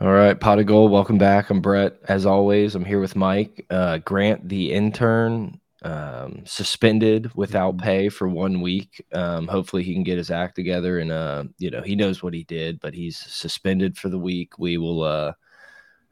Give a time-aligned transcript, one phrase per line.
[0.00, 0.90] All right, pot of gold.
[0.90, 1.50] Welcome back.
[1.50, 1.98] I'm Brett.
[2.08, 3.66] As always, I'm here with Mike.
[3.68, 7.84] Uh, Grant, the intern, um, suspended without mm-hmm.
[7.84, 9.04] pay for one week.
[9.12, 12.32] Um, hopefully, he can get his act together, and uh, you know he knows what
[12.32, 14.58] he did, but he's suspended for the week.
[14.58, 15.02] We will.
[15.02, 15.34] Uh,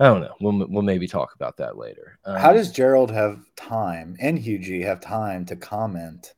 [0.00, 0.34] I don't know.
[0.42, 2.18] We'll we'll maybe talk about that later.
[2.26, 6.34] Um, How does Gerald have time and Hugh G have time to comment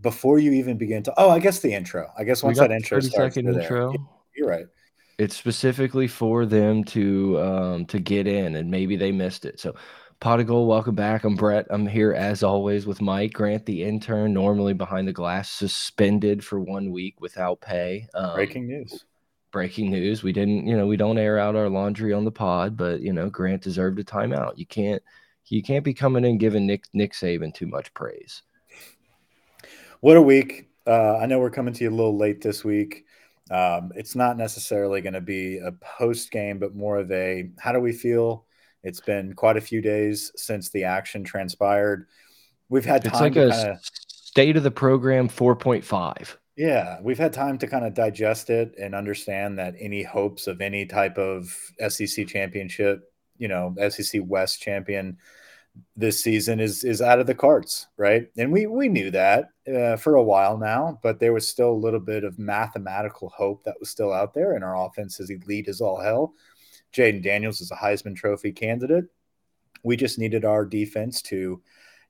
[0.00, 1.14] before you even begin to?
[1.16, 2.10] Oh, I guess the intro.
[2.18, 3.92] I guess once that intro starts, intro.
[3.92, 4.00] There.
[4.34, 4.66] You're right.
[5.20, 9.60] It's specifically for them to um, to get in, and maybe they missed it.
[9.60, 9.74] So,
[10.18, 11.24] pot of gold, welcome back.
[11.24, 11.66] I'm Brett.
[11.68, 16.58] I'm here as always with Mike Grant, the intern, normally behind the glass, suspended for
[16.58, 18.08] one week without pay.
[18.14, 19.04] Um, breaking news.
[19.52, 20.22] Breaking news.
[20.22, 23.12] We didn't, you know, we don't air out our laundry on the pod, but you
[23.12, 24.56] know, Grant deserved a timeout.
[24.56, 25.02] You can't,
[25.48, 28.40] you can't be coming in giving Nick Nick Saban too much praise.
[30.00, 30.70] What a week!
[30.86, 33.04] Uh, I know we're coming to you a little late this week.
[33.50, 37.72] Um, it's not necessarily going to be a post game, but more of a how
[37.72, 38.46] do we feel?
[38.82, 42.06] It's been quite a few days since the action transpired.
[42.68, 46.36] We've had time it's like to kind of state of the program 4.5.
[46.56, 50.60] Yeah, we've had time to kind of digest it and understand that any hopes of
[50.60, 51.56] any type of
[51.88, 55.18] SEC championship, you know, SEC West champion
[55.96, 58.28] this season is is out of the cards, right?
[58.36, 61.72] And we we knew that uh, for a while now, but there was still a
[61.72, 65.68] little bit of mathematical hope that was still out there, and our offense is elite
[65.68, 66.34] as all hell.
[66.92, 69.04] Jayden Daniels is a Heisman Trophy candidate.
[69.82, 71.62] We just needed our defense to,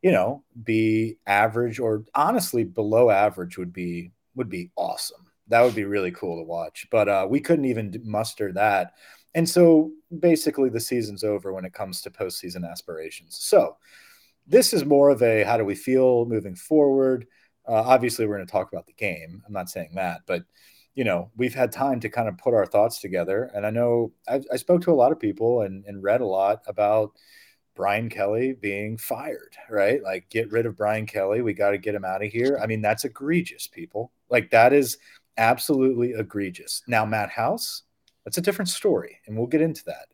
[0.03, 5.27] you know, be average or honestly below average would be would be awesome.
[5.48, 6.87] That would be really cool to watch.
[6.91, 8.92] But uh, we couldn't even muster that
[9.34, 13.38] and so basically, the season's over when it comes to postseason aspirations.
[13.41, 13.76] So
[14.46, 17.26] this is more of a how do we feel moving forward?
[17.66, 19.42] Uh, obviously, we're going to talk about the game.
[19.46, 20.44] I'm not saying that, but
[20.94, 23.50] you know, we've had time to kind of put our thoughts together.
[23.54, 26.26] And I know I, I spoke to a lot of people and, and read a
[26.26, 27.12] lot about
[27.76, 30.02] Brian Kelly being fired, right?
[30.02, 31.41] Like, get rid of Brian Kelly.
[31.41, 32.58] We got to get him out of here.
[32.62, 34.12] I mean, that's egregious, people.
[34.28, 34.98] Like, that is
[35.38, 36.82] absolutely egregious.
[36.86, 37.84] Now, Matt House,
[38.30, 40.06] that's a different story, and we'll get into that.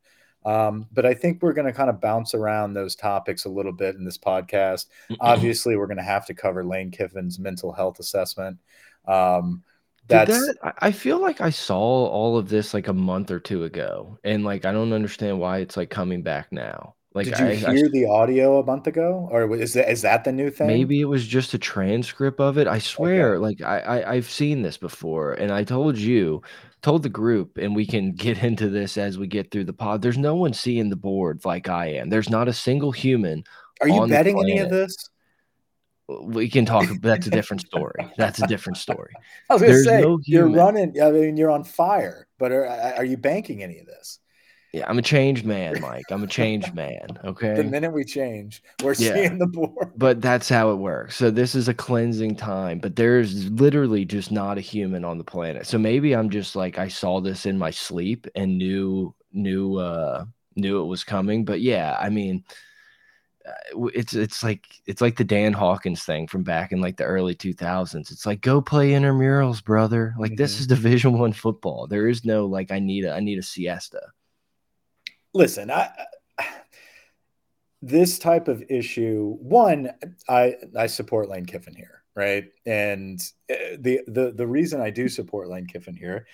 [0.50, 3.72] Um, but I think we're going to kind of bounce around those topics a little
[3.72, 4.86] bit in this podcast.
[5.20, 8.58] Obviously, we're going to have to cover Lane Kiffin's mental health assessment.
[9.06, 9.62] Um,
[10.08, 13.64] that's that, I feel like I saw all of this like a month or two
[13.64, 16.94] ago, and like I don't understand why it's like coming back now.
[17.12, 20.02] Like, did you I, hear I, the audio a month ago, or is that is
[20.02, 20.66] that the new thing?
[20.66, 22.66] Maybe it was just a transcript of it.
[22.66, 23.42] I swear, okay.
[23.42, 26.42] like I, I I've seen this before, and I told you,
[26.86, 30.00] told the group, and we can get into this as we get through the pod.
[30.00, 32.10] There's no one seeing the board like I am.
[32.10, 33.42] There's not a single human.
[33.80, 34.96] Are you betting any of this?
[36.06, 36.86] We can talk.
[37.02, 38.08] That's a different story.
[38.16, 39.12] That's a different story.
[39.50, 41.02] I was gonna say no you're running.
[41.02, 42.28] I mean, you're on fire.
[42.38, 44.20] But are, are you banking any of this?
[44.72, 46.04] Yeah, I'm a changed man, Mike.
[46.10, 47.06] I'm a changed man.
[47.24, 47.54] Okay.
[47.54, 49.14] the minute we change, we're yeah.
[49.14, 49.92] seeing the board.
[49.96, 51.16] But that's how it works.
[51.16, 55.24] So this is a cleansing time, but there's literally just not a human on the
[55.24, 55.66] planet.
[55.66, 60.24] So maybe I'm just like I saw this in my sleep and knew knew uh
[60.56, 61.44] knew it was coming.
[61.44, 62.44] But yeah, I mean
[63.46, 67.04] uh, it's it's like it's like the Dan Hawkins thing from back in like the
[67.04, 68.10] early 2000s.
[68.10, 70.14] It's like go play intramurals, brother.
[70.18, 70.38] Like mm -hmm.
[70.38, 70.60] this mm-hmm.
[70.60, 71.86] is Division 1 football.
[71.86, 74.12] There is no like I need a I need a siesta
[75.36, 75.90] listen, I,
[77.82, 79.90] this type of issue, one,
[80.28, 82.46] I I support Lane Kiffin here, right?
[82.64, 86.26] And eh, the the the reason I do support Lane Kiffin here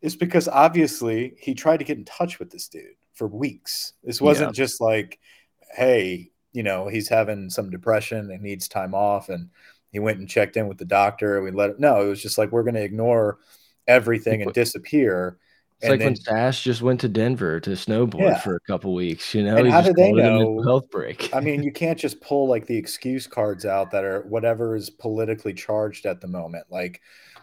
[0.00, 3.94] is because obviously he tried to get in touch with this dude for weeks.
[4.04, 4.64] This wasn't yeah.
[4.64, 5.18] just like,
[5.74, 9.50] hey, you know, he's having some depression and needs time off, and
[9.90, 11.36] he went and checked in with the doctor.
[11.36, 11.80] and We let it.
[11.80, 13.38] No, it was just like we're going to ignore
[13.86, 15.38] everything and disappear
[15.80, 18.38] it's like then, when Sash just went to Denver to snowboard yeah.
[18.38, 19.34] for a couple weeks.
[19.34, 21.28] You know, and how did they know health break?
[21.34, 24.88] I mean, you can't just pull like the excuse cards out that are whatever is
[24.88, 26.64] politically charged at the moment.
[26.70, 27.02] Like,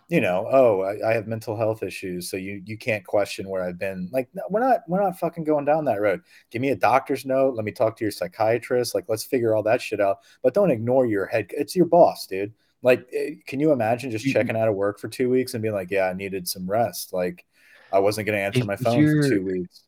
[0.10, 3.64] you know, oh, I, I, have mental health issues, so you you can't question where
[3.64, 4.10] I've been.
[4.12, 6.22] Like, we're not we're not fucking going down that road.
[6.50, 7.54] Give me a doctor's note.
[7.54, 8.96] Let me talk to your psychiatrist.
[8.96, 10.22] Like, let's figure all that shit out.
[10.42, 11.52] But don't ignore your head.
[11.52, 12.54] It's your boss, dude.
[12.82, 15.76] Like, eh, can you imagine just checking out of work for two weeks and being
[15.76, 17.46] like, yeah, I needed some rest, like
[17.94, 19.84] I wasn't going to answer if my phone for two weeks.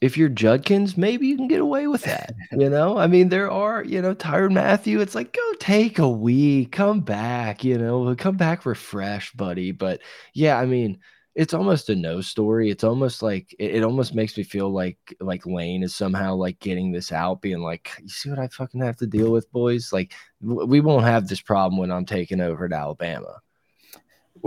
[0.00, 2.34] If you're Judkins, maybe you can get away with that.
[2.52, 6.08] You know, I mean, there are, you know, Tyrann Mathieu, It's like, go take a
[6.08, 9.72] week, come back, you know, come back refreshed, buddy.
[9.72, 10.00] But
[10.32, 11.00] yeah, I mean,
[11.34, 12.70] it's almost a no story.
[12.70, 16.58] It's almost like it, it, almost makes me feel like like Lane is somehow like
[16.60, 19.92] getting this out, being like, you see what I fucking have to deal with, boys.
[19.92, 23.40] Like we won't have this problem when I'm taking over at Alabama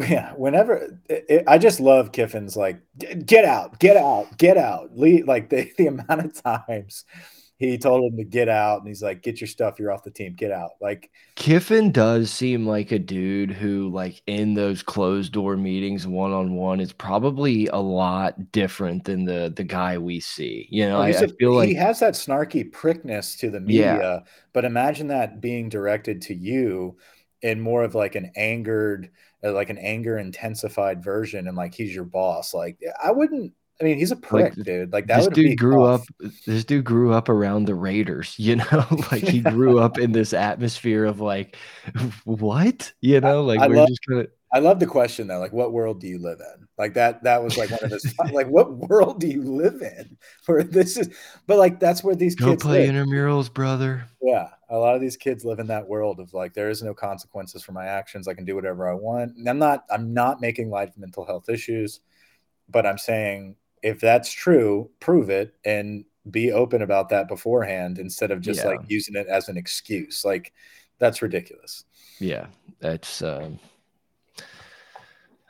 [0.01, 2.81] yeah, whenever it, it, I just love Kiffin's like,
[3.25, 4.98] get out, get out, get out.
[4.98, 7.06] Leave, like the, the amount of times
[7.60, 10.12] he told him to get out and he's like, get your stuff, you're off the
[10.12, 10.72] team, get out.
[10.80, 16.31] Like Kiffin does seem like a dude who, like, in those closed door meetings, one
[16.31, 20.68] on one, is probably a lot different than the the guy we see.
[20.72, 24.19] You know, oh, I, feel like he has that snarky prickness to the media, yeah.
[24.54, 26.98] but imagine that being directed to you
[27.42, 29.10] in more of like an angered
[29.44, 33.84] uh, like an anger intensified version and like he's your boss like i wouldn't i
[33.84, 36.02] mean he's a prick like, dude like that this dude grew tough.
[36.02, 40.12] up this dude grew up around the raiders you know like he grew up in
[40.12, 41.58] this atmosphere of like
[42.26, 45.40] what you know like I, I we're love, just gonna I love the question though,
[45.40, 46.68] like what world do you live in?
[46.80, 50.18] Like that that was like one of his like what world do you live in?
[50.46, 51.14] Where this is
[51.46, 52.96] but like that's where these Go kids play live.
[52.96, 54.06] intramurals, brother.
[54.22, 54.48] Yeah.
[54.70, 57.64] A lot of these kids live in that world of like there is no consequences
[57.64, 58.30] for my actions.
[58.30, 59.36] I can do whatever I want.
[59.36, 62.00] And I'm not I'm not making light of mental health issues,
[62.70, 68.31] but I'm saying if that's true, prove it and be open about that beforehand instead
[68.31, 68.70] of just yeah.
[68.70, 70.24] like using it as an excuse.
[70.24, 70.54] Like
[70.98, 71.84] that's ridiculous.
[72.20, 72.48] Yeah.
[72.80, 73.60] That's um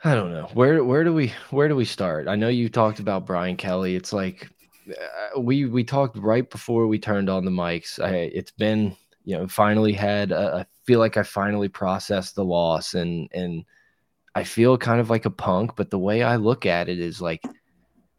[0.02, 2.26] I don't know where where do we where do we start?
[2.26, 3.96] I know you talked about Brian Kelly.
[3.96, 4.48] It's like
[4.88, 8.02] uh, we we talked right before we turned on the mics.
[8.02, 12.44] I, it's been you know finally had a, I feel like I finally processed the
[12.44, 13.64] loss and and
[14.34, 15.76] I feel kind of like a punk.
[15.76, 17.42] But the way I look at it is like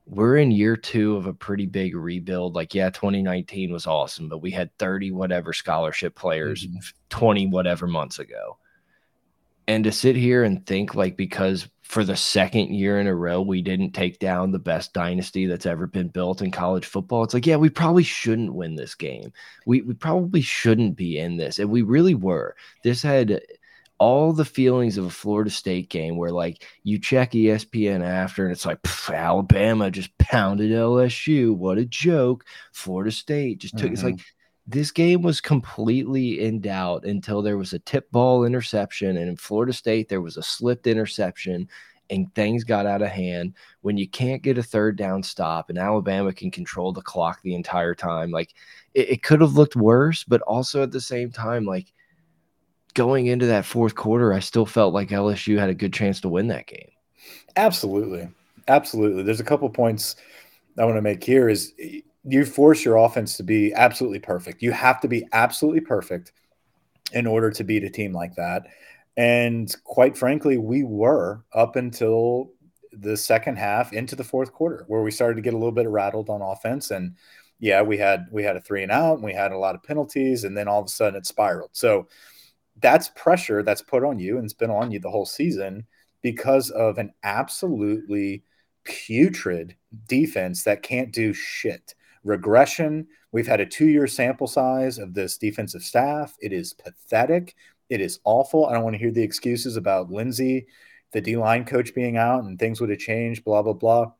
[0.06, 2.54] we're in year two of a pretty big rebuild.
[2.54, 6.94] Like yeah, 2019 was awesome, but we had 30 whatever scholarship players mm -hmm.
[7.10, 8.57] 20 whatever months ago
[9.72, 13.42] and to sit here and think like because for the second year in a row
[13.42, 17.34] we didn't take down the best dynasty that's ever been built in college football it's
[17.34, 19.32] like yeah we probably shouldn't win this game.
[19.66, 22.56] We, we probably shouldn't be in this and we really were.
[22.84, 23.42] This had
[23.98, 28.52] all the feelings of a Florida State game where like you check ESPN after and
[28.52, 28.80] it's like
[29.10, 32.46] Alabama just pounded LSU what a joke.
[32.74, 33.94] Florida State just took mm -hmm.
[33.94, 38.46] it's like mm-hmm this game was completely in doubt until there was a tip ball
[38.46, 39.18] interception.
[39.18, 41.68] And in Florida State, there was a slipped interception
[42.10, 43.56] and things got out of hand.
[43.81, 47.56] When you can't get a third down stop and Alabama can control the clock the
[47.56, 48.54] entire time, like
[48.94, 51.92] it, it could have looked worse, but also at the same time, like
[52.94, 56.30] going into that fourth quarter, I still felt like LSU had a good chance to
[56.30, 56.90] win that game.
[57.56, 58.30] Absolutely.
[58.68, 59.24] Absolutely.
[59.24, 60.18] There's a couple points
[60.78, 61.74] I want to make here is
[62.24, 64.62] you force your offense to be absolutely perfect.
[64.62, 66.34] You have to be absolutely perfect
[67.14, 68.68] in order to beat a team like that.
[69.18, 72.52] And quite frankly, we were up until
[72.94, 75.88] the second half into the fourth quarter where we started to get a little bit
[75.88, 77.16] rattled on offense and
[77.60, 79.84] yeah, we had we had a three and out and we had a lot of
[79.84, 81.70] penalties and then all of a sudden it spiraled.
[81.74, 82.08] So
[82.82, 85.86] that's pressure that's put on you and it's been on you the whole season
[86.22, 88.44] because of an absolutely
[88.84, 89.76] putrid
[90.08, 93.08] defense that can't do shit regression.
[93.32, 96.36] We've had a two year sample size of this defensive staff.
[96.40, 97.56] It is pathetic.
[97.90, 98.66] It is awful.
[98.66, 100.68] I don't want to hear the excuses about Lindsey,
[101.12, 104.12] the D line coach being out and things would have changed, blah, blah, blah.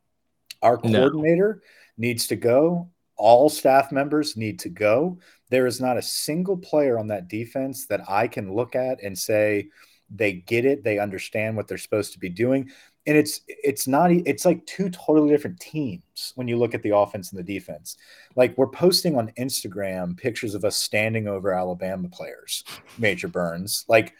[0.60, 2.06] Our coordinator no.
[2.08, 2.90] needs to go.
[3.16, 5.18] All staff members need to go.
[5.50, 9.18] There is not a single player on that defense that I can look at and
[9.18, 9.68] say,
[10.14, 10.84] they get it.
[10.84, 12.70] They understand what they're supposed to be doing
[13.06, 16.96] and it's it's not it's like two totally different teams when you look at the
[16.96, 17.96] offense and the defense.
[18.36, 22.64] Like we're posting on instagram pictures of us standing over alabama players
[22.98, 23.84] major burns.
[23.88, 24.14] Like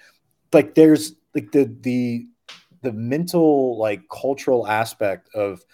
[0.53, 2.27] like there's like the the
[2.83, 5.65] the mental like cultural aspect of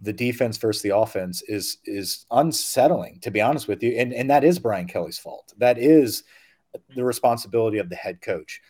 [0.00, 3.92] the defense versus the offense is is unsettling to be honest with you.
[3.92, 5.54] And and that is brian kelly's fault.
[5.56, 6.24] That is
[6.94, 8.60] the responsibility of the head coach.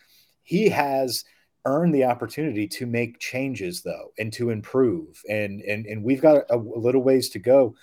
[0.43, 1.25] He has
[1.69, 6.37] earn the opportunity to make changes though and to improve and and and we've got
[6.49, 7.75] a, a, little ways to go.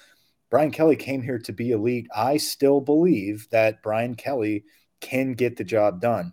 [0.51, 4.65] Brian kelly came here to be elite i still believe that brian kelly
[5.01, 6.33] can get the job done.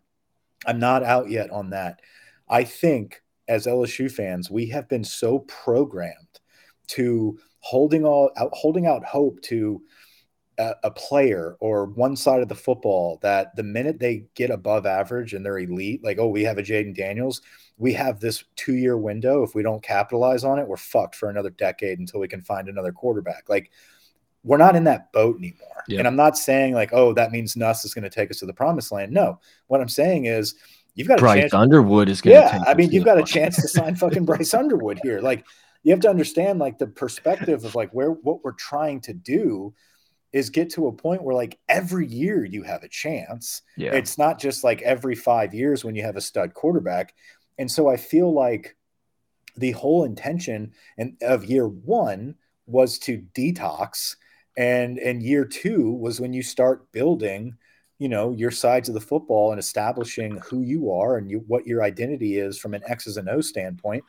[0.65, 2.00] I'm not out yet on that.
[2.50, 6.39] I think as lsu fans we have been so programmed
[6.88, 9.81] to holding all out holding out hope to
[10.57, 14.86] a, a player or one side of the football that the minute they get above
[14.86, 17.41] average and they're elite, like, oh, we have a Jayden Daniels,
[17.77, 19.43] we have this two year window.
[19.43, 22.69] If we don't capitalize on it, we're fucked for another decade until we can find
[22.69, 23.50] another quarterback.
[23.50, 23.72] Like,
[24.43, 25.83] we're not in that boat anymore.
[25.88, 26.00] Yep.
[26.00, 28.45] And I'm not saying like, oh, that means Nuss is going to take us to
[28.45, 29.12] the promised land.
[29.12, 30.55] No, what I'm saying is
[30.95, 31.53] you've got Bryce a chance.
[31.53, 32.63] Underwood is going yeah.
[32.67, 35.22] I mean, you've got a chance to sign fucking Bryce Underwood here.
[35.22, 35.45] Like,
[35.83, 39.74] you have to understand like the perspective of like where what we're trying to do
[40.34, 43.62] is get to a point where like every year you have a chance.
[43.78, 43.94] Yeah.
[43.94, 47.13] It's not just like every five years when you have a stud quarterback.
[47.60, 48.75] And so I feel like
[49.56, 52.36] the whole intention and of year one
[52.66, 54.16] was to detox
[54.58, 57.56] and and year two was when you start building
[58.00, 61.68] you know your sides of the football and establishing who you are and you, what
[61.68, 64.04] your identity is from an x's and o standpoint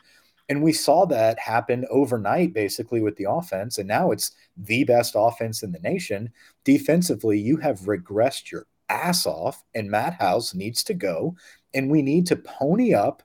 [0.48, 5.14] and we saw that happen overnight basically with the offense and now it's the best
[5.16, 6.30] offense in the nation
[6.64, 11.34] defensively you have regressed your ass off and matt house needs to go
[11.72, 13.22] and we need to pony up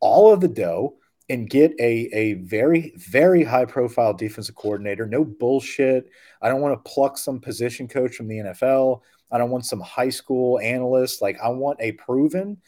[0.00, 0.94] all of the dough
[1.30, 5.06] and get a, a very, very high profile defensive coordinator.
[5.06, 6.10] No bullshit.
[6.42, 9.02] I don't want to pluck some position coach from the NFL.
[9.30, 11.22] I don't want some high school analyst.
[11.22, 12.58] Like, I want a proven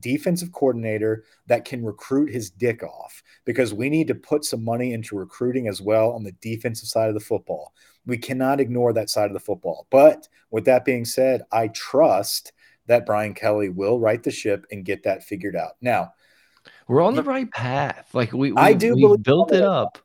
[0.00, 4.92] defensive coordinator that can recruit his dick off because we need to put some money
[4.92, 7.72] into recruiting as well on the defensive side of the football.
[8.04, 9.86] We cannot ignore that side of the football.
[9.90, 12.52] But with that being said, I trust
[12.86, 15.72] that Brian Kelly will right the ship and get that figured out.
[15.80, 16.12] Now,
[16.88, 18.10] we're on the right path.
[18.12, 19.98] Like we, we I do we built it up,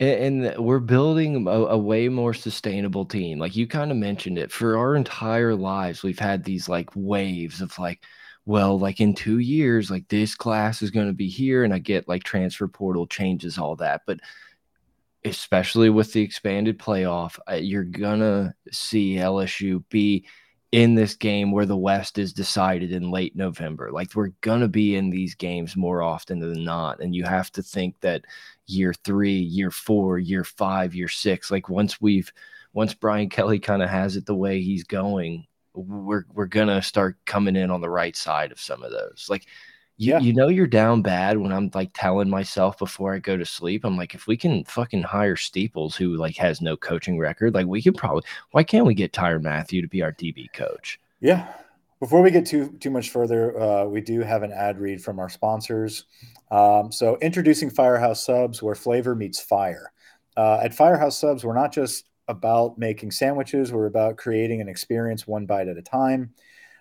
[0.00, 3.38] and, and we're building a, a, way more sustainable team.
[3.38, 4.52] Like you kind of mentioned it.
[4.52, 8.04] For our entire lives, we've had these like waves of like,
[8.44, 11.78] well, like in two years, like this class is going to be here, and I
[11.78, 14.20] get like transfer portal changes, all that, but
[15.24, 20.26] especially with the expanded playoff, uh, you're gonna see LSU be
[20.72, 23.90] in this game where the West is decided in late November.
[23.92, 27.62] Like we're gonna be in these games more often than not, and you have to
[27.62, 28.24] think that
[28.66, 32.32] year three, year four, year five, year six, like once we've
[32.72, 37.16] once Brian Kelly kind of has it the way he's going, we're we're gonna start
[37.24, 39.26] coming in on the right side of some of those.
[39.28, 39.46] Like
[39.96, 40.18] you, yeah.
[40.18, 43.84] you know you're down bad when I'm like telling myself before I go to sleep.
[43.84, 47.66] I'm like, if we can fucking hire Steeples, who like has no coaching record, like
[47.66, 48.24] we could probably.
[48.50, 50.98] Why can't we get Tyrann Mathieu to be our DB coach?
[51.20, 51.52] Yeah.
[52.00, 55.20] Before we get too too much further, uh, we do have an ad read from
[55.20, 56.06] our sponsors.
[56.50, 59.92] Um, so introducing Firehouse Subs, where flavor meets fire.
[60.36, 65.26] Uh, at Firehouse Subs, we're not just about making sandwiches; we're about creating an experience
[65.26, 66.32] one bite at a time.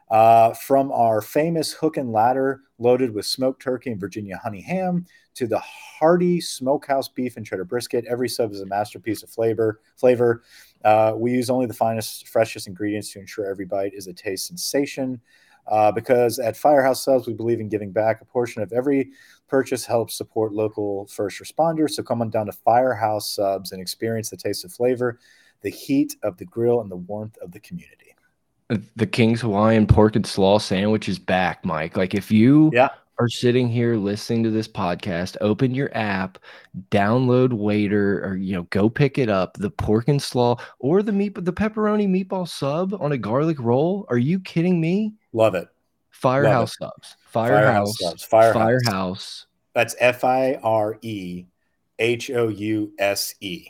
[0.09, 5.05] Uh, from our famous hook and ladder loaded with smoked turkey and Virginia honey ham
[5.33, 9.79] to the hearty smokehouse beef and cheddar brisket, every sub is a masterpiece of flavor.
[9.95, 10.43] Flavor.
[10.83, 14.47] Uh, we use only the finest, freshest ingredients to ensure every bite is a taste
[14.47, 15.21] sensation.
[15.67, 18.19] Uh, because at Firehouse Subs, we believe in giving back.
[18.19, 19.11] A portion of every
[19.51, 21.91] purchase helps support local first responders.
[21.91, 25.19] So come on down to Firehouse Subs and experience the taste of flavor,
[25.61, 28.15] the heat of the grill, and the warmth of the community
[28.69, 31.97] uh, the King's Hawaiian pork and slaw sandwich is back, Mike.
[31.97, 32.89] Like if you yeah.
[33.19, 36.37] are sitting here listening to this podcast, open your app,
[36.89, 39.57] download Waitr, or you know, go pick it up.
[39.57, 44.05] The pork and slaw or the meat, the pepperoni meatball sub on a garlic roll.
[44.07, 45.15] Are you kidding me?
[45.33, 45.67] Love it.
[46.11, 47.05] Firehouse Love it.
[47.05, 47.17] subs.
[47.31, 47.97] Firehouse.
[47.97, 48.23] Firehouse.
[48.23, 48.81] Firehouse.
[48.83, 49.45] Firehouse.
[49.73, 51.45] That's F I R E
[51.99, 53.67] H O U S E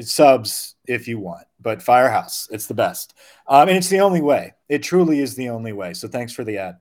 [0.00, 3.14] subs if you want, but Firehouse, it's the best.
[3.46, 4.54] Um, and it's the only way.
[4.68, 5.94] It truly is the only way.
[5.94, 6.76] So thanks for the ad.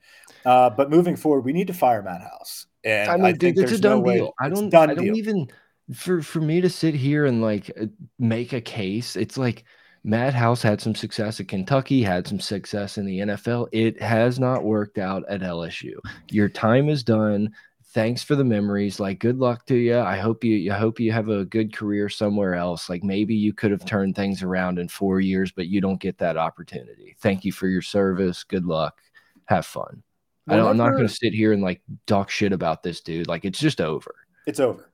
[0.45, 2.67] Uh, but moving forward, we need to fire Matt House.
[2.83, 4.33] And I, mean, I think it's a done no deal.
[4.39, 5.17] I don't, I don't deal.
[5.17, 5.47] even
[5.93, 7.71] for for me to sit here and like
[8.19, 9.15] make a case.
[9.15, 9.65] It's like
[10.05, 13.67] Matt House had some success at Kentucky, had some success in the NFL.
[13.71, 15.95] It has not worked out at LSU.
[16.29, 17.51] Your time is done
[17.95, 18.99] thanks for the memories.
[18.99, 19.97] Like, good luck to you.
[19.97, 22.89] I hope you, I hope you have a good career somewhere else.
[22.89, 26.17] Like, maybe you could have turned things around in four years, but you don't get
[26.17, 27.15] that opportunity.
[27.21, 28.43] Thank you for your service.
[28.43, 28.99] Good luck.
[29.45, 30.03] Have fun.
[30.43, 33.27] Whenever, I am not going to sit here and like talk shit about this dude.
[33.27, 34.13] Like, it's just over.
[34.45, 34.91] It's over.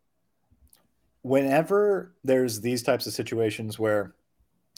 [1.23, 4.13] Whenever there's these types of situations where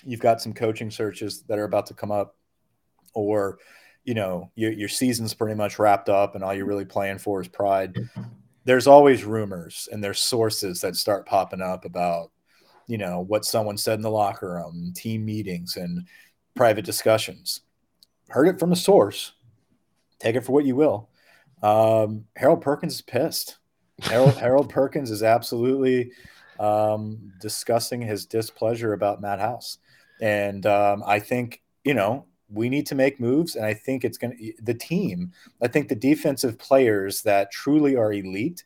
[0.04, 2.36] you've got some coaching searches that are about to come up,
[3.14, 3.60] or
[4.04, 7.40] you know your, your season's pretty much wrapped up and all you're really playing for
[7.40, 7.96] is pride
[8.66, 12.32] there's always rumors and there's sources that start popping up about
[12.88, 16.06] you know what someone said in the locker room team meetings and
[16.56, 17.62] private discussions.
[18.30, 19.34] Heard it from a source.
[20.20, 21.10] Take it for what you will.
[21.62, 23.58] Um, harold perkins is pissed.
[24.02, 26.12] Harold, harold perkins is absolutely
[26.60, 29.78] um, discussing his displeasure about matt house
[30.22, 34.17] and um, i think you know we need to make moves and i think it's
[34.17, 38.63] going to the team i think the defensive players that truly are elite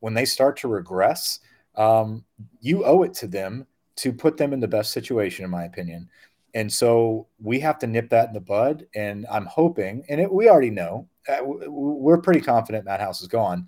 [0.00, 1.40] when they start to regress
[1.76, 2.24] um,
[2.60, 3.66] you owe it to them
[3.96, 6.08] to put them in the best situation in my opinion
[6.54, 10.32] and so we have to nip that in the bud and i'm hoping and it,
[10.32, 13.66] we already know uh, we're pretty confident matt house is gone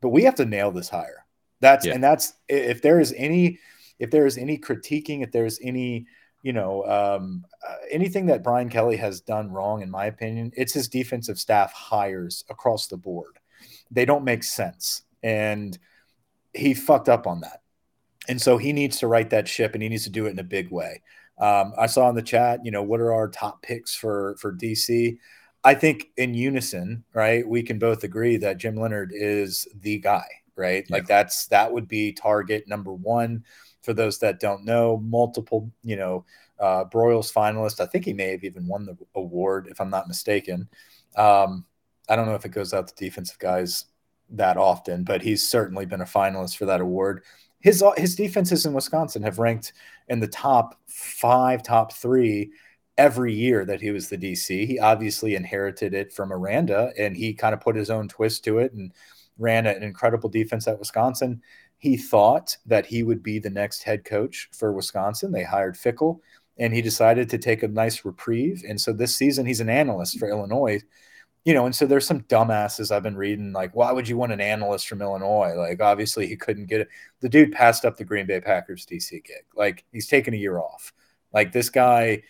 [0.00, 1.26] but we have to nail this hire
[1.60, 1.94] that's yeah.
[1.94, 3.58] and that's if there is any
[3.98, 6.06] if there is any critiquing if there's any
[6.46, 10.72] you know, um, uh, anything that Brian Kelly has done wrong, in my opinion, it's
[10.72, 13.40] his defensive staff hires across the board.
[13.90, 15.02] They don't make sense.
[15.24, 15.76] and
[16.54, 17.62] he fucked up on that.
[18.28, 20.38] And so he needs to right that ship and he needs to do it in
[20.38, 21.02] a big way.
[21.38, 24.52] Um, I saw in the chat, you know, what are our top picks for for
[24.52, 25.18] DC?
[25.64, 30.26] I think in unison, right, we can both agree that Jim Leonard is the guy,
[30.54, 30.86] right?
[30.88, 30.96] Yeah.
[30.96, 33.44] Like that's that would be target number one
[33.86, 34.98] for those that don't know.
[34.98, 36.26] Multiple, you know,
[36.58, 37.80] uh, Broyles finalist.
[37.80, 40.68] I think he may have even won the award, if I'm not mistaken.
[41.16, 41.64] Um,
[42.08, 43.86] I don't know if it goes out to defensive guys
[44.30, 47.22] that often, but he's certainly been a finalist for that award.
[47.60, 49.72] His his defenses in Wisconsin have ranked
[50.08, 52.50] in the top five, top three
[52.98, 54.66] every year that he was the DC.
[54.66, 58.58] He obviously inherited it from Aranda, and he kind of put his own twist to
[58.58, 58.92] it and
[59.38, 61.40] ran an incredible defense at Wisconsin.
[61.86, 65.30] He thought that he would be the next head coach for Wisconsin.
[65.30, 66.18] They hired Fickell,
[66.58, 68.64] and he decided to take a nice reprieve.
[68.68, 70.82] And so this season, he's an analyst for Illinois
[71.46, 74.32] you know, and so there's some dumbasses I've been reading, like, why would you want
[74.32, 75.54] an analyst from Illinois?
[75.54, 76.88] Like, obviously, he couldn't get it.
[77.20, 79.44] The dude passed up the Green Bay Packers DC gig.
[79.54, 80.92] Like, he's taking a year off.
[81.32, 82.24] Like, this guy.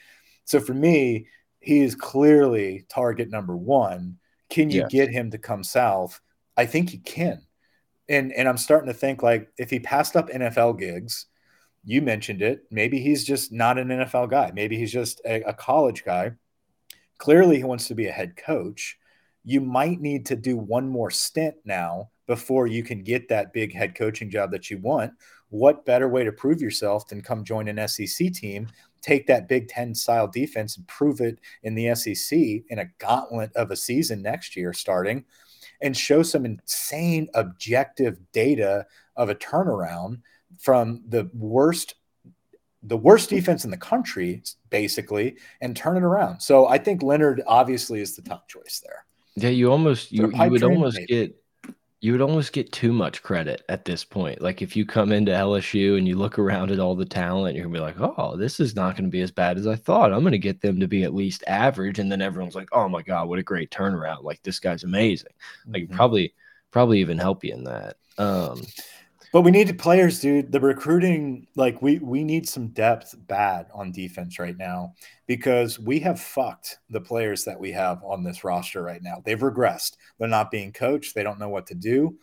[0.44, 1.28] So for me,
[1.60, 4.18] he is clearly target number one.
[4.50, 4.92] Can you yes.
[4.92, 6.20] get him to come south?
[6.58, 7.40] I think he can.
[8.08, 11.26] And and I'm starting to think like if he passed up NFL gigs,
[11.84, 14.52] you mentioned it, maybe he's just not an NFL guy.
[14.54, 16.32] Maybe he's just a, a college guy.
[17.18, 18.98] Clearly, he wants to be a head coach
[19.46, 23.72] you might need to do one more stint now before you can get that big
[23.72, 25.12] head coaching job that you want.
[25.50, 28.66] What better way to prove yourself than come join an SEC team,
[29.02, 33.54] take that Big Ten style defense and prove it in the SEC in a gauntlet
[33.54, 35.24] of a season next year starting
[35.80, 38.86] and show some insane objective data
[39.16, 40.20] of a turnaround
[40.58, 41.94] from the worst
[42.82, 46.40] the worst defense in the country basically and turn it around.
[46.40, 49.04] So I think leonard obviously is the top choice there.
[49.34, 51.06] Yeah, you almost you, you would almost maybe.
[51.06, 51.42] get
[52.00, 54.42] you would almost get too much credit at this point.
[54.42, 57.64] Like if you come into LSU and you look around at all the talent, you're
[57.64, 60.12] gonna be like, "Oh, this is not gonna be as bad as I thought.
[60.12, 63.02] I'm gonna get them to be at least average." And then everyone's like, "Oh my
[63.02, 64.24] god, what a great turnaround!
[64.24, 65.32] Like this guy's amazing."
[65.66, 65.96] Like mm -hmm.
[65.96, 66.34] probably
[66.70, 67.96] probably even help you in that.
[68.18, 68.62] Um,
[69.32, 70.52] but we need players, dude.
[70.52, 74.94] The recruiting, like we we need some depth bad on defense right now
[75.26, 79.22] because we have fucked the players that we have on this roster right now.
[79.24, 79.96] They've regressed.
[80.18, 81.14] They're not being coached.
[81.14, 82.16] They don't know what to do.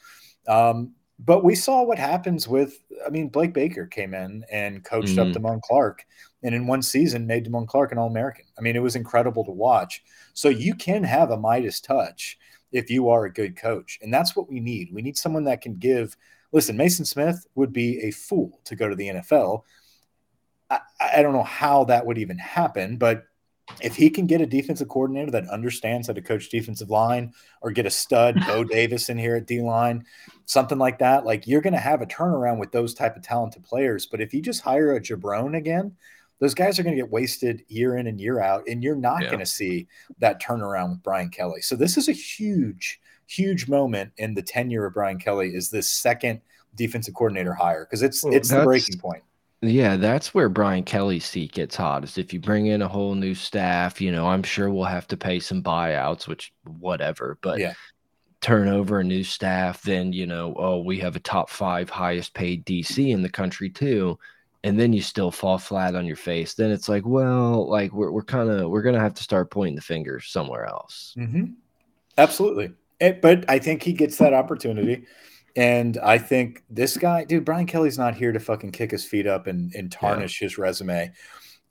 [0.48, 2.80] Um, but we saw what happens with.
[3.06, 5.32] I mean, Blake Baker came in and coached mm-hmm.
[5.32, 6.06] up Damone Clark,
[6.42, 8.46] and in one season made Damone Clark an All American.
[8.58, 10.04] I mean, it was incredible to watch.
[10.34, 12.38] So you can have a Midas touch
[12.72, 14.90] if you are a good coach, and that's what we need.
[14.92, 16.18] We need someone that can give
[16.54, 19.64] listen, Mason Smith would be a fool to go to the NFL.
[20.70, 20.80] I,
[21.18, 23.26] I don't know how that would even happen, but
[23.82, 27.72] if he can get a defensive coordinator that understands how to coach defensive line or
[27.72, 30.06] get a stud Bo Davis in here at D line,
[30.46, 33.64] something like that, like you're going to have a turnaround with those type of talented
[33.64, 34.06] players.
[34.06, 35.96] But if you just hire a Jabron again,
[36.40, 39.24] those guys are going to get wasted year in and year out, and you're not
[39.24, 39.28] yeah.
[39.28, 39.88] going to see
[40.20, 41.62] that turnaround with Brian Kelly.
[41.62, 45.90] So this is a huge huge moment in the tenure of Brian Kelly is this
[45.90, 46.42] second
[46.76, 49.24] defensive coordinator hire because it's well, it's the breaking point.
[49.62, 52.04] Yeah, that's where Brian Kelly's seat gets hot.
[52.04, 55.08] Is if you bring in a whole new staff, you know, I'm sure we'll have
[55.08, 57.38] to pay some buyouts, which whatever.
[57.42, 57.74] But yeah.
[58.42, 62.34] turn over a new staff, then you know, oh, we have a top five highest
[62.34, 64.20] paid DC in the country too,
[64.66, 66.56] and then you still fall flat on your face.
[66.56, 69.76] Then it's like, well, like we're we're kind of we're gonna have to start pointing
[69.76, 71.14] the finger somewhere else.
[71.18, 71.54] Mm -hmm.
[72.18, 72.74] Absolutely.
[73.04, 75.06] It, but I think he gets that opportunity.
[75.56, 79.28] And I think this guy, dude, Brian Kelly's not here to fucking kick his feet
[79.28, 80.46] up and, and tarnish yeah.
[80.46, 81.12] his resume.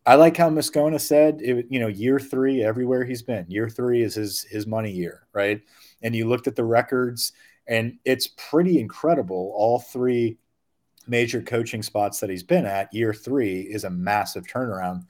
[0.05, 3.47] I like how Moscona said, it, you know, year three everywhere he's been.
[3.49, 5.61] Year three is his his money year, right?
[6.03, 7.33] And you looked at the records,
[7.67, 9.53] and it's pretty incredible.
[9.57, 10.39] All three
[11.07, 15.07] major coaching spots that he's been at, year three is a massive turnaround.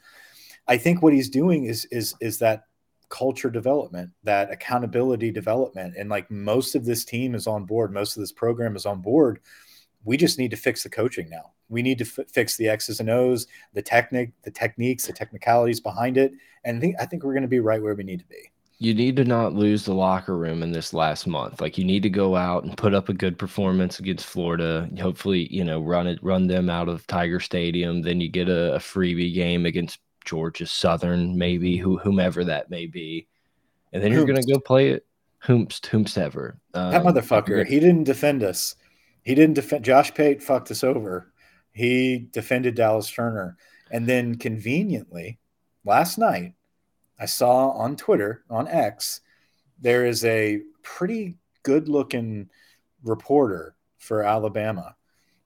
[0.68, 2.64] I think what he's doing is is is that
[3.12, 5.94] culture development, that accountability development.
[5.98, 9.02] And like most of this team is on board, most of this program is on
[9.02, 9.40] board.
[10.04, 11.52] We just need to fix the coaching now.
[11.68, 16.16] We need to fix the X's and O's, the technique, the techniques, the technicalities behind
[16.16, 16.32] it.
[16.64, 18.50] And I think, I think we're going to be right where we need to be.
[18.78, 21.60] You need to not lose the locker room in this last month.
[21.60, 24.88] Like you need to go out and put up a good performance against Florida.
[24.98, 28.00] Hopefully, you know, run it, run them out of Tiger Stadium.
[28.00, 32.86] Then you get a, a freebie game against Georgia Southern, maybe who whomever that may
[32.86, 33.26] be,
[33.92, 35.06] and then you're gonna go play it
[35.44, 36.56] whomst whomstever.
[36.74, 38.76] Um, that motherfucker, he didn't defend us.
[39.22, 39.84] He didn't defend.
[39.84, 41.32] Josh Pate fucked us over.
[41.72, 43.56] He defended Dallas Turner,
[43.90, 45.38] and then conveniently,
[45.84, 46.54] last night,
[47.18, 49.20] I saw on Twitter on X
[49.80, 52.48] there is a pretty good looking
[53.02, 54.96] reporter for Alabama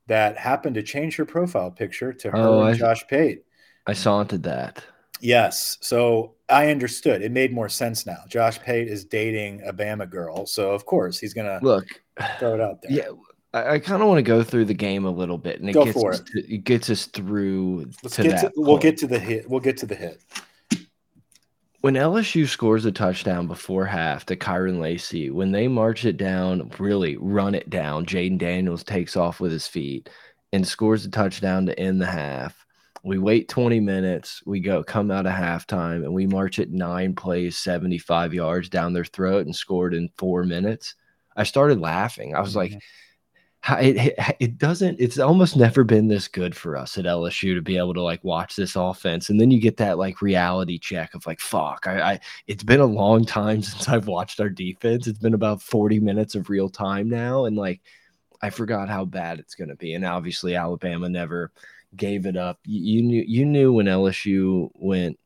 [0.07, 3.45] that happened to change her profile picture to her oh, and I, Josh Pate.
[3.87, 4.83] I saunted that.
[5.21, 5.79] Yes.
[5.81, 7.23] So I understood.
[7.23, 8.19] It made more sense now.
[8.29, 10.47] Josh Pate is dating a Bama girl.
[10.47, 11.87] So of course he's gonna look
[12.39, 12.93] throw it out there.
[12.93, 13.09] Yeah.
[13.55, 15.73] I, I kind of want to go through the game a little bit, and it
[15.73, 16.27] go gets for us it.
[16.27, 17.91] To, it gets us through.
[18.03, 18.83] Let's to get that to, we'll point.
[18.83, 19.49] get to the hit.
[19.49, 20.21] We'll get to the hit.
[21.81, 26.71] when LSU scores a touchdown before half to Kyren Lacy, when they march it down,
[26.79, 30.11] really run it down, Jayden Daniels takes off with his feet
[30.53, 32.66] and scores a touchdown to end the half.
[33.07, 34.43] We wait 20 minutes.
[34.47, 38.93] We go come out of halftime and we march at nine plays, 75 yards down
[38.93, 40.95] their throat and scored in four minutes.
[41.37, 42.35] I started laughing.
[42.35, 42.79] I was like, mm-hmm
[43.75, 47.77] it, it doesn't it's almost never been this good for us at LSU to be
[47.77, 51.27] able to like watch this offense and then you get that like reality check of
[51.27, 55.19] like fuck I, I it's been a long time since I've watched our defense it's
[55.19, 57.81] been about 40 minutes of real time now and like
[58.41, 61.51] I forgot how bad it's going to be and obviously Alabama never
[61.97, 65.19] gave it up you, you knew you knew when LSU went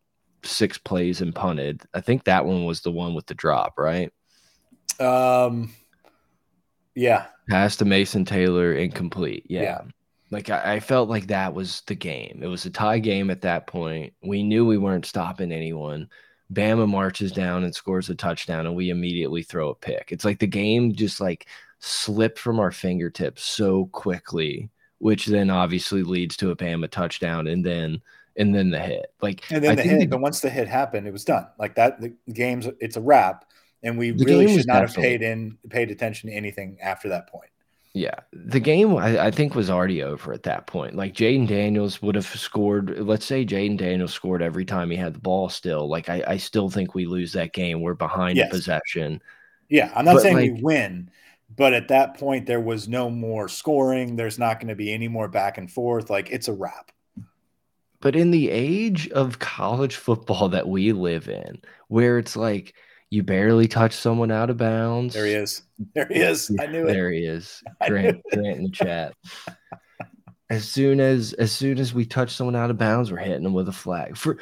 [0.42, 4.12] six plays and punted I think that one was the one with the drop right
[4.98, 5.72] um
[6.94, 9.44] yeah Pass to Mason Taylor, incomplete.
[9.48, 9.62] Yeah.
[9.62, 9.80] yeah.
[10.30, 12.40] Like I, I, felt like that was the game.
[12.42, 14.14] It was a tie game at that point.
[14.22, 16.08] We knew we weren't stopping anyone.
[16.52, 20.10] Bama marches down and scores a touchdown, and we immediately throw a pick.
[20.12, 21.48] It's like the game just like
[21.80, 27.64] slipped from our fingertips so quickly, which then obviously leads to a Bama touchdown, and
[27.64, 28.00] then
[28.36, 29.12] and then the hit.
[29.20, 30.00] Like and then I the hit.
[30.00, 31.46] The, but once the hit happened, it was done.
[31.58, 32.00] Like that.
[32.00, 33.44] The game's it's a wrap
[33.82, 37.50] and we really should not have paid in paid attention to anything after that point.
[37.92, 40.94] Yeah, the game I, I think was already over at that point.
[40.94, 43.00] Like Jayden Daniels would have scored.
[43.00, 45.48] Let's say Jayden Daniels scored every time he had the ball.
[45.48, 47.80] Still, like I, I still think we lose that game.
[47.80, 48.50] We're behind yes.
[48.50, 49.20] possession.
[49.68, 51.10] Yeah, I'm not but saying like, we win,
[51.56, 54.16] but at that point there was no more scoring.
[54.16, 56.10] There's not going to be any more back and forth.
[56.10, 56.92] Like it's a wrap.
[58.00, 62.74] But in the age of college football that we live in, where it's like
[63.10, 65.14] you barely touch someone out of bounds.
[65.14, 65.62] There he is.
[65.94, 66.50] There he is.
[66.60, 66.92] I knew it.
[66.92, 67.62] There he is.
[67.86, 69.14] Grant, Grant in the chat.
[70.48, 73.52] As soon as as soon as we touch someone out of bounds, we're hitting them
[73.52, 74.16] with a flag.
[74.16, 74.38] For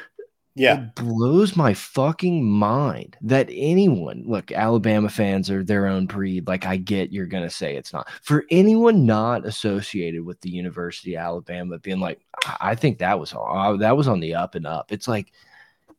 [0.59, 4.51] yeah, it blows my fucking mind that anyone look.
[4.51, 6.47] Alabama fans are their own breed.
[6.47, 11.15] Like I get you're gonna say it's not for anyone not associated with the University
[11.15, 12.19] of Alabama being like,
[12.59, 14.91] I think that was uh, that was on the up and up.
[14.91, 15.31] It's like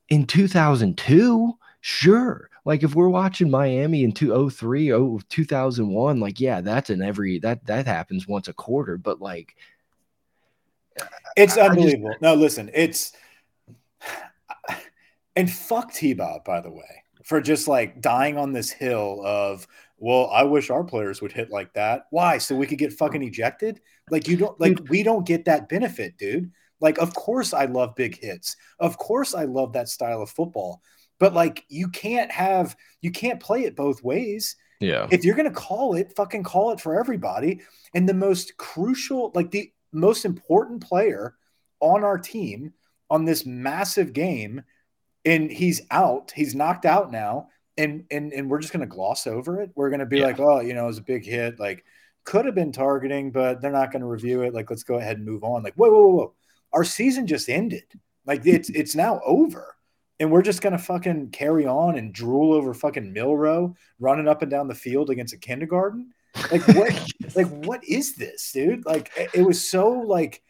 [0.09, 2.51] in 2002 Sure.
[2.65, 7.65] Like if we're watching Miami in 2003, oh, 2001, like, yeah, that's in every that
[7.67, 8.99] that happens once a quarter.
[8.99, 9.57] But like,
[11.37, 12.09] it's I, unbelievable.
[12.09, 13.13] I just, no, listen, it's
[15.37, 19.67] and fuck T Bob, by the way, for just like dying on this hill of,
[19.99, 22.07] well, I wish our players would hit like that.
[22.11, 22.39] Why?
[22.39, 23.81] So we could get fucking ejected?
[24.11, 26.51] Like, you don't like, we don't get that benefit, dude.
[26.81, 28.57] Like, of course, I love big hits.
[28.79, 30.81] Of course, I love that style of football.
[31.21, 34.57] But like you can't have you can't play it both ways.
[34.81, 35.07] Yeah.
[35.13, 37.61] If you're gonna call it, fucking call it for everybody.
[37.95, 41.37] And the most crucial, like the most important player
[41.79, 42.73] on our team
[43.11, 44.63] on this massive game,
[45.25, 49.61] and he's out, he's knocked out now, and and and we're just gonna gloss over
[49.61, 49.71] it.
[49.75, 50.27] We're gonna be yeah.
[50.27, 51.85] like, oh, you know, it was a big hit, like
[52.25, 54.55] could have been targeting, but they're not gonna review it.
[54.55, 55.63] Like, let's go ahead and move on.
[55.63, 56.35] Like, whoa, whoa, whoa, whoa.
[56.73, 57.85] Our season just ended.
[58.27, 59.75] Like it's it's now over
[60.21, 64.51] and we're just gonna fucking carry on and drool over fucking Milroe running up and
[64.51, 66.13] down the field against a kindergarten.
[66.53, 67.07] Like what?
[67.35, 68.85] like what is this, dude?
[68.87, 70.43] Like it was so like.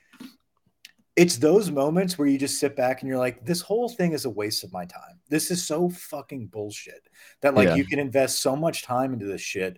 [1.20, 4.24] It's those moments where you just sit back and you're like, this whole thing is
[4.24, 5.20] a waste of my time.
[5.28, 7.10] This is so fucking bullshit
[7.42, 7.74] that like yeah.
[7.74, 9.76] you can invest so much time into this shit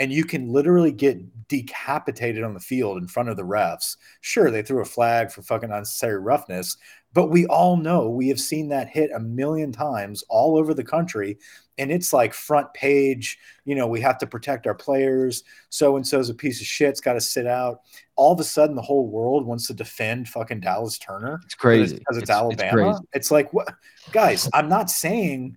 [0.00, 1.20] and you can literally get
[1.50, 3.96] decapitated on the field in front of the refs.
[4.20, 6.76] Sure, they threw a flag for fucking unnecessary roughness,
[7.12, 10.84] but we all know we have seen that hit a million times all over the
[10.84, 11.36] country.
[11.76, 15.42] And it's like front page, you know, we have to protect our players.
[15.70, 16.90] So and so's a piece of shit.
[16.90, 17.80] It's got to sit out.
[18.14, 21.40] All of a sudden, the whole world wants to defend fucking Dallas Turner.
[21.44, 22.90] It's crazy because it's, it's, Alabama.
[22.90, 23.74] It's, it's like, what,
[24.12, 24.48] guys?
[24.52, 25.56] I'm not saying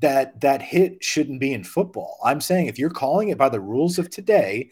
[0.00, 2.18] that that hit shouldn't be in football.
[2.24, 4.70] I'm saying if you're calling it by the rules of today,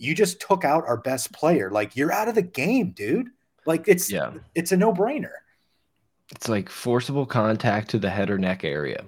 [0.00, 1.70] you just took out our best player.
[1.70, 3.28] Like you're out of the game, dude.
[3.66, 4.32] Like it's yeah.
[4.54, 5.32] it's a no brainer.
[6.32, 9.04] It's like forcible contact to the head or neck area.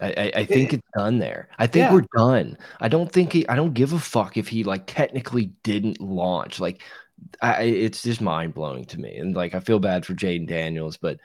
[0.00, 1.48] I, I, I think it, it's done there.
[1.58, 1.92] I think yeah.
[1.94, 2.58] we're done.
[2.80, 6.58] I don't think he, I don't give a fuck if he like technically didn't launch.
[6.58, 6.82] Like,
[7.40, 9.16] I, it's just mind blowing to me.
[9.16, 11.20] And like, I feel bad for Jayden Daniels, but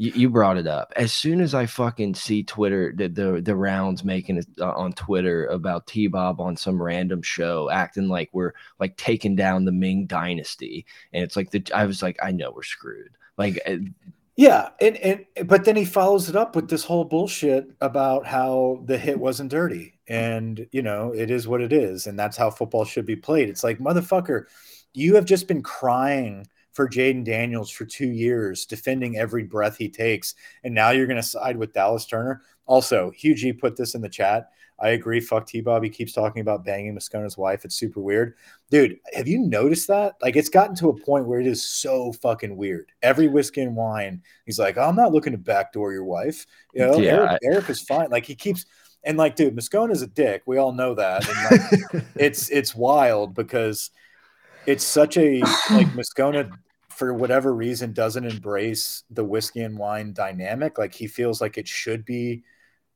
[0.00, 0.94] You, you brought it up.
[0.96, 4.94] As soon as I fucking see Twitter, the the, the rounds making it uh, on
[4.94, 9.72] Twitter about T Bob on some random show, acting like we're like taking down the
[9.72, 13.10] Ming Dynasty, and it's like the I was like, I know we're screwed.
[13.36, 13.76] Like, uh,
[14.36, 18.80] yeah, and and but then he follows it up with this whole bullshit about how
[18.86, 22.48] the hit wasn't dirty, and you know it is what it is, and that's how
[22.50, 23.50] football should be played.
[23.50, 24.46] It's like motherfucker,
[24.94, 29.88] you have just been crying for Jayden Daniels for two years, defending every breath he
[29.88, 30.34] takes.
[30.64, 32.42] And now you're going to side with Dallas Turner.
[32.66, 34.50] Also, Hugh G put this in the chat.
[34.80, 35.20] I agree.
[35.20, 35.82] Fuck T Bob.
[35.82, 37.64] He keeps talking about banging Moscona's wife.
[37.64, 38.34] It's super weird.
[38.70, 40.14] Dude, have you noticed that?
[40.22, 42.90] Like, it's gotten to a point where it is so fucking weird.
[43.02, 46.46] Every whiskey and wine, he's like, oh, I'm not looking to backdoor your wife.
[46.72, 47.38] You know, yeah, Eric, I...
[47.42, 48.08] Eric is fine.
[48.10, 48.64] Like, he keeps.
[49.04, 50.42] And like, dude, Moscona's a dick.
[50.46, 51.26] We all know that.
[51.28, 53.90] And like, it's it's wild because
[54.66, 56.50] it's such a like Moscona
[56.88, 60.78] for whatever reason doesn't embrace the whiskey and wine dynamic.
[60.78, 62.42] Like he feels like it should be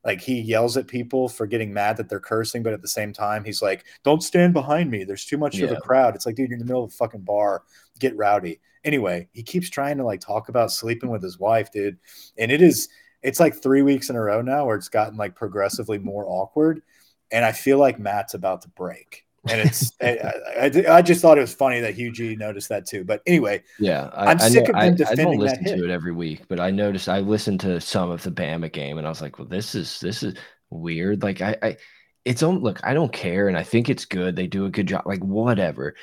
[0.05, 3.13] like he yells at people for getting mad that they're cursing, but at the same
[3.13, 5.05] time, he's like, Don't stand behind me.
[5.05, 5.67] There's too much yeah.
[5.67, 6.15] of a crowd.
[6.15, 7.63] It's like, dude, you're in the middle of a fucking bar.
[7.99, 8.61] Get rowdy.
[8.85, 11.97] Anyway, he keeps trying to like talk about sleeping with his wife, dude.
[12.37, 12.89] And it is
[13.23, 16.83] it's like three weeks in a row now where it's gotten like progressively more awkward.
[17.31, 21.39] And I feel like Matt's about to break and it's I, I, I, just thought
[21.39, 23.05] it was funny that Hugh G noticed that too.
[23.05, 25.91] But anyway, yeah, I, am sick know, of him defending I don't listen to it
[25.91, 29.11] every week, but I noticed I listened to some of the Bama game, and I
[29.11, 30.35] was like, well, this is this is
[30.71, 31.23] weird.
[31.23, 31.77] Like I, I
[32.25, 34.37] it's on look, I don't care, and I think it's good.
[34.37, 35.03] They do a good job.
[35.07, 35.95] Like whatever.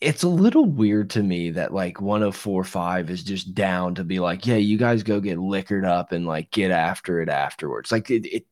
[0.00, 4.44] It's a little weird to me that like 1045 is just down to be like,
[4.46, 7.92] yeah, you guys go get liquored up and like get after it afterwards.
[7.92, 8.46] Like it, it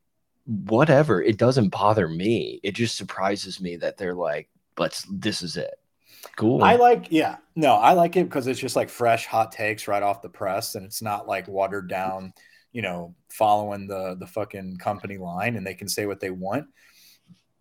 [0.50, 1.22] whatever.
[1.22, 2.60] It doesn't bother me.
[2.62, 5.74] It just surprises me that they're like, let's this is it.
[6.36, 6.62] Cool.
[6.62, 10.02] I like, yeah, no, I like it because it's just like fresh, hot takes right
[10.02, 12.32] off the press, and it's not like watered down,
[12.72, 16.66] you know, following the the fucking company line, and they can say what they want.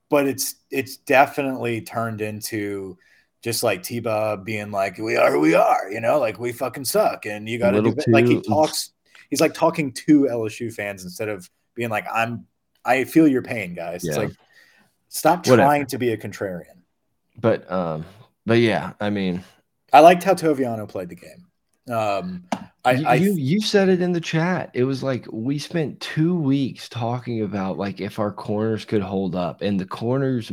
[0.09, 2.97] But it's it's definitely turned into
[3.43, 6.85] just like Tiba being like, "We are who we are," you know, like we fucking
[6.85, 8.91] suck, and you got to do like he talks.
[9.29, 12.47] He's like talking to LSU fans instead of being like, "I'm
[12.85, 14.03] I feel your pain, guys.
[14.03, 14.11] Yeah.
[14.11, 14.31] It's like
[15.09, 15.67] stop Whatever.
[15.67, 16.81] trying to be a contrarian.
[17.39, 18.05] But um,
[18.45, 19.43] but yeah, I mean,
[19.93, 21.45] I liked how Toviano played the game.
[21.93, 22.43] Um,
[22.85, 24.69] I, you, I you, you said it in the chat.
[24.73, 29.35] It was like we spent two weeks talking about like if our corners could hold
[29.35, 30.51] up, and the corners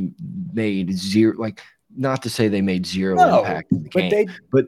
[0.53, 1.37] made zero.
[1.37, 1.62] Like
[1.97, 4.67] not to say they made zero no, impact in the but game, they, but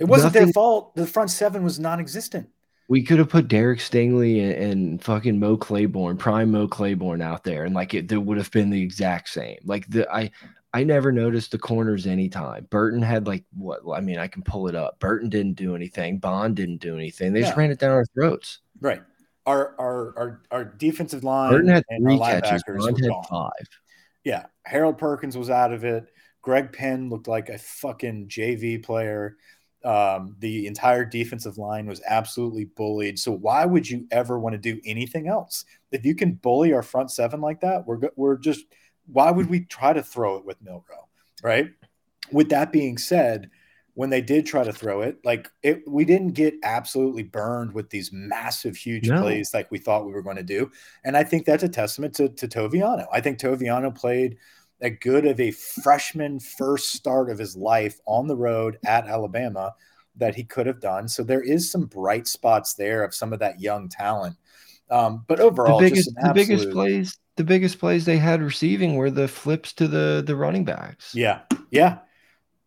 [0.00, 0.94] it wasn't nothing, their fault.
[0.94, 2.48] The front seven was non-existent
[2.92, 7.42] we could have put Derek Stingley and, and, fucking Mo Claiborne, prime Mo Claiborne out
[7.42, 9.56] there, and like it, it would have been the exact same.
[9.64, 10.30] Like the I,
[10.74, 12.66] I never noticed the corners anytime.
[12.68, 13.80] Burton had like what?
[13.90, 15.00] I mean, I can pull it up.
[15.00, 16.18] Burton didn't do anything.
[16.18, 17.32] Bond didn't do anything.
[17.32, 17.46] They yeah.
[17.46, 18.58] just ran it down our throats.
[18.78, 19.00] Right.
[19.46, 21.50] Our our our, our defensive line.
[21.50, 22.62] Burton had three catches.
[22.66, 23.24] Bond had gone.
[23.24, 23.68] five.
[24.22, 26.12] Yeah, Harold Perkins was out of it.
[26.42, 29.38] Greg Penn looked like a fucking JV player.
[29.84, 33.18] Um, the entire defensive line was absolutely bullied.
[33.18, 35.64] So why would you ever want to do anything else?
[35.90, 38.64] If you can bully our front seven like that, we're we're just
[39.06, 41.08] why would we try to throw it with Milroe,
[41.42, 41.70] right?
[42.30, 43.50] With that being said,
[43.94, 47.90] when they did try to throw it, like it, we didn't get absolutely burned with
[47.90, 49.20] these massive, huge no.
[49.20, 50.70] plays like we thought we were going to do.
[51.04, 53.06] And I think that's a testament to, to Toviano.
[53.12, 54.38] I think Toviano played
[54.82, 59.74] that good of a freshman first start of his life on the road at Alabama
[60.16, 61.08] that he could have done.
[61.08, 64.36] So there is some bright spots there of some of that young talent.
[64.90, 66.34] Um, but overall, the biggest, absolute...
[66.34, 70.36] the biggest plays, the biggest plays they had receiving were the flips to the the
[70.36, 71.14] running backs.
[71.14, 72.00] Yeah, yeah,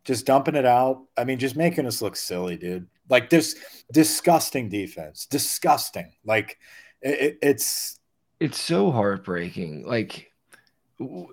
[0.05, 1.03] just dumping it out.
[1.17, 2.87] I mean, just making us look silly, dude.
[3.09, 3.55] Like this
[3.91, 6.13] disgusting defense, disgusting.
[6.23, 6.57] Like
[7.01, 7.99] it, it's
[8.39, 9.85] it's so heartbreaking.
[9.85, 10.31] Like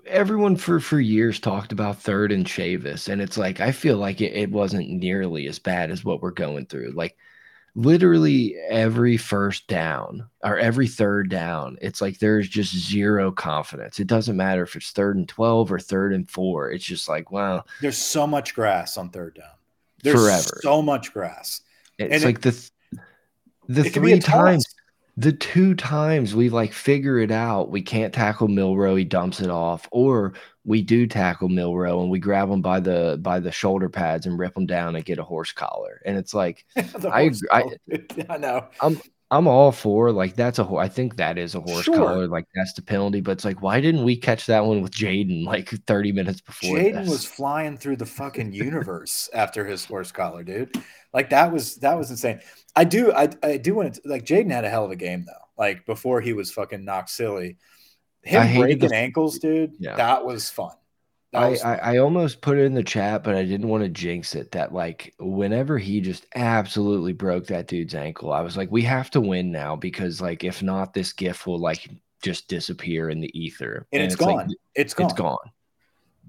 [0.05, 4.21] everyone for for years talked about third and Chavis, and it's like I feel like
[4.21, 6.91] it, it wasn't nearly as bad as what we're going through.
[6.95, 7.17] Like
[7.75, 13.99] literally every first down or every third down, it's like there's just zero confidence.
[13.99, 16.71] It doesn't matter if it's third and 12 or third and four.
[16.71, 17.63] It's just like, wow.
[17.81, 19.47] There's so much grass on third down.
[20.03, 20.59] There's forever.
[20.61, 21.61] so much grass.
[21.97, 22.69] It's and like it, the
[23.67, 24.65] the three times
[25.15, 29.49] the two times we like figure it out, we can't tackle Milroe, he dumps it
[29.49, 30.33] off, or
[30.65, 34.39] we do tackle Milroe and we grab him by the by the shoulder pads and
[34.39, 36.01] rip him down and get a horse collar.
[36.05, 37.63] And it's like I, I
[38.29, 38.67] I know.
[38.81, 38.99] I'm
[39.33, 41.95] I'm all for like that's a I think that is a horse Sure.
[41.95, 43.19] collar, like that's the penalty.
[43.19, 46.77] But it's like, why didn't we catch that one with Jayden like 30 minutes before?
[46.77, 50.75] Jayden was flying through the fucking universe after his horse collar, dude.
[51.13, 52.41] Like that was that was insane.
[52.75, 55.25] I do I, I do want to like Jayden had a hell of a game
[55.25, 55.33] though.
[55.57, 57.57] Like before he was fucking knocked silly.
[58.21, 59.73] Him breaking ankles, dude.
[59.79, 59.95] Yeah.
[59.95, 60.75] That was fun.
[61.33, 64.35] I, I, I almost put it in the chat, but I didn't want to jinx
[64.35, 64.51] it.
[64.51, 69.09] That like whenever he just absolutely broke that dude's ankle, I was like, we have
[69.11, 71.89] to win now because like if not, this gift will like
[72.21, 73.87] just disappear in the ether.
[73.91, 74.35] And, and it's, it's, gone.
[74.35, 75.05] Like, it's gone.
[75.05, 75.51] It's gone.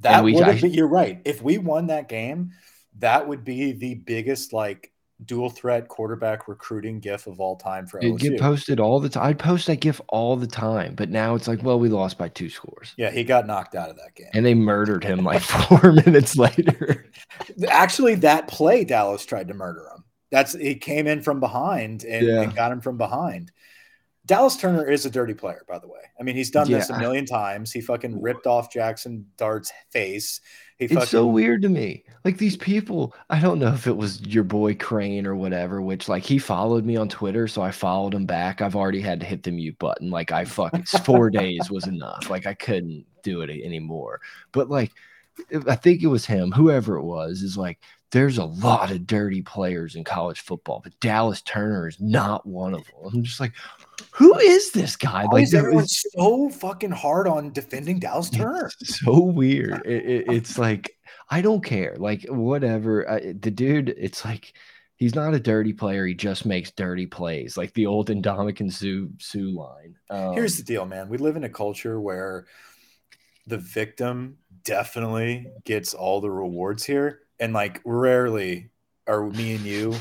[0.00, 1.20] That we, would have been, you're right.
[1.24, 2.50] If we won that game,
[2.98, 4.92] that would be the biggest like
[5.26, 9.24] dual threat quarterback recruiting gif of all time for it get posted all the time.
[9.24, 12.28] I'd post that gif all the time, but now it's like, well, we lost by
[12.28, 12.94] two scores.
[12.96, 16.36] Yeah, he got knocked out of that game, and they murdered him like four minutes
[16.36, 17.10] later.
[17.68, 20.04] Actually, that play Dallas tried to murder him.
[20.30, 22.42] That's he came in from behind and, yeah.
[22.42, 23.52] and got him from behind.
[24.26, 26.00] Dallas Turner is a dirty player, by the way.
[26.18, 26.78] I mean, he's done yeah.
[26.78, 27.72] this a million times.
[27.72, 30.40] He fucking ripped off Jackson Dart's face.
[30.78, 32.04] He it's so weird to me.
[32.24, 36.08] Like these people, I don't know if it was your boy Crane or whatever, which
[36.08, 38.60] like he followed me on Twitter, so I followed him back.
[38.60, 40.10] I've already had to hit the mute button.
[40.10, 42.30] Like I fucking four days was enough.
[42.30, 44.20] Like I couldn't do it anymore.
[44.52, 44.90] But like
[45.68, 47.78] I think it was him, whoever it was, is like
[48.10, 52.74] there's a lot of dirty players in college football, but Dallas Turner is not one
[52.74, 53.12] of them.
[53.12, 53.52] I'm just like,
[54.10, 55.24] who is this guy?
[55.24, 58.70] Why like, is everyone is, so fucking hard on defending Dallas Turner?
[58.82, 59.84] So weird.
[59.84, 60.96] It, it, it's like
[61.30, 61.96] I don't care.
[61.98, 63.10] Like whatever.
[63.10, 64.54] I, the dude, it's like
[64.96, 66.06] he's not a dirty player.
[66.06, 69.96] He just makes dirty plays, like the old Ndamukong Suh Suh line.
[70.10, 71.08] Um, Here's the deal, man.
[71.08, 72.46] We live in a culture where
[73.46, 78.70] the victim definitely gets all the rewards here, and like rarely
[79.06, 79.94] are me and you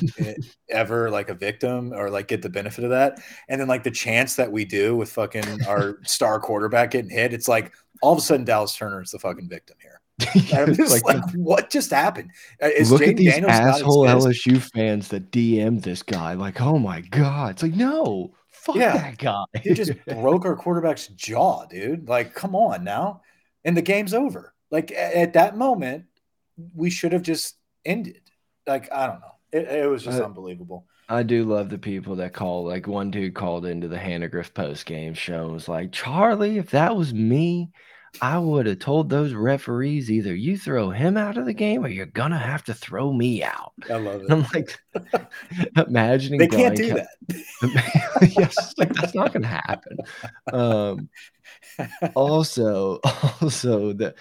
[0.70, 3.20] ever like a victim or like get the benefit of that?
[3.50, 7.34] And then like the chance that we do with fucking our star quarterback getting hit,
[7.34, 10.00] it's like all of a sudden Dallas Turner is the fucking victim here.
[10.54, 12.32] I'm just like, like, what just happened?
[12.62, 16.34] Uh, is look Jayden at these Daniels asshole LSU fans that DM this guy.
[16.34, 17.52] Like, oh my god!
[17.52, 18.94] It's like, no, fuck yeah.
[18.94, 19.44] that guy.
[19.64, 22.08] he just broke our quarterback's jaw, dude.
[22.08, 23.22] Like, come on now,
[23.66, 24.54] and the game's over.
[24.70, 26.06] Like at that moment,
[26.76, 28.20] we should have just ended
[28.68, 29.36] like I don't know.
[29.52, 30.86] It, it was just uh, unbelievable.
[31.10, 32.66] I do love the people that call.
[32.66, 36.72] Like one dude called into the Hannah post game show and was like, "Charlie, if
[36.72, 37.70] that was me,
[38.22, 41.90] I would have told those referees either you throw him out of the game or
[41.90, 44.32] you're gonna have to throw me out." I love it.
[44.32, 44.80] I'm like,
[45.88, 48.34] imagining they can't do that.
[48.38, 49.98] yes, like that's not gonna happen.
[50.52, 51.10] Um,
[52.16, 53.00] also,
[53.42, 54.14] also the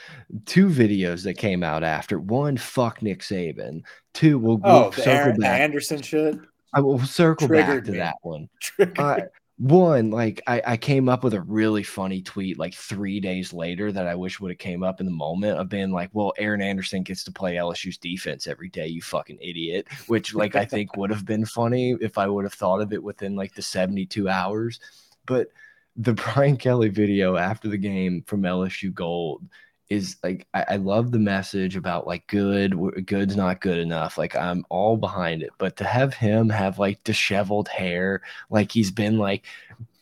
[0.47, 3.83] two videos that came out after one, fuck Nick Saban.
[4.15, 5.61] Two, we'll, we'll oh, circle back.
[5.61, 6.39] Anderson shit.
[6.75, 7.99] I will circle back to me.
[7.99, 8.49] that one.
[8.97, 9.21] Uh,
[9.59, 13.93] one, like I, I came up with a really funny tweet like three days later
[13.93, 16.63] that I wish would have came up in the moment of being like, well, Aaron
[16.63, 19.87] Anderson gets to play LSU's defense every day, you fucking idiot.
[20.07, 23.03] Which like I think would have been funny if I would have thought of it
[23.03, 24.81] within like the 72 hours.
[25.27, 25.49] But
[25.97, 29.45] the Brian Kelly video after the game from LSU Gold
[29.93, 34.35] is like I, I, love the message about like good good's not good enough like
[34.35, 39.19] i'm all behind it but to have him have like disheveled hair like he's been
[39.19, 39.45] like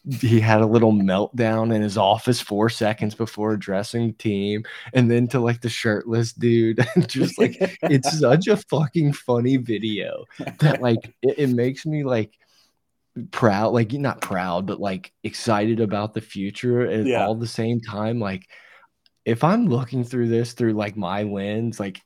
[0.09, 5.11] he had a little meltdown in his office four seconds before addressing the team and
[5.11, 10.25] then to like the shirtless dude just like it's such a fucking funny video
[10.59, 12.33] that like it, it makes me like
[13.31, 17.25] proud, like not proud, but like excited about the future at yeah.
[17.25, 18.21] all the same time.
[18.21, 18.49] Like
[19.25, 22.01] if I'm looking through this through like my lens, like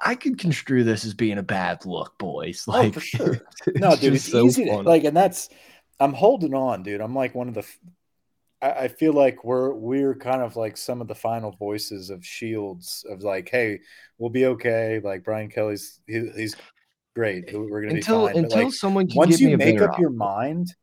[0.00, 2.64] I could construe this as being a bad look, boys.
[2.66, 3.40] Like oh, for sure.
[3.74, 5.48] no, dude, it's so easy to, like, and that's
[6.00, 7.00] I'm holding on, dude.
[7.00, 7.66] I'm like one of the
[8.62, 12.24] I, I feel like we're we're kind of like some of the final voices of
[12.24, 13.80] shields of like, hey,
[14.18, 15.00] we'll be okay.
[15.02, 16.56] Like Brian Kelly's he, he's
[17.14, 17.52] great.
[17.52, 18.44] We're gonna until, be fine.
[18.44, 20.74] Until like, someone once you make up your mind,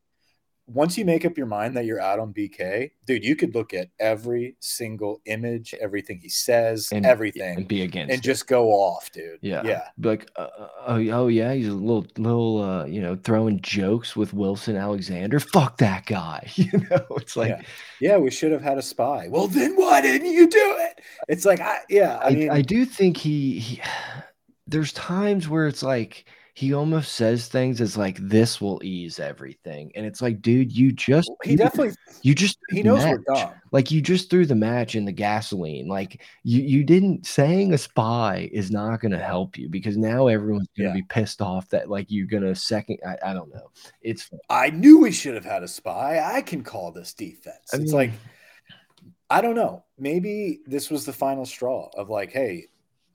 [0.72, 3.74] once you make up your mind that you're out on BK, dude, you could look
[3.74, 8.24] at every single image, everything he says, and, everything, and be against, and it.
[8.24, 9.39] just go off, dude.
[9.41, 9.88] Yeah, yeah.
[10.01, 14.15] like, uh, uh, oh, oh yeah, he's a little, little, uh, you know, throwing jokes
[14.15, 15.39] with Wilson Alexander.
[15.53, 16.49] Fuck that guy.
[16.59, 17.61] You know, it's like, yeah,
[18.01, 19.28] yeah we should have had a spy.
[19.30, 21.01] Well, then why didn't you do it?
[21.28, 23.82] It's like, I, yeah, I, I mean, I do think he, he
[24.67, 26.26] there's times where it's like
[26.60, 30.91] he almost says things as like this will ease everything, and it's like, dude, you
[30.91, 33.18] just he definitely you just he knows match.
[33.26, 33.53] we're dumb.
[33.72, 35.88] Like you just threw the match in the gasoline.
[35.88, 40.28] Like you you didn't saying a spy is not going to help you because now
[40.28, 41.01] everyone's going to Yeah.
[41.01, 42.97] be pissed off that like you're going to second.
[43.07, 43.72] I, I don't know.
[44.01, 46.20] It's I knew we should have had a spy.
[46.20, 47.70] I can call this defense.
[47.74, 48.12] I it's mean- like
[49.30, 49.86] I don't know.
[49.97, 52.66] Maybe this was the final straw of like, hey,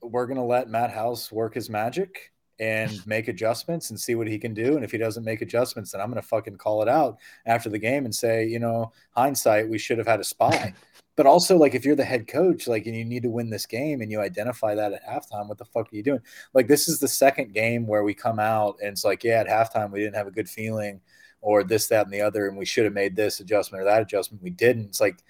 [0.01, 4.37] we're gonna let Matt House work his magic and make adjustments and see what he
[4.37, 4.75] can do.
[4.75, 7.79] And if he doesn't make adjustments, then I'm gonna fucking call it out after the
[7.79, 10.73] game and say, you know, hindsight, we should have had a spy.
[11.17, 13.65] But also, like, if you're the head coach, like, and you need to win this
[13.65, 16.19] game and you identify that at halftime, what the fuck are you doing?
[16.53, 19.47] Like, this is the second game where we come out and it's like, yeah, at
[19.47, 20.99] halftime, we didn't have a good feeling
[21.39, 24.01] or this, that, and the other, and we should have made this adjustment or that
[24.01, 24.43] adjustment.
[24.43, 24.87] We didn't.
[24.87, 25.23] It's like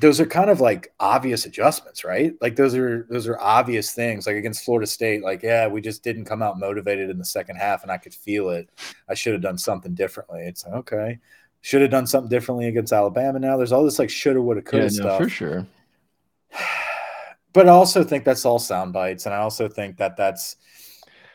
[0.00, 2.34] those are kind of like obvious adjustments, right?
[2.40, 4.26] Like those are those are obvious things.
[4.26, 7.56] Like against Florida State, like yeah, we just didn't come out motivated in the second
[7.56, 8.68] half, and I could feel it.
[9.08, 10.42] I should have done something differently.
[10.42, 11.18] It's like, okay.
[11.60, 13.38] Should have done something differently against Alabama.
[13.38, 15.66] Now there's all this like shoulda, woulda, coulda yeah, no, stuff for sure.
[17.52, 20.56] but I also think that's all sound bites, and I also think that that's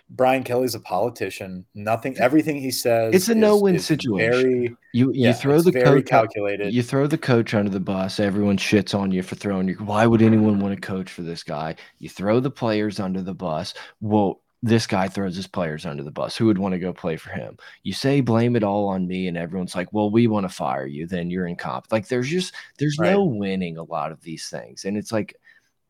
[0.09, 1.65] Brian Kelly's a politician.
[1.75, 4.31] Nothing, everything he says, It's a no-win situation.
[4.31, 6.73] Very, You you yeah, throw the very coach calculated.
[6.73, 8.19] You throw the coach under the bus.
[8.19, 9.77] Everyone shits on you for throwing your.
[9.77, 11.75] Why would anyone want to coach for this guy?
[11.99, 13.73] You throw the players under the bus.
[13.99, 16.35] Well, this guy throws his players under the bus.
[16.35, 17.57] Who would want to go play for him?
[17.83, 20.85] You say blame it all on me, and everyone's like, "Well, we want to fire
[20.85, 21.91] you." Then you're incompetent.
[21.91, 25.35] Like there's just there's no winning a lot of these things, and it's like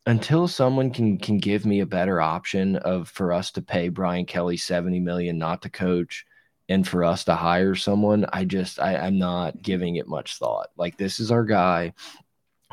[0.07, 4.25] until someone can can give me a better option of for us to pay Brian
[4.25, 6.25] Kelly 70 million not to coach
[6.69, 10.69] and for us to hire someone, I just I, I'm not giving it much thought.
[10.77, 11.93] Like this is our guy.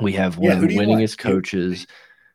[0.01, 1.07] We have one Yeah, of who the do you want?
[1.07, 1.87] winningest coaches.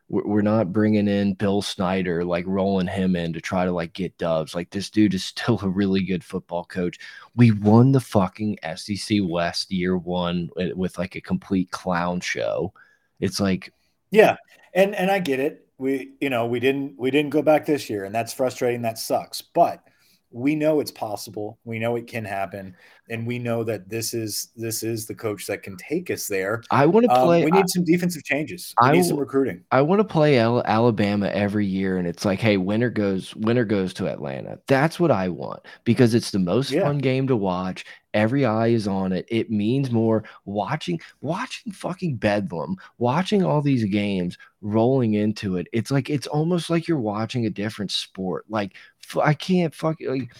[0.08, 4.18] We're not bringing in Bill Snyder, like rolling him in to try to like get
[4.18, 4.54] dubs.
[4.54, 6.98] Like this dude is still a really good football coach.
[7.36, 12.74] We won the fucking SEC West year one with, with like a complete clown show.
[13.20, 13.72] It's like
[14.10, 14.36] Yeah,
[14.74, 15.66] and and I get it.
[15.78, 18.82] We you know we didn't we didn't go back this year, and that's frustrating.
[18.82, 19.40] That sucks.
[19.42, 19.82] But
[20.32, 21.58] we know it's possible.
[21.64, 22.76] We know it can happen,
[23.08, 26.62] and we know that this is this is the coach that can take us there.
[26.70, 27.44] I want to Um, play.
[27.44, 28.72] we need some defensive changes.
[28.80, 29.64] We I need some recruiting.
[29.72, 33.64] I want to play Al Alabama every year, and it's like, hey, winner goes, winner
[33.64, 34.60] goes to Atlanta.
[34.68, 36.82] That's what I want because it's the most Yeah.
[36.82, 37.84] fun game to watch.
[38.14, 39.26] Every eye is on it.
[39.28, 45.68] It means more watching, watching fucking Bedlam, watching all these games rolling into it.
[45.72, 48.44] It's like it's almost like you're watching a different sport.
[48.48, 48.74] Like
[49.22, 50.34] I can't fucking like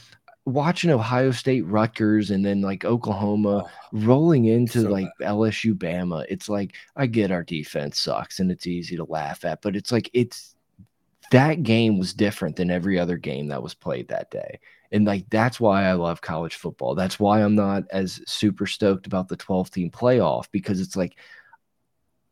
[0.45, 6.25] watching Ohio State, Rutgers, and then like Oklahoma Oh, rolling into so like LSU Bama,
[6.29, 9.93] it's like I get our defense sucks and it's easy to laugh at, but it's
[9.93, 10.55] like it's
[11.31, 14.59] that game was different than every other game that was played that day.
[14.93, 16.95] And like that's why I love college football.
[16.95, 21.17] That's why I'm not as super stoked about the 12 team playoff because it's like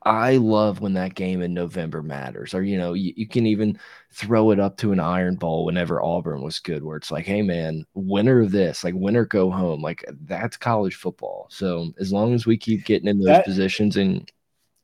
[0.03, 2.55] I love when that game in November matters.
[2.55, 3.79] Or, you know, you, you can even
[4.13, 7.43] throw it up to an iron bowl whenever Auburn was good, where it's like, hey,
[7.43, 9.83] man, winner of this, like winner go home.
[9.83, 11.49] Like that's college football.
[11.51, 14.31] So as long as we keep getting in those That- positions and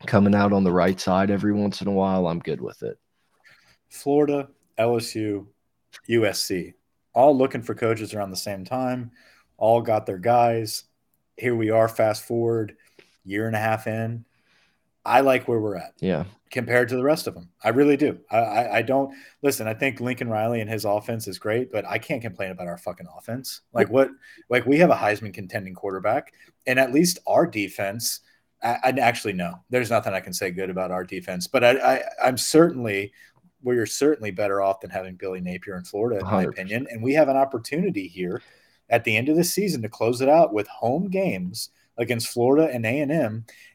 [0.04, 2.98] coming out on the right side every once in a while, I'm good with it.
[3.88, 4.48] Florida,
[4.78, 5.46] LSU,
[6.08, 6.74] USC,
[7.14, 9.12] all looking for coaches around the same time.
[9.56, 10.84] All got their guys.
[11.36, 11.88] Here we are.
[11.88, 12.76] Fast forward,
[13.24, 14.24] year and a half in.
[15.04, 15.92] I like where we're at.
[16.00, 16.24] Yeah.
[16.50, 17.50] compared to the rest of them.
[17.62, 18.18] I really do.
[18.30, 19.66] I, I, I don't listen.
[19.68, 22.78] I think Lincoln Riley and his offense is great, but I can't complain about our
[22.78, 23.60] fucking offense.
[23.72, 24.10] Like what?
[24.48, 26.32] Like we have a Heisman contending quarterback,
[26.66, 28.20] and at least our defense.
[28.62, 29.56] I, I actually no.
[29.68, 33.12] There's nothing I can say good about our defense, but I, I I'm certainly
[33.64, 36.48] we're certainly better off than having Billy Napier in Florida, in my 100%.
[36.48, 36.86] opinion.
[36.90, 38.42] And we have an opportunity here
[38.90, 42.68] at the end of the season to close it out with home games against Florida
[42.72, 43.00] and A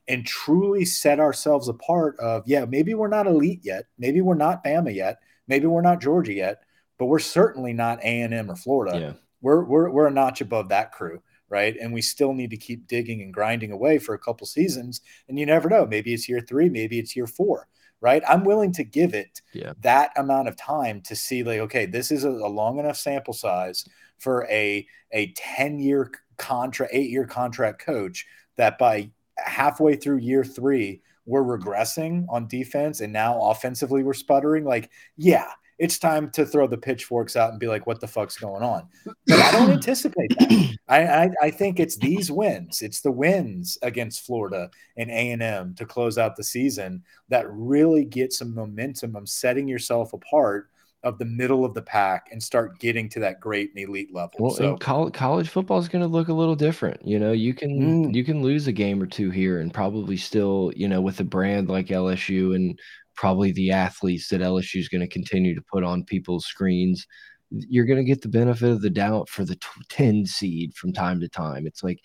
[0.07, 3.85] and truly set ourselves apart of yeah maybe we're not elite yet.
[3.97, 5.19] Maybe we're not bama yet.
[5.47, 6.63] Maybe we're not georgia yet
[6.99, 8.99] but we're certainly not a&m or florida.
[8.99, 9.13] Yeah.
[9.41, 11.75] we're, we're, we're a notch above that crew right?
[11.81, 15.01] And we still need to keep digging and grinding away for a couple seasons.
[15.27, 15.83] And you never know.
[15.83, 16.69] Maybe it's year three.
[16.69, 17.67] Maybe it's year four
[18.01, 19.73] right i'm willing to give it Yeah.
[19.81, 23.33] that amount of time to see like okay this is a, a long enough sample
[23.33, 23.85] size
[24.17, 28.25] for a a 10 year contract 8 year contract coach
[28.57, 34.65] that by halfway through year three, we're regressing on defense and now offensively we're sputtering.
[34.65, 38.37] Like, yeah, it's time to throw the pitchforks out and be like, what the fuck's
[38.37, 38.87] going on?
[39.25, 40.77] But I don't anticipate that.
[40.89, 42.81] I, I, I think it's these wins.
[42.81, 48.33] It's the wins against Florida and A&M to close out the season that really get
[48.33, 50.69] some momentum of setting yourself apart
[51.03, 54.35] of the middle of the pack and start getting to that great and elite level.
[54.37, 57.07] Well, so college, college football is going to look a little different.
[57.07, 58.13] You know, you can mm.
[58.13, 61.23] you can lose a game or two here and probably still, you know, with a
[61.23, 62.77] brand like LSU and
[63.19, 67.05] probably the athletes that LSU is going to continue to put on people's screens,
[67.49, 69.59] you're going to get the benefit of the doubt for the
[69.89, 71.67] 10 seed from time to time.
[71.67, 71.99] It's like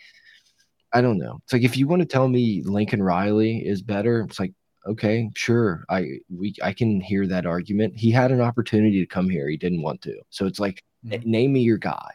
[0.92, 1.38] I don't know.
[1.44, 4.52] It's like if you want to tell me Lincoln Riley is better, it's like
[4.88, 5.84] okay, sure.
[5.88, 7.96] I we I can hear that argument.
[7.96, 9.48] He had an opportunity to come here.
[9.48, 10.16] He didn't want to.
[10.30, 11.30] So it's like mm-hmm.
[11.30, 12.10] name me your guy.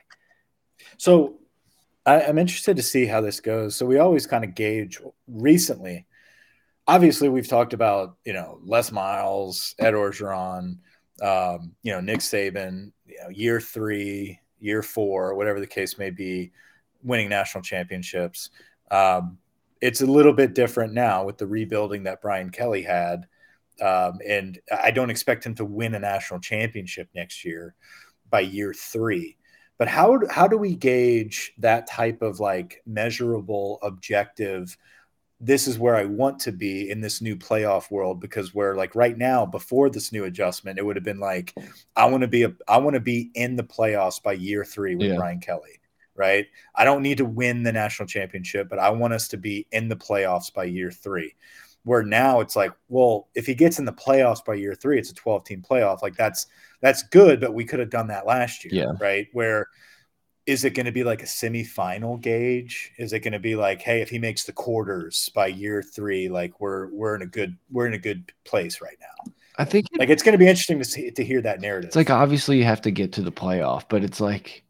[0.97, 1.39] So
[2.05, 3.77] I, I'm interested to see how this goes.
[3.77, 6.05] So we always kind of gauge recently.
[6.89, 10.79] Obviously, we've talked about, you know, Les Miles, Ed Orgeron,
[11.21, 16.09] um, you know, Nick Saban, you know, year three, year four, whatever the case may
[16.09, 16.51] be,
[17.03, 18.49] winning national championships.
[18.89, 19.37] Um,
[19.81, 23.27] it's a little bit different now with the rebuilding that Brian Kelly had.
[23.79, 27.75] Um, and I don't expect him to win a national championship next year
[28.31, 29.37] by year three.
[29.77, 34.75] But how how do we gauge that type of like measurable objective?
[35.41, 38.93] This is where I want to be in this new playoff world because where like
[38.93, 41.53] right now before this new adjustment, it would have been like
[41.95, 44.95] I want to be a I want to be in the playoffs by year three
[44.95, 45.15] with yeah.
[45.15, 45.79] Brian Kelly
[46.19, 46.47] right?
[46.75, 49.87] I don't need to win the national championship, but I want us to be in
[49.87, 51.33] the playoffs by year three.
[51.83, 55.11] Where now it's like, well, if he gets in the playoffs by year three, it's
[55.11, 56.01] a 12 team playoff.
[56.01, 56.47] Like that's
[56.81, 58.91] that's good, but we could have done that last year, yeah.
[58.99, 59.27] right?
[59.31, 59.67] Where
[60.49, 62.91] is it going to be like a semifinal gauge?
[62.97, 66.27] Is it going to be like, hey, if he makes the quarters by year three,
[66.27, 69.31] like we're we're in a good we're in a good place right now.
[69.59, 71.89] I think like it's going to be interesting to see to hear that narrative.
[71.89, 74.63] It's like obviously you have to get to the playoff, but it's like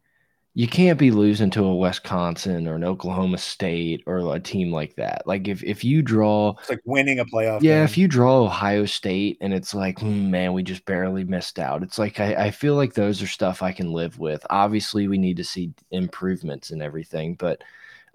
[0.56, 4.96] you can't be losing to a Wisconsin or an Oklahoma State or a team like
[4.96, 5.22] that.
[5.26, 7.62] Like if if you draw, it's like winning a playoff.
[7.62, 7.84] Yeah, game.
[7.84, 11.84] if you draw Ohio State and it's like, hmm, man, we just barely missed out.
[11.84, 14.46] It's like I, I feel like those are stuff I can live with.
[14.50, 17.64] Obviously, we need to see improvements and everything, but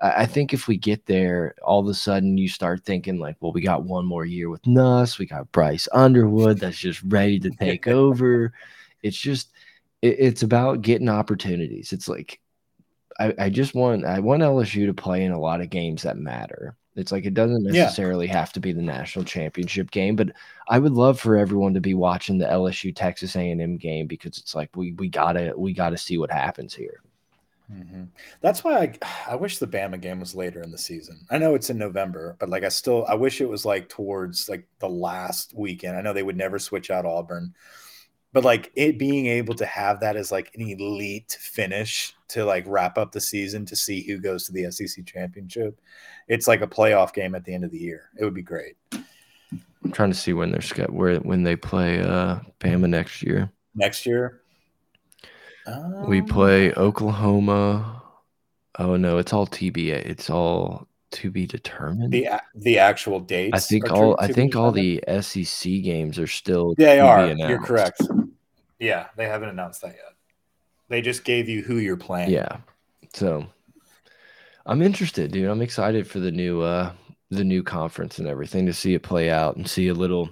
[0.03, 3.37] I, I think if we get there, all of a sudden you start thinking like,
[3.41, 7.39] well, we got one more year with Nuss, we got Bryce Underwood that's just ready
[7.41, 8.53] to take over.
[9.03, 9.53] It's just
[10.05, 11.92] it, it's about getting opportunities.
[11.92, 12.40] It's like
[13.18, 16.18] I, I just want I want LSU to play in a lot of games that
[16.18, 16.76] matter.
[16.96, 18.34] It's like it doesn't necessarily yeah.
[18.34, 20.30] have to be the national championship game, but
[20.68, 24.55] I would love for everyone to be watching the LSU Texas A&M game because it's
[24.55, 27.00] like we we gotta we gotta see what happens here.
[27.72, 28.07] Mm -hmm.
[28.42, 28.98] That's why I
[29.32, 31.16] I wish the Bama game was later in the season.
[31.30, 34.48] I know it's in November, but like I still I wish it was like towards
[34.48, 35.96] like the last weekend.
[35.96, 37.55] I know they would never switch out Auburn
[38.35, 42.64] but like it being able to have that as like an elite finish to like
[42.66, 45.80] wrap up the season to see who goes to the SEC championship,
[46.26, 48.11] it's like a playoff game at the end of the year.
[48.18, 48.74] It would be great.
[48.93, 53.53] I'm trying to see when they're where when they play uh Bama next year.
[53.76, 54.43] Next year,
[55.66, 58.03] um, we play Oklahoma.
[58.80, 60.07] Oh no, it's all TBA.
[60.07, 62.12] It's all to be determined.
[62.12, 63.54] The the actual dates.
[63.54, 66.74] I think all I think all the SEC games are still.
[66.76, 67.28] They are.
[67.28, 68.02] You're correct.
[68.78, 70.14] Yeah, they haven't announced that yet.
[70.88, 72.30] They just gave you who you're playing.
[72.30, 72.58] Yeah.
[73.14, 73.46] So
[74.66, 75.48] I'm interested, dude.
[75.48, 76.92] I'm excited for the new uh
[77.30, 80.28] the new conference and everything to see it play out and see a little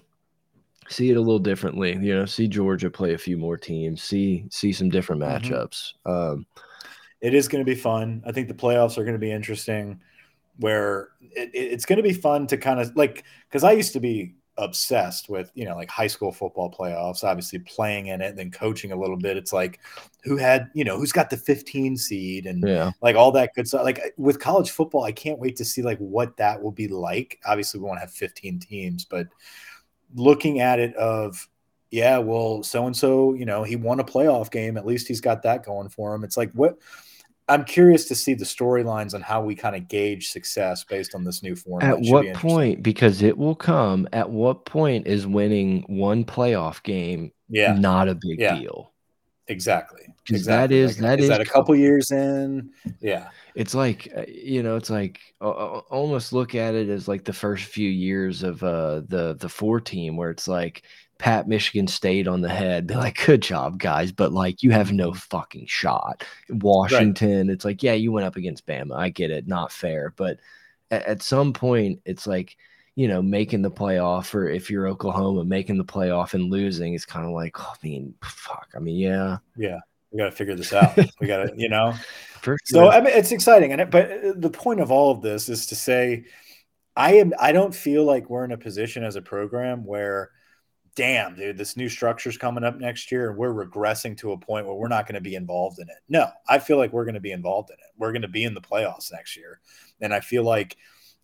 [0.88, 1.96] see it a little differently.
[1.96, 5.46] You know, see Georgia play a few more teams, see see some different mm-hmm.
[5.46, 5.94] matchups.
[6.04, 6.32] Mm -hmm.
[6.32, 6.46] Um
[7.20, 8.20] it is going to be fun.
[8.26, 10.00] I think the playoffs are going to be interesting
[10.58, 14.00] where it, it's going to be fun to kind of like because I used to
[14.00, 18.38] be obsessed with you know like high school football playoffs obviously playing in it and
[18.38, 19.36] then coaching a little bit.
[19.36, 19.80] It's like
[20.24, 22.90] who had you know who's got the 15 seed and yeah.
[23.00, 23.84] like all that good stuff.
[23.84, 27.40] Like with college football i can't wait to see like what that will be like.
[27.46, 29.28] Obviously we won't have 15 teams but
[30.14, 31.48] looking at it of
[31.90, 35.20] yeah well so and so you know he won a playoff game at least he's
[35.20, 36.24] got that going for him.
[36.24, 36.78] It's like what
[37.52, 41.22] I'm curious to see the storylines on how we kind of gauge success based on
[41.22, 41.90] this new format.
[41.90, 42.82] At what point?
[42.82, 44.08] Because it will come.
[44.14, 47.74] At what point is winning one playoff game yeah.
[47.74, 48.58] not a big yeah.
[48.58, 48.92] deal?
[49.48, 50.06] Exactly.
[50.24, 50.76] Because exactly.
[50.78, 52.70] that is like, that is, is that a couple years in.
[53.00, 53.28] Yeah.
[53.54, 55.50] It's like uh, you know, it's like uh,
[55.90, 59.78] almost look at it as like the first few years of uh, the the four
[59.78, 60.84] team, where it's like
[61.22, 64.10] pat Michigan State on the head, be like, good job, guys.
[64.10, 66.24] But like, you have no fucking shot.
[66.50, 67.54] Washington, right.
[67.54, 68.96] it's like, yeah, you went up against Bama.
[68.96, 69.46] I get it.
[69.46, 70.12] Not fair.
[70.16, 70.40] But
[70.90, 72.56] at, at, some point, it's like,
[72.96, 77.06] you know, making the playoff, or if you're Oklahoma, making the playoff and losing is
[77.06, 78.70] kind of like, oh, I mean, fuck.
[78.74, 79.38] I mean, yeah.
[79.56, 79.78] Yeah.
[80.10, 80.96] We got to figure this out.
[81.20, 81.94] we got to, you know.
[82.64, 83.70] So, I mean, it's exciting.
[83.70, 86.24] And it, but uh, the point of all of this is to say,
[86.96, 90.32] I am, I don't feel like we're in a position as a program where,
[90.94, 94.66] damn, dude, this new structure's coming up next year and we're regressing to a point
[94.66, 95.96] where we're not going to be involved in it.
[96.08, 97.92] No, I feel like we're going to be involved in it.
[97.96, 99.60] We're going to be in the playoffs next year.
[100.00, 100.76] And I feel like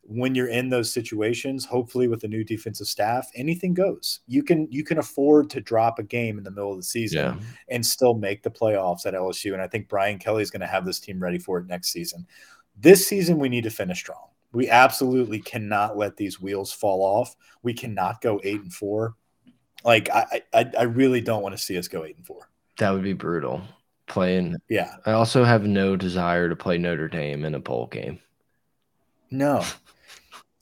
[0.02, 4.20] when you're in those situations, hopefully with the new defensive staff, anything goes.
[4.26, 7.18] You can you can afford to drop a game in the middle of the season
[7.18, 7.36] yeah.
[7.68, 9.52] and still make the playoffs at LSU.
[9.52, 11.92] And I think Brian Kelly is going to have this team ready for it next
[11.92, 12.26] season.
[12.74, 14.28] This season, we need to finish strong.
[14.52, 17.36] We absolutely cannot let these wheels fall off.
[17.62, 19.14] We cannot go eight and four.
[19.84, 22.48] Like I, I, I really don't want to see us go eight and four.
[22.78, 23.62] That would be brutal.
[24.06, 24.96] Playing, yeah.
[25.04, 28.18] I also have no desire to play Notre Dame in a bowl game.
[29.30, 29.62] No,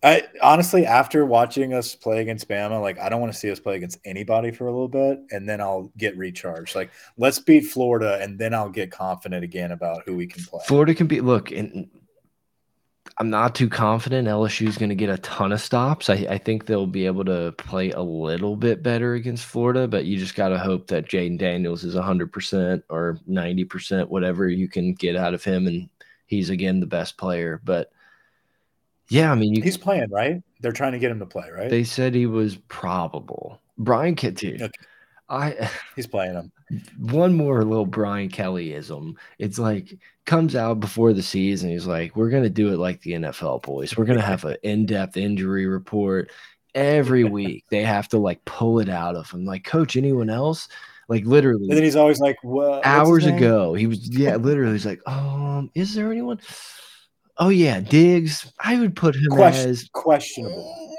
[0.02, 3.58] I honestly, after watching us play against Bama, like I don't want to see us
[3.58, 6.74] play against anybody for a little bit, and then I'll get recharged.
[6.74, 10.62] Like let's beat Florida, and then I'll get confident again about who we can play.
[10.66, 11.88] Florida can be look, and
[13.18, 16.10] I'm not too confident LSU is going to get a ton of stops.
[16.10, 20.04] I, I, think they'll be able to play a little bit better against Florida, but
[20.04, 24.92] you just got to hope that Jayden Daniels is 100% or 90%, whatever you can
[24.94, 25.88] get out of him, and
[26.26, 27.60] he's again the best player.
[27.64, 27.90] But
[29.08, 30.42] yeah, I mean, you, he's playing, right?
[30.60, 31.70] They're trying to get him to play, right?
[31.70, 33.60] They said he was probable.
[33.78, 34.54] Brian Kitty.
[34.54, 34.70] Okay.
[35.28, 36.52] I he's playing him.
[36.98, 39.14] One more little Brian Kellyism.
[39.38, 41.70] It's like comes out before the season.
[41.70, 43.96] He's like, "We're gonna do it like the NFL boys.
[43.96, 46.30] We're gonna have an in-depth injury report
[46.74, 47.64] every week.
[47.70, 49.44] They have to like pull it out of him.
[49.44, 50.68] Like, coach, anyone else?
[51.08, 51.68] Like literally.
[51.68, 54.72] And then he's always like, "What?" Hours ago, he was yeah, literally.
[54.72, 56.40] He's like, "Um, is there anyone?"
[57.38, 58.52] Oh yeah, Diggs.
[58.58, 60.95] I would put him Question, as questionable.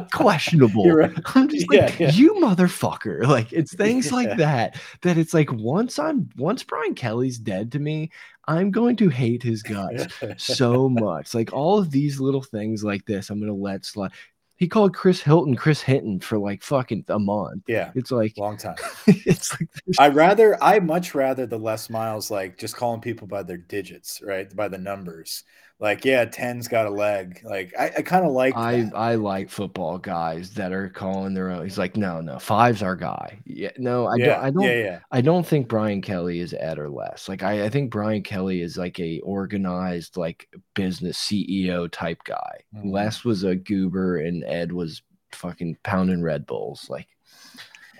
[0.12, 0.90] questionable.
[0.90, 1.12] Right.
[1.34, 2.10] I'm just yeah, like, yeah.
[2.10, 3.26] you motherfucker.
[3.26, 4.14] Like it's things yeah.
[4.14, 4.80] like that.
[5.02, 8.10] That it's like once I'm once Brian Kelly's dead to me,
[8.46, 11.34] I'm going to hate his guts so much.
[11.34, 14.12] Like all of these little things like this, I'm gonna let slide.
[14.56, 17.64] He called Chris Hilton Chris Hinton for like fucking a month.
[17.66, 17.90] Yeah.
[17.94, 18.76] It's like long time.
[19.06, 19.68] it's like
[19.98, 24.22] I rather I much rather the Les Miles like just calling people by their digits,
[24.24, 24.54] right?
[24.54, 25.42] By the numbers
[25.82, 28.96] like yeah 10's got a leg like i, I kind of like i that.
[28.96, 32.94] i like football guys that are calling their own he's like no no five's our
[32.94, 34.98] guy yeah no i yeah, don't i don't yeah, yeah.
[35.10, 38.62] i don't think brian kelly is ed or less like I, I think brian kelly
[38.62, 42.92] is like a organized like business ceo type guy mm -hmm.
[42.92, 45.02] les was a goober and ed was
[45.32, 47.08] fucking pounding red bulls like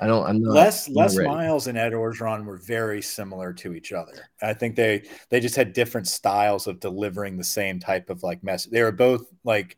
[0.00, 0.26] I don't.
[0.26, 0.54] I'm not.
[0.54, 4.28] Les Les Miles and Ed Orgeron were very similar to each other.
[4.40, 8.42] I think they they just had different styles of delivering the same type of like
[8.42, 8.72] message.
[8.72, 9.76] They were both like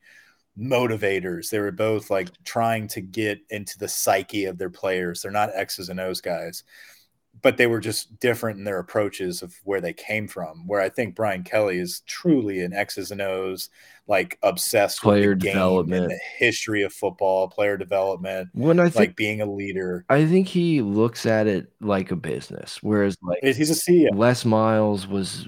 [0.58, 1.50] motivators.
[1.50, 5.22] They were both like trying to get into the psyche of their players.
[5.22, 6.64] They're not X's and O's guys
[7.44, 10.66] but they were just different in their approaches of where they came from.
[10.66, 13.68] Where I think Brian Kelly is truly an X's and O's,
[14.08, 18.48] like obsessed player with the development, the history of football, player development.
[18.54, 22.16] When I think, like being a leader, I think he looks at it like a
[22.16, 22.82] business.
[22.82, 24.08] Whereas, like he's a CEO.
[24.14, 25.46] Les Miles was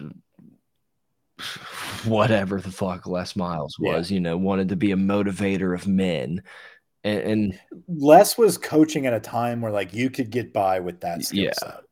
[2.05, 4.11] whatever the fuck Les Miles was.
[4.11, 4.15] Yeah.
[4.17, 6.43] You know, wanted to be a motivator of men
[7.07, 11.01] and, and Les was coaching at a time where like you could get by with
[11.01, 11.53] that skill yeah.
[11.53, 11.86] set.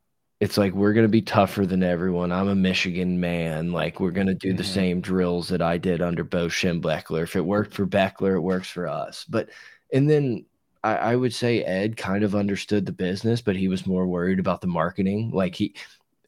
[0.44, 2.30] It's like we're gonna be tougher than everyone.
[2.30, 3.72] I'm a Michigan man.
[3.72, 4.56] Like we're gonna do mm -hmm.
[4.58, 4.74] the mm-hmm.
[4.74, 7.22] same drills that I did under Bo Schembechler.
[7.22, 9.24] If it worked for Beckler, it works for us.
[9.24, 9.48] But
[9.94, 10.44] and then
[10.82, 14.38] I, I would say Ed kind of understood the business, but he was more worried
[14.38, 15.30] about the marketing.
[15.32, 15.72] Like he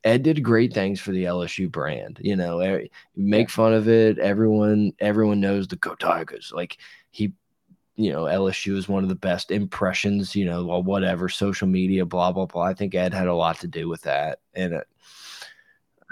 [0.03, 2.19] Ed did great things for the LSU brand.
[2.23, 2.81] You know,
[3.17, 4.19] make fun of it.
[4.19, 6.53] Everyone, everyone knows the Go Tigers.
[6.57, 6.79] Like
[7.11, 7.33] he
[7.97, 12.05] you know, LSU is one of the best impressions, you know, or whatever, social media,
[12.05, 12.63] blah, blah, blah.
[12.63, 14.41] I think Ed had a lot to do with that.
[14.55, 14.87] And it,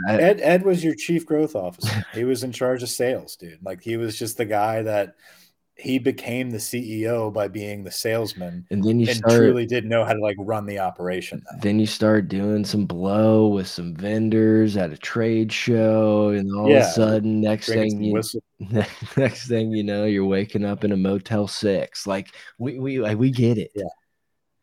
[0.09, 2.05] I, Ed, Ed was your chief growth officer.
[2.15, 3.61] he was in charge of sales, dude.
[3.63, 5.15] Like he was just the guy that
[5.77, 9.91] he became the CEO by being the salesman, and then you and start, truly didn't
[9.91, 11.43] know how to like run the operation.
[11.51, 11.59] Though.
[11.61, 16.71] Then you start doing some blow with some vendors at a trade show, and all
[16.71, 18.23] yeah, of a sudden, next thing you
[19.17, 22.07] next thing you know, you're waking up in a Motel Six.
[22.07, 23.71] Like we we like, we get it.
[23.75, 23.85] Yeah,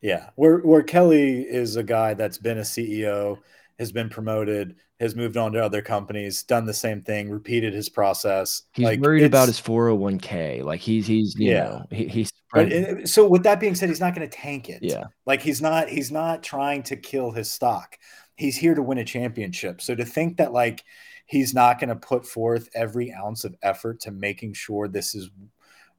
[0.01, 0.29] yeah.
[0.35, 3.37] Where where Kelly is a guy that's been a CEO,
[3.79, 7.89] has been promoted, has moved on to other companies, done the same thing, repeated his
[7.89, 8.63] process.
[8.73, 10.63] He's like, worried about his 401k.
[10.63, 11.63] Like he's he's you yeah.
[11.63, 14.69] know, he, he's but, uh, so with that being said, he's not going to tank
[14.69, 14.79] it.
[14.81, 15.05] Yeah.
[15.25, 17.97] Like he's not he's not trying to kill his stock.
[18.35, 19.81] He's here to win a championship.
[19.81, 20.83] So to think that like
[21.31, 25.29] he's not going to put forth every ounce of effort to making sure this is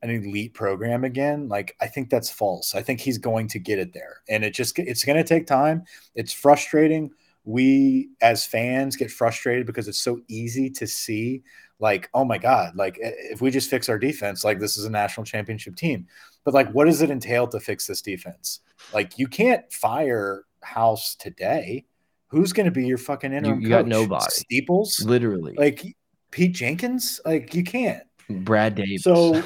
[0.02, 2.74] an elite program again like i think that's false.
[2.74, 4.20] I think he's going to get it there.
[4.28, 5.84] And it just it's going to take time.
[6.14, 7.10] It's frustrating.
[7.44, 11.42] We as fans get frustrated because it's so easy to see
[11.78, 14.90] like oh my god like if we just fix our defense like this is a
[14.90, 16.06] national championship team.
[16.44, 18.60] But like what does it entail to fix this defense?
[18.92, 21.86] Like you can't fire house today
[22.32, 23.84] who's going to be your fucking interim you, you coach?
[23.84, 25.84] got nobody steeples literally like
[26.30, 29.42] pete jenkins like you can't brad davis so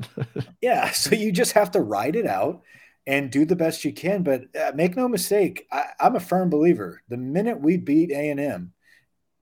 [0.60, 2.62] yeah so you just have to ride it out
[3.06, 6.50] and do the best you can but uh, make no mistake I, i'm a firm
[6.50, 8.72] believer the minute we beat a&m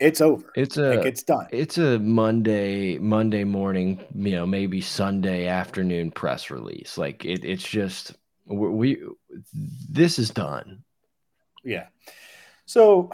[0.00, 0.52] it's over.
[0.56, 1.46] It's a like it's done.
[1.50, 6.98] It's a Monday Monday morning, you know, maybe Sunday afternoon press release.
[6.98, 8.14] Like it, it's just
[8.44, 9.02] we, we
[9.88, 10.82] this is done.
[11.62, 11.86] Yeah.
[12.66, 13.10] So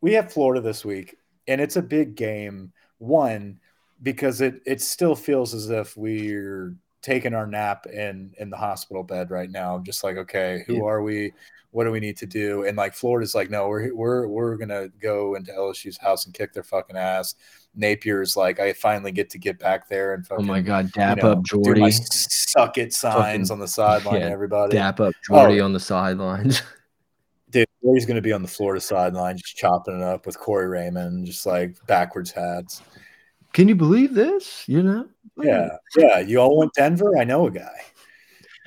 [0.00, 1.16] we have Florida this week,
[1.48, 2.72] and it's a big game.
[2.98, 3.58] One
[4.02, 9.02] because it it still feels as if we're taking our nap in in the hospital
[9.02, 9.78] bed right now.
[9.78, 10.84] Just like, okay, who yeah.
[10.84, 11.32] are we?
[11.72, 12.64] what do we need to do?
[12.64, 16.52] And like Florida's like, no, we're we're we're gonna go into LSU's house and kick
[16.52, 17.34] their fucking ass.
[17.76, 21.16] Napier's like, I finally get to get back there and fucking, oh my god, dap
[21.16, 24.20] you know, up Jordy, do my suck it signs fucking, on the sideline.
[24.20, 25.64] Yeah, everybody, dap up oh, Jordy oh.
[25.64, 26.62] on the sidelines.
[27.82, 31.26] Dude, Jordy's gonna be on the Florida sideline, just chopping it up with Corey Raymond,
[31.26, 32.82] just like backwards hats.
[33.52, 34.64] Can you believe this?
[34.66, 35.08] You know?
[35.36, 36.20] Yeah, yeah.
[36.20, 37.18] You all want Denver.
[37.18, 37.80] I know a guy.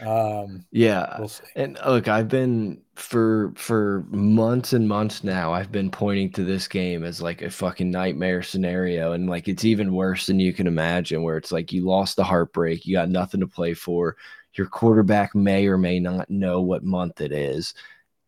[0.02, 5.54] Um, yeah, we'll and look, I've been for for months and months now.
[5.54, 9.64] I've been pointing to this game as like a fucking nightmare scenario, and like it's
[9.64, 11.24] even worse than you can imagine.
[11.24, 14.18] Where it's like you lost the heartbreak, you got nothing to play for.
[14.56, 17.74] Your quarterback may or may not know what month it is,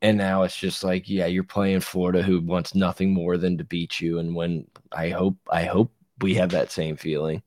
[0.01, 3.63] and now it's just like, yeah, you're playing Florida, who wants nothing more than to
[3.63, 4.19] beat you.
[4.19, 5.91] And when I hope, I hope
[6.21, 7.41] we have that same feeling.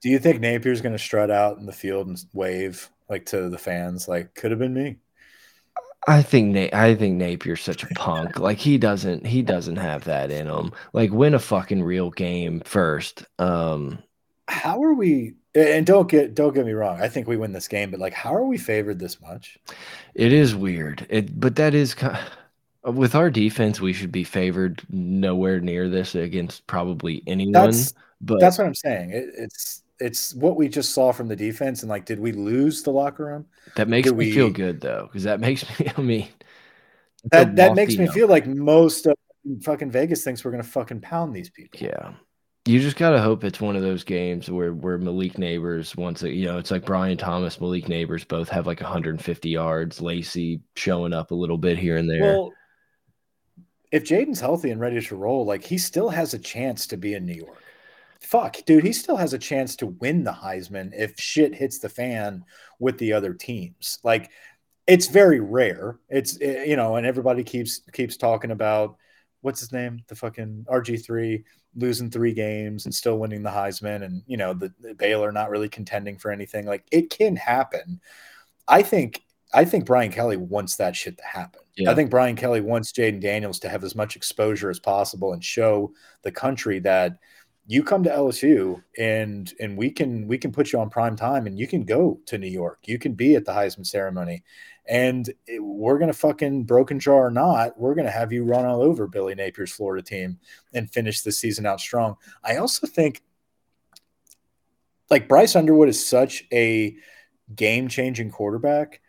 [0.00, 3.48] Do you think Napier's going to strut out in the field and wave like to
[3.48, 4.96] the fans, like could have been me.
[6.06, 8.38] I think Na- I think Napier's such a punk.
[8.38, 10.72] like he doesn't he doesn't have that in him.
[10.92, 13.24] Like win a fucking real game first.
[13.38, 14.02] Um
[14.52, 17.00] how are we and don't get don't get me wrong.
[17.00, 19.58] I think we win this game, but like how are we favored this much?
[20.14, 21.06] It is weird.
[21.08, 22.18] It but that is kind
[22.84, 27.52] of, with our defense we should be favored nowhere near this against probably anyone.
[27.52, 29.10] That's, but that's what I'm saying.
[29.10, 32.82] It, it's it's what we just saw from the defense and like did we lose
[32.82, 33.46] the locker room
[33.76, 36.28] that makes did me we, feel good though because that makes me i mean
[37.30, 39.14] that that makes me feel like most of
[39.62, 42.12] fucking vegas thinks we're gonna fucking pound these people yeah
[42.64, 46.46] you just gotta hope it's one of those games where where Malik Nabers once you
[46.46, 50.00] know it's like Brian Thomas, Malik Nabers both have like 150 yards.
[50.00, 52.22] Lacy showing up a little bit here and there.
[52.22, 52.52] Well,
[53.90, 57.14] if Jayden's healthy and ready to roll, like he still has a chance to be
[57.14, 57.62] in New York
[58.22, 61.88] fuck, dude, he still has a chance to win the Heisman if shit hits the
[61.88, 62.44] fan
[62.78, 63.98] with the other teams.
[64.02, 64.30] Like
[64.86, 65.98] it's very rare.
[66.08, 68.96] It's eh, you know, and everybody keeps keeps talking about
[69.40, 71.44] what's his name, the fucking RG three
[71.74, 75.50] losing three games and still winning the Heisman, and you know the, the Baylor not
[75.50, 76.66] really contending for anything.
[76.66, 78.00] Like it can happen.
[78.68, 79.22] I think
[79.54, 81.60] I think Brian Kelly wants that shit to happen.
[81.76, 81.90] Yeah.
[81.90, 85.44] I think Brian Kelly wants Jayden Daniels to have as much exposure as possible and
[85.44, 85.92] show
[86.22, 87.18] the country that
[87.66, 91.46] you come to LSU and and we can we can put you on prime time
[91.46, 92.80] and you can go to New York.
[92.84, 94.42] You can be at the Heisman ceremony.
[94.88, 99.06] And we're gonna fucking broken jaw or not, we're gonna have you run all over
[99.06, 100.38] Billy Napier's Florida team
[100.74, 102.16] and finish the season out strong.
[102.42, 103.22] I also think
[105.10, 106.96] like Bryce Underwood is such a
[107.54, 109.00] game changing quarterback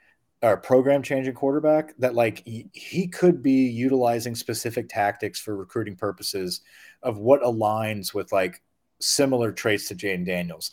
[0.41, 6.61] or program changing quarterback that like he, could be utilizing specific tactics for recruiting purposes
[7.01, 8.61] of what aligns with like
[8.99, 10.71] similar traits to Jayden Daniels.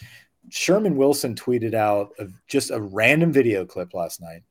[0.49, 2.11] Sherman Wilson tweeted out
[2.49, 4.43] just a random video clip last night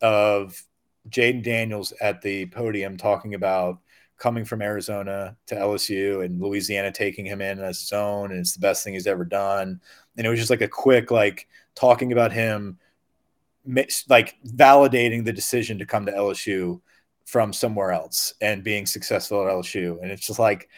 [0.00, 0.62] of
[1.08, 3.78] Jayden Daniels at the podium talking about
[4.16, 8.54] coming from Arizona to LSU and Louisiana taking him in as his own, and it's
[8.54, 9.80] the best thing he's ever done.
[10.16, 12.78] And it was just like a quick like talking about him,
[14.08, 16.80] like validating the decision to come to LSU
[17.24, 20.00] from somewhere else and being successful at LSU.
[20.02, 20.68] And it's just like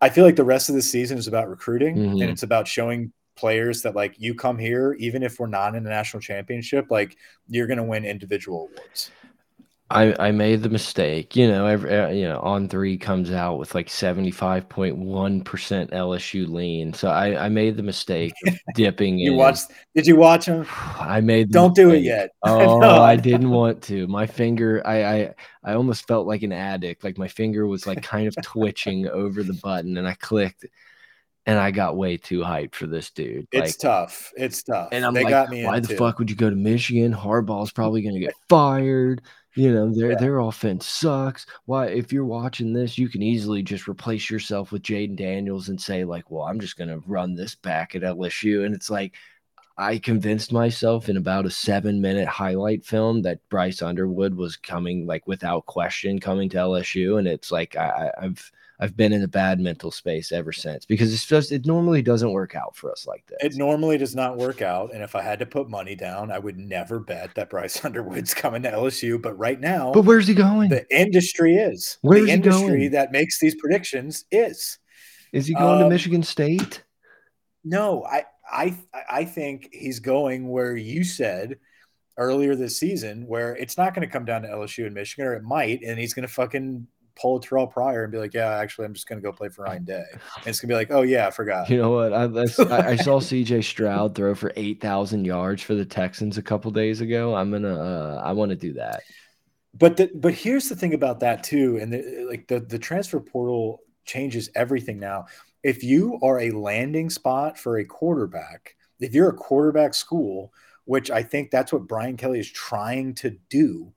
[0.00, 2.20] I feel like the rest of the season is about recruiting mm-hmm.
[2.20, 5.86] and it's about showing players that like you come here, even if we're not in
[5.86, 7.16] a national championship, like
[7.48, 9.10] you're going to win individual awards.
[9.90, 13.58] I, I made the mistake, you know, every, uh, you know, on three comes out
[13.58, 16.94] with like 75.1% LSU lean.
[16.94, 19.36] So I, I made the mistake of dipping you in.
[19.36, 20.66] watched, did you watch them?
[20.98, 21.84] I made, don't mistake.
[21.84, 22.30] do it yet.
[22.42, 23.02] Oh, no.
[23.02, 24.06] I didn't want to.
[24.06, 27.04] My finger, I, I, I almost felt like an addict.
[27.04, 30.64] Like my finger was like kind of twitching over the button and I clicked
[31.46, 33.46] and I got way too hyped for this dude.
[33.52, 34.32] It's like, tough.
[34.36, 34.88] It's tough.
[34.92, 35.96] And I'm they like, why the too.
[35.96, 37.12] fuck would you go to Michigan?
[37.12, 39.20] Harbaugh's probably going to get fired
[39.54, 40.18] You know, their yeah.
[40.18, 41.46] their offense sucks.
[41.66, 45.80] Why, if you're watching this, you can easily just replace yourself with Jayden Daniels and
[45.80, 48.64] say, like, well, I'm just gonna run this back at LSU.
[48.64, 49.14] And it's like
[49.76, 55.06] I convinced myself in about a seven minute highlight film that Bryce Underwood was coming,
[55.06, 57.18] like without question, coming to LSU.
[57.18, 58.50] And it's like I, I've
[58.80, 62.32] I've been in a bad mental space ever since because it's just it normally doesn't
[62.32, 63.38] work out for us like this.
[63.40, 64.92] It normally does not work out.
[64.92, 68.34] And if I had to put money down, I would never bet that Bryce Underwood's
[68.34, 69.20] coming to LSU.
[69.20, 70.70] But right now, but where's he going?
[70.70, 74.78] The industry is where's the industry that makes these predictions is.
[75.32, 76.82] Is he going um, to Michigan State?
[77.64, 78.76] No, I I
[79.10, 81.58] I think he's going where you said
[82.16, 85.34] earlier this season, where it's not going to come down to LSU and Michigan, or
[85.34, 86.86] it might, and he's going to fucking
[87.16, 89.48] pull a Terrell Pryor and be like, "Yeah, actually, I'm just going to go play
[89.48, 91.90] for Ryan Day," and it's going to be like, "Oh yeah, I forgot." You know
[91.90, 92.12] what?
[92.12, 93.62] I, I saw C.J.
[93.62, 97.34] Stroud throw for eight thousand yards for the Texans a couple days ago.
[97.34, 99.02] I'm gonna, uh, I want to do that.
[99.76, 103.20] But the, but here's the thing about that too, and the, like the the transfer
[103.20, 105.26] portal changes everything now.
[105.62, 110.52] If you are a landing spot for a quarterback, if you're a quarterback school,
[110.84, 113.92] which I think that's what Brian Kelly is trying to do,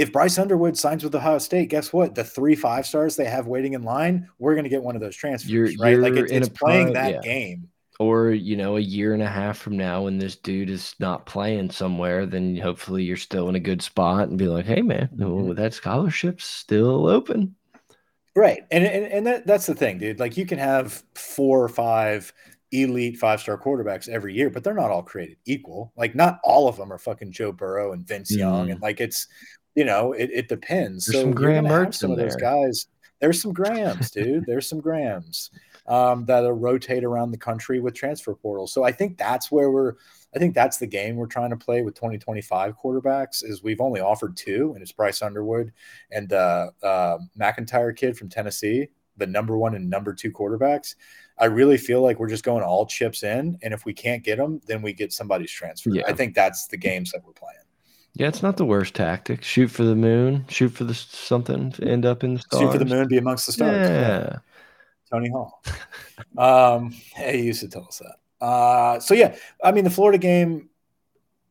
[0.00, 2.14] if Bryce Underwood signs with Ohio State, guess what?
[2.14, 5.02] The three five stars they have waiting in line, we're going to get one of
[5.02, 5.90] those transfers, you're, right?
[5.90, 7.20] You're like it's, it's playing that yeah.
[7.20, 7.68] game.
[7.98, 11.26] Or you know, a year and a half from now, when this dude is not
[11.26, 15.10] playing somewhere, then hopefully you're still in a good spot and be like, "Hey, man,
[15.14, 15.52] mm-hmm.
[15.52, 17.54] that scholarship's still open."
[18.34, 20.18] Right, and and, and that, that's the thing, dude.
[20.18, 22.32] Like you can have four or five
[22.72, 25.92] elite five star quarterbacks every year, but they're not all created equal.
[25.96, 28.72] Like not all of them are fucking Joe Burrow and Vince Young, mm.
[28.72, 29.26] and like it's
[29.74, 31.06] you know, it, it depends.
[31.06, 32.86] There's so some Graham Mertz some of those guys.
[33.20, 34.46] There's some grams, dude.
[34.46, 35.50] There's some grams
[35.86, 38.72] um, that'll rotate around the country with transfer portals.
[38.72, 39.94] So I think that's where we're.
[40.34, 43.44] I think that's the game we're trying to play with 2025 quarterbacks.
[43.44, 45.72] Is we've only offered two, and it's Bryce Underwood
[46.10, 50.94] and uh, uh, McIntyre kid from Tennessee, the number one and number two quarterbacks.
[51.38, 54.36] I really feel like we're just going all chips in, and if we can't get
[54.36, 55.90] them, then we get somebody's transfer.
[55.90, 56.02] Yeah.
[56.06, 57.56] I think that's the games that we're playing.
[58.14, 59.42] Yeah, it's not the worst tactic.
[59.42, 62.62] Shoot for the moon, shoot for the something, end up in the stars.
[62.62, 63.88] Shoot for the moon, be amongst the stars.
[63.88, 64.00] Yeah.
[64.00, 64.38] yeah.
[65.10, 65.62] Tony Hall.
[66.38, 68.44] um, he used to tell us that.
[68.44, 70.69] Uh, so yeah, I mean the Florida game,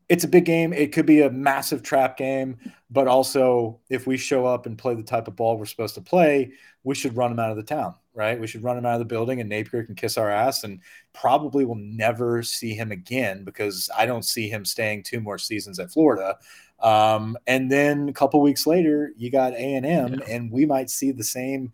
[0.10, 0.74] it's a big game.
[0.74, 2.58] It could be a massive trap game,
[2.90, 6.02] but also if we show up and play the type of ball we're supposed to
[6.02, 6.52] play,
[6.84, 8.38] we should run them out of the town right?
[8.38, 10.82] We should run him out of the building and Napier can kiss our ass and
[11.14, 15.80] probably will never see him again because I don't see him staying two more seasons
[15.80, 16.38] at Florida.
[16.82, 20.90] Um, and then a couple weeks later, you got A and M, and we might
[20.90, 21.72] see the same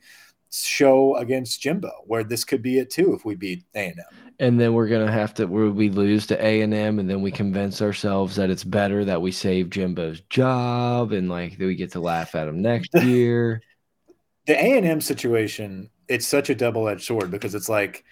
[0.52, 4.25] show against Jimbo, where this could be it too if we beat A and M.
[4.40, 7.22] And then we're gonna have to where we lose to A and M, and then
[7.22, 11.76] we convince ourselves that it's better that we save Jimbo's job, and like that we
[11.76, 13.62] get to laugh at him next year.
[14.46, 18.04] The A and M situation it's such a double edged sword because it's like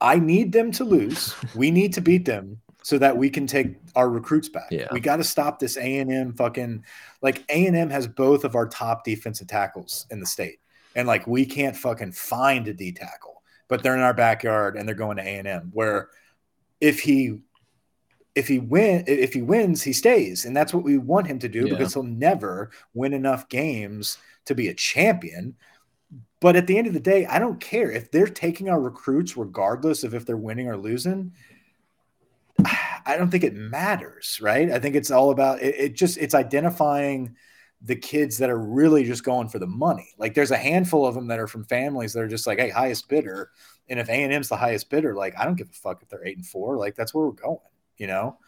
[0.00, 1.34] I need them to lose.
[1.54, 4.68] we need to beat them so that we can take our recruits back.
[4.70, 4.88] Yeah.
[4.92, 6.84] We got to stop this A and M fucking
[7.22, 10.60] like A and M has both of our top defensive tackles in the state,
[10.94, 13.35] and like we can't fucking find a D tackle,
[13.68, 15.70] but they're in our backyard and they're going to A and M.
[15.72, 16.08] Where
[16.80, 17.40] if he
[18.34, 21.48] if he win if he wins, he stays, and that's what we want him to
[21.48, 21.70] do yeah.
[21.70, 25.56] because he'll never win enough games to be a champion.
[26.40, 29.36] But at the end of the day, I don't care if they're taking our recruits,
[29.36, 31.32] regardless of if they're winning or losing.
[32.64, 34.70] I don't think it matters, right?
[34.70, 37.36] I think it's all about it, it just it's identifying
[37.82, 40.08] the kids that are really just going for the money.
[40.18, 42.70] Like there's a handful of them that are from families that are just like, hey,
[42.70, 43.50] highest bidder.
[43.88, 46.08] And if A and M's the highest bidder, like I don't give a fuck if
[46.08, 46.76] they're eight and four.
[46.76, 47.58] Like that's where we're going,
[47.96, 48.38] you know.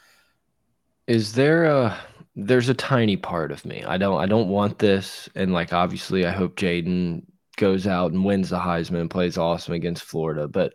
[1.06, 1.98] Is there a
[2.34, 3.84] there's a tiny part of me.
[3.84, 5.28] I don't I don't want this.
[5.34, 7.22] And like obviously I hope Jayden
[7.56, 10.48] goes out and wins the Heisman and plays awesome against Florida.
[10.48, 10.74] But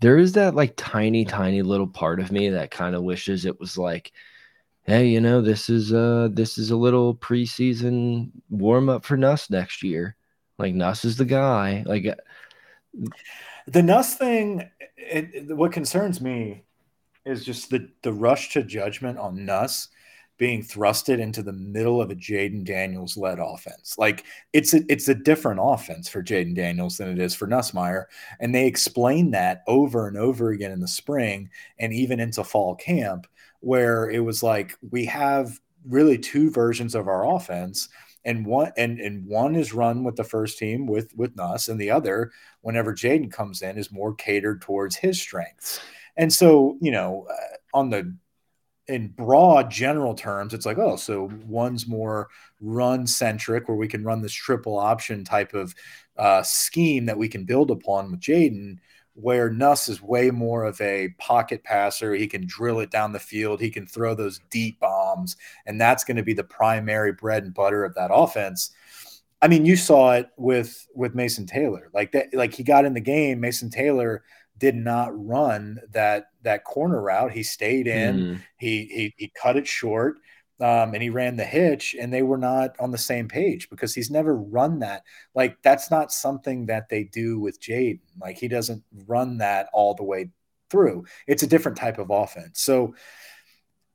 [0.00, 3.58] there is that like tiny, tiny little part of me that kind of wishes it
[3.58, 4.12] was like,
[4.86, 9.50] hey, you know, this is uh this is a little preseason warm up for Nuss
[9.50, 10.16] next year.
[10.58, 11.82] Like Nuss is the guy.
[11.86, 12.14] Like uh,
[13.66, 14.70] the Nuss thing.
[14.96, 16.64] It, what concerns me
[17.24, 19.88] is just the the rush to judgment on Nuss
[20.38, 23.96] being thrusted into the middle of a Jayden Daniels led offense.
[23.96, 28.04] Like it's a, it's a different offense for Jayden Daniels than it is for Nussmeier.
[28.38, 32.74] And they explain that over and over again in the spring and even into fall
[32.74, 33.26] camp,
[33.66, 35.58] where it was like we have
[35.88, 37.88] really two versions of our offense.
[38.24, 41.80] And one and, and one is run with the first team with with Nuss, and
[41.80, 45.80] the other, whenever Jayden comes in, is more catered towards his strengths.
[46.16, 48.16] And so, you know, uh, on the
[48.88, 52.28] in broad general terms, it's like, oh, so one's more
[52.60, 55.74] run centric, where we can run this triple option type of
[56.16, 58.78] uh, scheme that we can build upon with Jayden,
[59.16, 62.14] where Nuss is way more of a pocket passer.
[62.14, 66.04] He can drill it down the field, he can throw those deep bombs, and that's
[66.04, 68.70] going to be the primary bread and butter of that offense.
[69.40, 71.90] I mean, you saw it with with Mason Taylor.
[71.92, 73.40] Like that, like he got in the game.
[73.40, 74.22] Mason Taylor
[74.58, 77.32] did not run that that corner route.
[77.32, 78.16] He stayed in.
[78.16, 78.40] Mm.
[78.58, 80.16] He, he he cut it short.
[80.58, 83.94] Um, and he ran the hitch, and they were not on the same page because
[83.94, 85.02] he's never run that.
[85.34, 88.00] Like that's not something that they do with Jayden.
[88.20, 90.30] Like he doesn't run that all the way
[90.70, 91.04] through.
[91.26, 92.60] It's a different type of offense.
[92.60, 92.94] So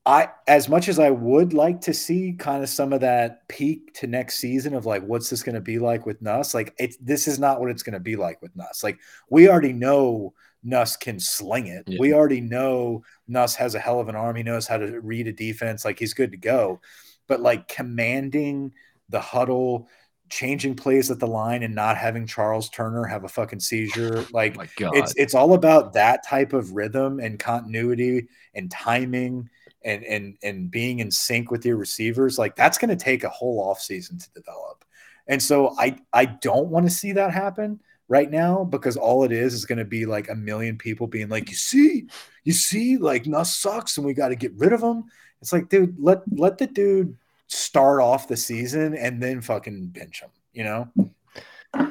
[0.05, 3.93] I as much as I would like to see kind of some of that peak
[3.95, 6.95] to next season of like what's this going to be like with Nuss, like it
[6.99, 8.83] this is not what it's going to be like with Nuss.
[8.83, 8.99] Like
[9.29, 10.33] we already know
[10.63, 11.83] Nuss can sling it.
[11.87, 11.97] Yeah.
[11.99, 14.35] We already know Nuss has a hell of an arm.
[14.35, 15.85] He knows how to read a defense.
[15.85, 16.79] Like he's good to go.
[17.27, 18.73] But like commanding
[19.09, 19.87] the huddle,
[20.29, 24.25] changing plays at the line and not having Charles Turner have a fucking seizure.
[24.27, 29.49] Oh like oh it's it's all about that type of rhythm and continuity and timing
[29.83, 33.29] and and and being in sync with your receivers, like that's going to take a
[33.29, 34.85] whole offseason to develop.
[35.27, 37.79] And so I I don't want to see that happen
[38.11, 41.29] right now because all it is is going to be like a million people being
[41.29, 42.07] like, you see,
[42.43, 45.05] you see, like Nuss sucks and we got to get rid of him.
[45.41, 47.15] It's like, dude, let let the dude
[47.47, 51.89] start off the season and then fucking bench him, you know?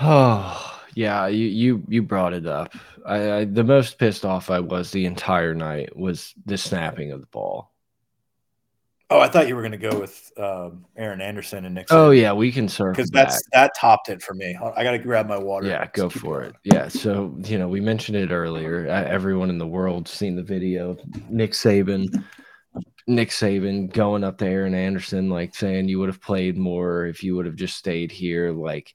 [0.00, 2.72] Oh yeah, you you you brought it up.
[3.04, 7.20] I, I, the most pissed off I was the entire night was the snapping of
[7.20, 7.72] the ball.
[9.10, 11.86] Oh, I thought you were going to go with um, Aaron Anderson and Nick.
[11.90, 14.54] Oh yeah, we can serve because that's that topped it for me.
[14.76, 15.66] I got to grab my water.
[15.66, 16.54] Yeah, go for it.
[16.62, 18.86] Yeah, so you know we mentioned it earlier.
[18.86, 20.98] Everyone in the world seen the video.
[21.30, 22.22] Nick Saban,
[23.06, 27.22] Nick Saban going up to Aaron Anderson, like saying you would have played more if
[27.22, 28.52] you would have just stayed here.
[28.52, 28.94] Like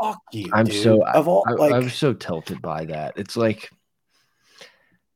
[0.00, 0.48] fuck you.
[0.52, 0.82] I'm dude.
[0.82, 3.14] so of all, I, like, I'm so tilted by that.
[3.16, 3.70] It's like,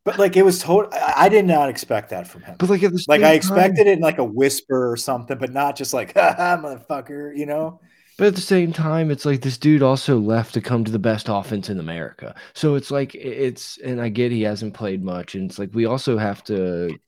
[0.05, 0.91] but like it was total.
[0.93, 2.57] I did not expect that from him.
[2.59, 5.77] But like, like I expected time, it in like a whisper or something, but not
[5.77, 7.81] just like, ha motherfucker, you know.
[8.17, 10.99] But at the same time, it's like this dude also left to come to the
[10.99, 12.35] best offense in America.
[12.53, 15.87] So it's like it's, and I get he hasn't played much, and it's like we
[15.87, 16.99] also have to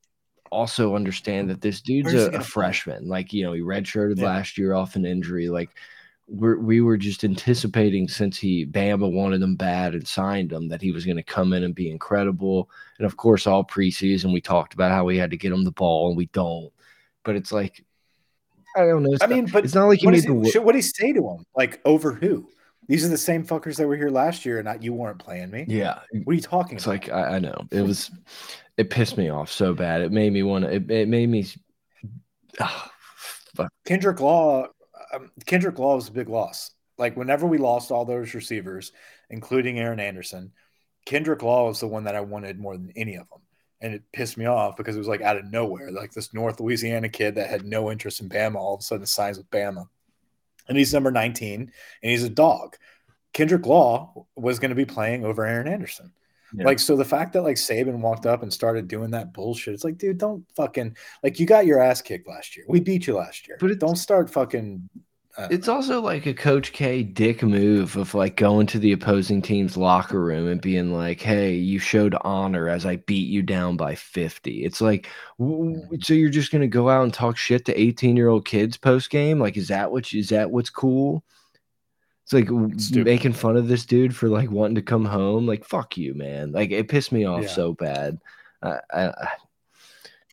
[0.50, 3.08] also understand that this dude's a, a freshman.
[3.08, 4.26] Like you know, he redshirted yeah.
[4.26, 5.48] last year off an injury.
[5.48, 5.70] Like
[6.30, 10.80] we're, we were just anticipating since he Bama wanted him bad and signed him that
[10.80, 12.70] he was going to come in and be incredible.
[12.98, 15.72] And of course, all preseason we talked about how we had to get him the
[15.72, 16.72] ball, and we don't.
[17.24, 17.84] But it's like
[18.76, 19.16] I don't know.
[19.20, 20.34] I mean, but it's not like you made the.
[20.34, 21.44] What did he say to him?
[21.56, 22.48] Like over who?
[22.86, 25.50] These are the same fuckers that were here last year, and not you weren't playing
[25.50, 25.64] me.
[25.68, 26.00] Yeah.
[26.24, 27.06] What are you talking it's about?
[27.06, 28.10] like I, I, know it was.
[28.76, 30.00] It pissed me off so bad.
[30.00, 30.72] It made me want to.
[30.72, 31.46] It, it made me.
[32.60, 32.86] Oh,
[33.84, 34.66] Kendrick Law
[35.12, 36.72] um, Kendrick Law was a big loss.
[36.98, 38.92] Like whenever we lost all those receivers,
[39.30, 40.52] including Aaron Anderson,
[41.06, 43.40] Kendrick Law was the one that I wanted more than any of them.
[43.80, 45.90] And it pissed me off because it was like out of nowhere.
[45.90, 49.06] Like this North Louisiana kid that had no interest in Bama all of a sudden
[49.06, 49.86] signs with Bama.
[50.68, 51.70] And he's number 19 and
[52.02, 52.76] he's a dog.
[53.32, 56.12] Kendrick Law was going to be playing over Aaron Anderson.
[56.54, 56.64] Yeah.
[56.64, 59.84] Like, so the fact that like Saban walked up and started doing that bullshit, it's
[59.84, 62.66] like, dude, don't fucking like you got your ass kicked last year.
[62.68, 64.88] We beat you last year, but it, don't start fucking.
[65.48, 65.74] It's know.
[65.74, 70.20] also like a Coach K dick move of like going to the opposing team's locker
[70.20, 74.64] room and being like, "Hey, you showed honor as I beat you down by 50."
[74.64, 78.44] It's like, so you're just gonna go out and talk shit to 18 year old
[78.44, 79.38] kids post game?
[79.38, 81.24] Like, is that what is that what's cool?
[82.32, 85.46] It's like making fun of this dude for like wanting to come home.
[85.46, 86.52] Like, fuck you, man.
[86.52, 87.48] Like, it pissed me off yeah.
[87.48, 88.18] so bad.
[88.62, 89.28] I, I,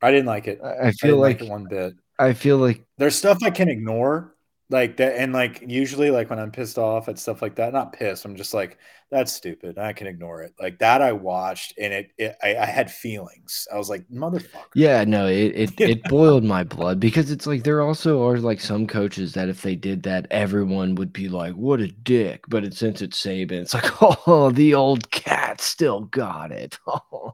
[0.02, 0.62] I didn't like it.
[0.64, 1.96] I feel I like, like one bit.
[2.20, 4.36] I feel like there's stuff I can ignore
[4.70, 7.94] like that and like usually like when i'm pissed off at stuff like that not
[7.94, 8.78] pissed i'm just like
[9.10, 10.54] that's stupid i can ignore it.
[10.60, 13.66] Like that i watched and it, it I, I, had feelings.
[13.74, 14.66] I was like motherfucker.
[14.76, 18.60] Yeah no it it, it boiled my blood because it's like there also are like
[18.60, 22.66] some coaches that if they did that everyone would be like what a dick but
[22.66, 23.90] it, since it's Saban it's like
[24.28, 26.78] oh the old cat still got it.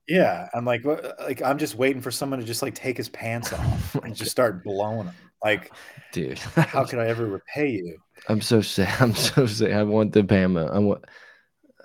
[0.08, 3.54] Yeah i'm like like i'm just waiting for someone to just like take his pants
[3.54, 5.72] off oh and just start blowing them like,
[6.12, 7.98] dude, how can I ever repay you?
[8.30, 8.96] I'm so sad.
[9.02, 9.72] I'm so sad.
[9.72, 10.74] I want the Bama.
[10.74, 11.06] I want.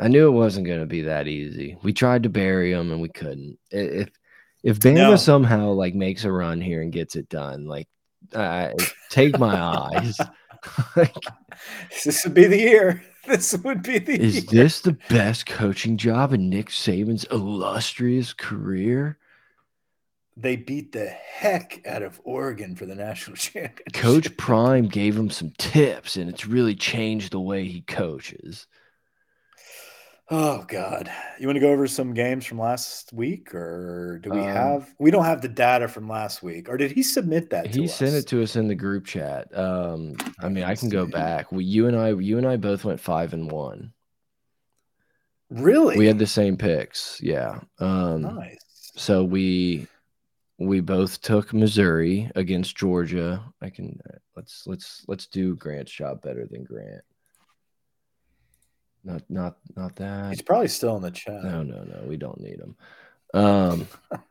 [0.01, 1.77] I knew it wasn't going to be that easy.
[1.83, 3.59] We tried to bury them and we couldn't.
[3.71, 4.11] If
[4.63, 5.17] if Bama no.
[5.17, 7.89] somehow like makes a run here and gets it done, like
[8.35, 8.75] I
[9.11, 10.19] take my eyes.
[10.97, 11.15] like,
[12.05, 13.03] this would be the year.
[13.27, 14.21] This would be the.
[14.21, 14.45] Is year.
[14.65, 19.19] this the best coaching job in Nick Saban's illustrious career?
[20.41, 23.93] They beat the heck out of Oregon for the national championship.
[23.93, 28.67] Coach Prime gave him some tips, and it's really changed the way he coaches.
[30.31, 31.11] Oh God!
[31.41, 34.95] You want to go over some games from last week, or do we um, have?
[34.99, 37.75] We don't have the data from last week, or did he submit that?
[37.75, 39.57] He sent it to us in the group chat.
[39.59, 41.51] Um, I mean, I can go back.
[41.51, 43.95] We, you and I, you and I both went five and one.
[45.49, 45.97] Really?
[45.97, 47.19] We had the same picks.
[47.23, 47.61] Yeah.
[47.81, 48.59] Um, nice.
[48.97, 49.87] So we
[50.59, 53.43] we both took Missouri against Georgia.
[53.63, 57.03] I can uh, let's let's let's do Grant's job better than Grant.
[59.05, 60.31] Not not not that.
[60.31, 61.45] He's probably still in the chat.
[61.45, 62.03] No, no, no.
[62.07, 62.77] We don't need him.
[63.35, 63.89] Um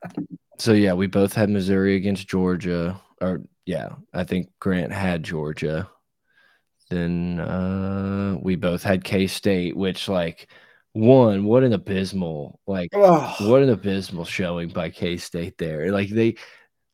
[0.57, 2.99] so yeah, we both had Missouri against Georgia.
[3.21, 5.89] Or yeah, I think Grant had Georgia.
[6.89, 10.49] Then uh we both had K State, which like
[10.97, 13.35] one, what an abysmal like oh.
[13.41, 15.91] what an abysmal showing by K State there.
[15.91, 16.35] Like they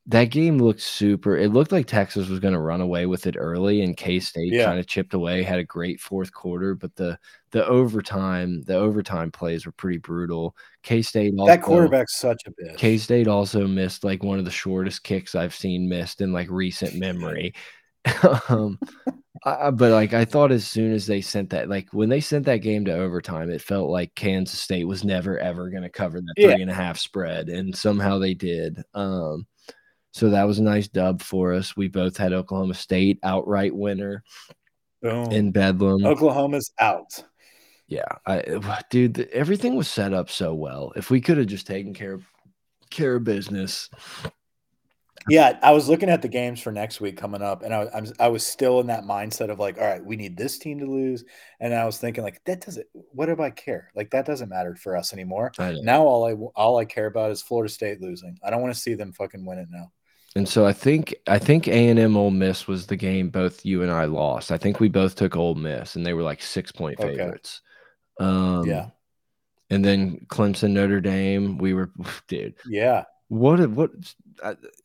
[0.08, 1.38] that game looked super.
[1.38, 4.52] It looked like Texas was going to run away with it early, and K State
[4.52, 4.66] yeah.
[4.66, 5.44] kind of chipped away.
[5.44, 7.18] Had a great fourth quarter, but the
[7.52, 10.56] the overtime the overtime plays were pretty brutal.
[10.82, 12.78] K State that quarterback's such a bitch.
[12.78, 16.50] K State also missed like one of the shortest kicks I've seen missed in like
[16.50, 17.54] recent memory.
[18.50, 18.80] um,
[19.46, 22.46] I, but like I thought, as soon as they sent that, like when they sent
[22.46, 26.22] that game to overtime, it felt like Kansas State was never ever going to cover
[26.36, 26.56] three yeah.
[26.56, 28.82] and a half spread, and somehow they did.
[28.94, 29.48] Um,
[30.12, 31.76] so that was a nice dub for us.
[31.76, 34.24] We both had Oklahoma State outright winner
[35.02, 35.32] Boom.
[35.32, 36.06] in Bedlam.
[36.06, 37.24] Oklahoma's out.
[37.88, 40.94] Yeah, I dude, everything was set up so well.
[40.96, 42.26] If we could have just taken care of
[42.90, 43.90] care of business.
[45.30, 48.06] Yeah, I was looking at the games for next week coming up, and I, I'm
[48.20, 50.86] I was still in that mindset of like, all right, we need this team to
[50.86, 51.24] lose,
[51.60, 52.86] and I was thinking like, that doesn't.
[52.94, 53.90] What do I care?
[53.96, 55.52] Like that doesn't matter for us anymore.
[55.84, 58.38] Now all I all I care about is Florida State losing.
[58.44, 59.92] I don't want to see them fucking win it now.
[60.36, 63.66] And so I think I think A and M Ole Miss was the game both
[63.66, 64.52] you and I lost.
[64.52, 67.62] I think we both took Ole Miss, and they were like six point favorites.
[68.20, 68.30] Okay.
[68.30, 68.88] Um, yeah.
[69.70, 71.92] And then Clemson Notre Dame, we were,
[72.28, 72.56] dude.
[72.68, 73.06] Yeah.
[73.34, 73.92] What what?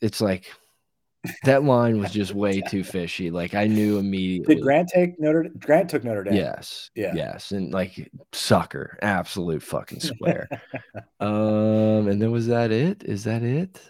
[0.00, 0.50] It's like
[1.44, 3.30] that line was just way too fishy.
[3.30, 4.54] Like I knew immediately.
[4.54, 5.50] Did Grant take Notre?
[5.58, 6.34] Grant took Notre Dame.
[6.34, 6.90] Yes.
[6.94, 7.12] Yeah.
[7.14, 10.48] Yes, and like sucker, absolute fucking square.
[11.20, 13.04] um, and then was that it?
[13.04, 13.80] Is that it?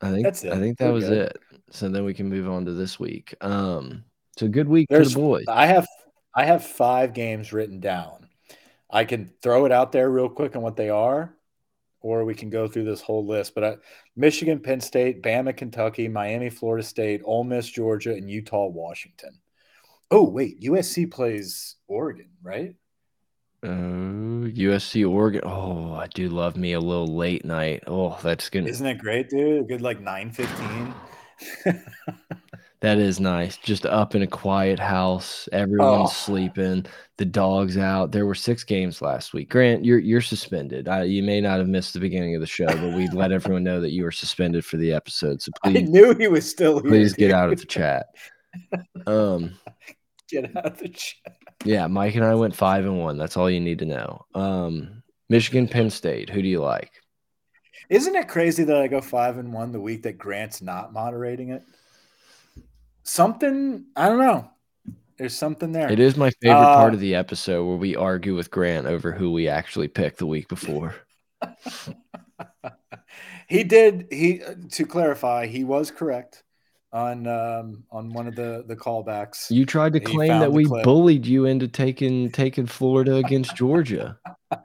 [0.00, 0.52] I think that's it.
[0.52, 1.18] I think that We're was good.
[1.18, 1.38] it.
[1.70, 3.34] So then we can move on to this week.
[3.40, 4.04] Um,
[4.34, 5.44] it's a good week There's, for the boys.
[5.48, 5.88] I have
[6.32, 8.28] I have five games written down.
[8.88, 11.34] I can throw it out there real quick on what they are,
[12.00, 13.54] or we can go through this whole list.
[13.54, 13.76] But I,
[14.16, 19.38] Michigan, Penn State, Bama, Kentucky, Miami, Florida State, Ole Miss, Georgia, and Utah, Washington.
[20.10, 22.74] Oh wait, USC plays Oregon, right?
[23.62, 25.42] Oh, USC Oregon.
[25.44, 27.82] Oh, I do love me a little late night.
[27.86, 28.66] Oh, that's good.
[28.66, 29.62] Isn't it great, dude?
[29.62, 30.94] A good like 9:15.
[32.80, 33.56] that is nice.
[33.56, 36.12] Just up in a quiet house, everyone's oh.
[36.12, 38.12] sleeping, the dog's out.
[38.12, 39.50] There were six games last week.
[39.50, 40.88] Grant, you're you're suspended.
[40.88, 43.64] I, you may not have missed the beginning of the show, but we let everyone
[43.64, 45.42] know that you were suspended for the episode.
[45.42, 46.90] So please, I knew he was still here.
[46.90, 48.06] Please get out of the chat.
[49.06, 49.58] Um,
[50.28, 51.36] get out of the chat.
[51.64, 53.18] Yeah, Mike and I went five and one.
[53.18, 54.24] That's all you need to know.
[54.34, 56.30] Um, Michigan, Penn State.
[56.30, 56.92] Who do you like?
[57.90, 61.50] Isn't it crazy that I go five and one the week that Grant's not moderating
[61.50, 61.62] it?
[63.08, 64.50] Something I don't know.
[65.16, 65.90] There's something there.
[65.90, 69.12] It is my favorite uh, part of the episode where we argue with Grant over
[69.12, 70.94] who we actually picked the week before.
[73.48, 74.08] he did.
[74.10, 74.42] He
[74.72, 76.44] to clarify, he was correct
[76.92, 79.50] on um, on one of the the callbacks.
[79.50, 80.84] You tried to claim that we clip.
[80.84, 84.18] bullied you into taking taking Florida against Georgia.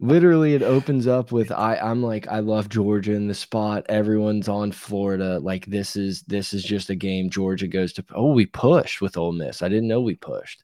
[0.00, 1.76] Literally, it opens up with I.
[1.76, 3.84] I'm like, I love Georgia in the spot.
[3.88, 5.38] Everyone's on Florida.
[5.38, 7.30] Like this is this is just a game.
[7.30, 8.04] Georgia goes to.
[8.14, 9.62] Oh, we pushed with Ole Miss.
[9.62, 10.62] I didn't know we pushed.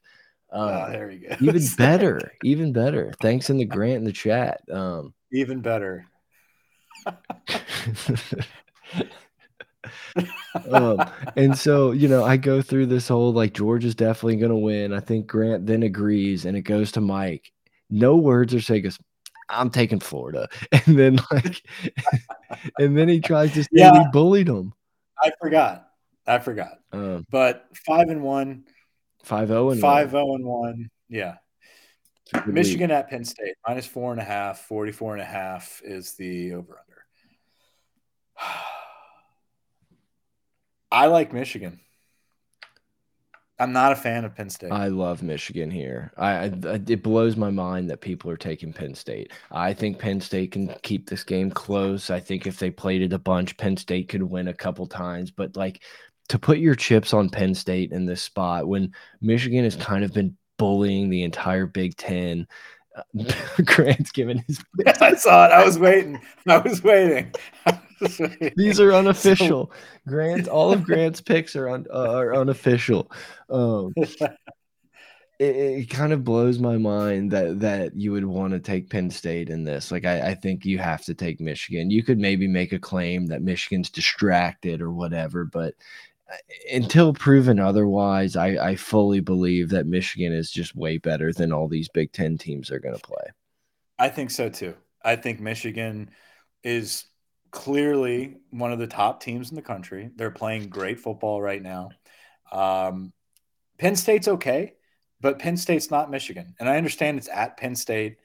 [0.51, 1.35] Um, oh, there you go.
[1.41, 3.13] even better, even better.
[3.21, 4.61] Thanks in the grant in the chat.
[4.71, 6.05] Um, even better.
[10.71, 11.03] um,
[11.35, 14.55] and so you know i go through this whole like george is definitely going to
[14.55, 17.51] win i think grant then agrees and it goes to mike
[17.89, 18.99] no words are said goes
[19.49, 20.47] i'm taking florida.
[20.71, 21.63] And then like
[22.79, 24.73] and then he tries to say yeah, we bullied him.
[25.21, 25.87] I forgot.
[26.25, 26.79] I forgot.
[26.91, 28.65] Um, but five and one.
[29.23, 30.89] Five oh and five zero oh and one.
[31.09, 31.35] Yeah.
[32.45, 34.59] Michigan at penn state minus four and a half.
[34.67, 37.05] 44 and a half is the over under
[40.91, 41.79] I like Michigan.
[43.59, 44.71] I'm not a fan of Penn State.
[44.71, 46.11] I love Michigan here.
[46.17, 46.51] I, I,
[46.87, 49.33] it blows my mind that people are taking Penn State.
[49.51, 52.09] I think Penn State can keep this game close.
[52.09, 55.29] I think if they played it a bunch, Penn State could win a couple times.
[55.29, 55.83] But like
[56.29, 60.13] to put your chips on Penn State in this spot when Michigan has kind of
[60.13, 62.47] been bullying the entire Big Ten.
[62.95, 63.23] Uh,
[63.65, 64.63] Grant's giving his.
[65.01, 65.51] I saw it.
[65.51, 66.21] I was waiting.
[66.47, 67.33] I was waiting.
[68.55, 69.71] These are unofficial.
[70.07, 73.11] Grant, all of Grant's picks are on uh, are unofficial.
[73.49, 73.93] Um,
[75.39, 79.09] it, it, kind of blows my mind that that you would want to take Penn
[79.09, 79.91] State in this.
[79.91, 81.89] Like, I, I think you have to take Michigan.
[81.89, 85.75] You could maybe make a claim that Michigan's distracted or whatever, but
[86.31, 86.35] uh,
[86.73, 91.67] until proven otherwise, I, I fully believe that Michigan is just way better than all
[91.67, 93.25] these Big Ten teams are going to play.
[93.97, 94.75] I think so too.
[95.03, 96.11] I think Michigan
[96.63, 97.05] is
[97.51, 100.09] clearly one of the top teams in the country.
[100.15, 101.89] They're playing great football right now.
[102.51, 103.13] Um,
[103.77, 104.73] Penn State's okay,
[105.21, 106.55] but Penn State's not Michigan.
[106.59, 108.17] And I understand it's at Penn State.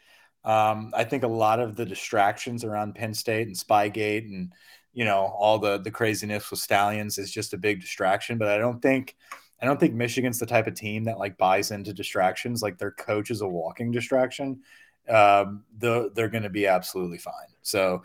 [0.45, 4.53] Um, I think a lot of the distractions around Penn State and Spygate and
[4.93, 8.39] you know all the the craziness with Stalions is just a big distraction.
[8.39, 9.17] But I don't think
[9.61, 12.63] I don't think Michigan's the type of team that like buys into distractions.
[12.63, 14.61] Like their coach is a walking distraction.
[15.09, 17.49] Um, the, they're going to be absolutely fine.
[17.63, 18.03] So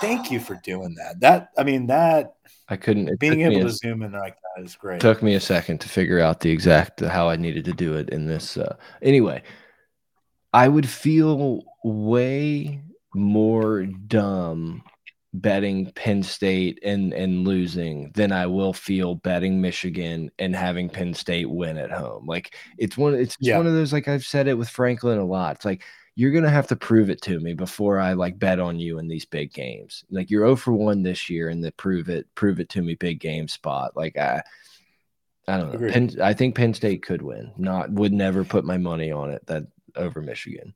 [0.00, 1.20] Thank you for doing that.
[1.20, 2.34] That I mean that
[2.68, 5.00] I couldn't being able to a, zoom in like that is great.
[5.00, 8.08] Took me a second to figure out the exact how I needed to do it
[8.10, 8.56] in this.
[8.56, 9.42] Uh, anyway,
[10.52, 12.80] I would feel way
[13.14, 14.82] more dumb
[15.34, 21.12] betting Penn State and and losing than I will feel betting Michigan and having Penn
[21.12, 22.24] State win at home.
[22.26, 23.58] Like it's one it's yeah.
[23.58, 25.56] one of those like I've said it with Franklin a lot.
[25.56, 25.82] It's like
[26.16, 29.08] you're gonna have to prove it to me before I like bet on you in
[29.08, 30.04] these big games.
[30.10, 32.94] Like you're 0 for one this year, and the prove it, prove it to me
[32.94, 33.96] big game spot.
[33.96, 34.42] Like I,
[35.48, 35.90] I don't know.
[35.90, 37.52] Penn, I think Penn State could win.
[37.56, 39.64] Not would never put my money on it that
[39.96, 40.74] over Michigan.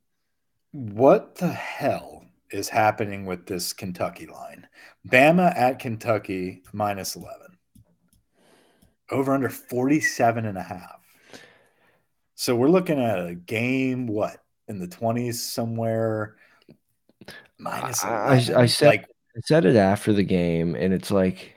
[0.73, 4.67] What the hell is happening with this Kentucky line?
[5.09, 7.59] Bama at Kentucky minus 11.
[9.11, 11.01] Over under 47 and a half.
[12.35, 14.39] So we're looking at a game, what,
[14.69, 16.37] in the 20s somewhere.
[17.59, 19.05] Minus I, I, said like,
[19.37, 21.55] I said it after the game, and it's like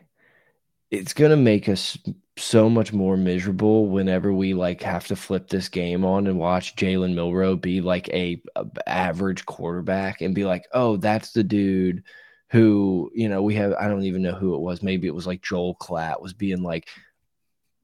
[0.90, 1.98] it's gonna make us
[2.38, 6.76] so much more miserable whenever we like have to flip this game on and watch
[6.76, 12.04] Jalen Milroe be like a, a, average quarterback and be like, oh, that's the dude
[12.50, 13.74] who you know we have.
[13.74, 14.82] I don't even know who it was.
[14.82, 16.90] Maybe it was like Joel Klatt was being like,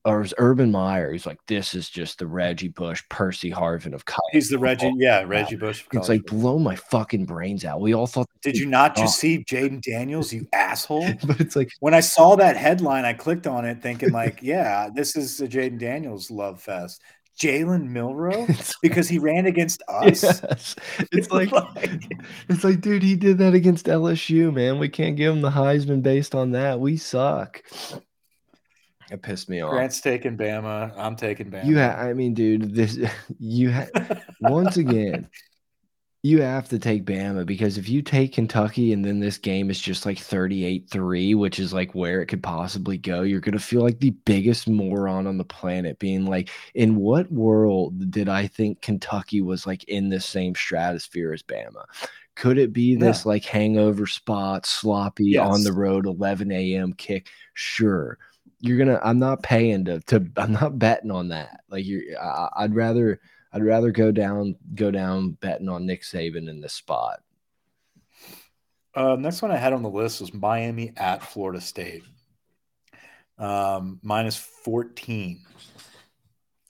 [0.07, 1.11] or was Urban Meyer.
[1.11, 4.31] He's like, this is just the Reggie Bush, Percy Harvin of college.
[4.31, 5.83] He's the Reggie, yeah, Reggie Bush.
[5.91, 7.81] It's like blow my fucking brains out.
[7.81, 8.29] We all thought.
[8.41, 11.09] Did you not just see Jayden Daniels, you asshole?
[11.25, 14.89] but it's like when I saw that headline, I clicked on it, thinking like, yeah,
[14.93, 17.01] this is the Jayden Daniels love fest.
[17.37, 18.47] Jalen Milroe
[18.81, 20.23] because he ran against us.
[20.23, 20.75] Yes.
[21.11, 21.49] It's like,
[22.49, 24.79] it's like, dude, he did that against LSU, man.
[24.79, 26.79] We can't give him the Heisman based on that.
[26.79, 27.61] We suck.
[29.11, 29.71] It pissed me off.
[29.71, 30.93] Grant's taking Bama.
[30.97, 31.65] I'm taking Bama.
[31.65, 32.99] You, ha- I mean, dude, this
[33.39, 33.87] you ha-
[34.41, 35.29] once again,
[36.23, 39.79] you have to take Bama because if you take Kentucky and then this game is
[39.79, 43.99] just like 38-3, which is like where it could possibly go, you're gonna feel like
[43.99, 49.41] the biggest moron on the planet, being like, in what world did I think Kentucky
[49.41, 51.85] was like in the same stratosphere as Bama?
[52.35, 55.47] Could it be this like hangover spot, sloppy yes.
[55.47, 56.93] on the road, 11 a.m.
[56.93, 57.29] kick?
[57.53, 58.19] Sure
[58.59, 62.15] you're gonna i'm not paying to to i'm not betting on that like you
[62.57, 63.19] i'd rather
[63.53, 67.19] i'd rather go down go down betting on nick saban in this spot
[68.95, 72.03] uh, next one i had on the list was miami at florida state
[73.37, 75.39] um, minus 14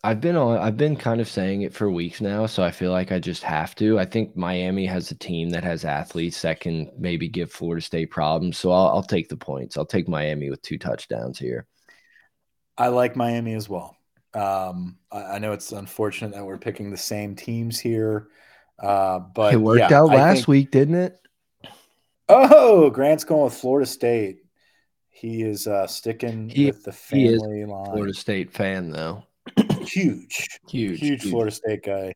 [0.03, 2.91] I've been on I've been kind of saying it for weeks now, so I feel
[2.91, 3.99] like I just have to.
[3.99, 8.11] I think Miami has a team that has athletes that can maybe give Florida State
[8.11, 8.57] problems.
[8.57, 9.75] So I'll, I'll take the points.
[9.75, 11.65] I'll take Miami with two touchdowns here.
[12.77, 13.97] I like Miami as well.
[14.33, 18.27] Um, I, I, know it's unfortunate that we're picking the same teams here,
[18.77, 21.19] uh, but it worked yeah, out last think, week, didn't it?
[22.29, 24.39] Oh, Grant's going with Florida State.
[25.09, 27.85] He is uh, sticking he, with the family line.
[27.85, 29.23] Florida State fan, though.
[29.81, 32.13] huge, huge, huge, Florida State guy.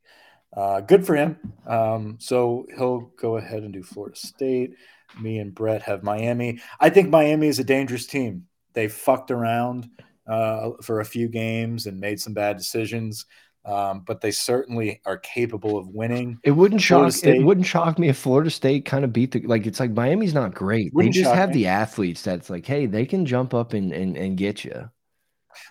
[0.55, 1.39] Uh, good for him.
[1.65, 4.75] Um, so he'll go ahead and do Florida State.
[5.19, 6.61] Me and Brett have Miami.
[6.79, 8.47] I think Miami is a dangerous team.
[8.73, 9.89] They fucked around
[10.31, 13.25] uh, for a few games and made some bad decisions.
[13.63, 16.39] Um, but they certainly are capable of winning.
[16.43, 17.13] It wouldn't shock.
[17.23, 19.67] It wouldn't shock me if Florida State kind of beat the like.
[19.67, 20.91] It's like Miami's not great.
[20.95, 21.55] They just have me.
[21.55, 24.89] the athletes that's like, hey, they can jump up and and, and get you.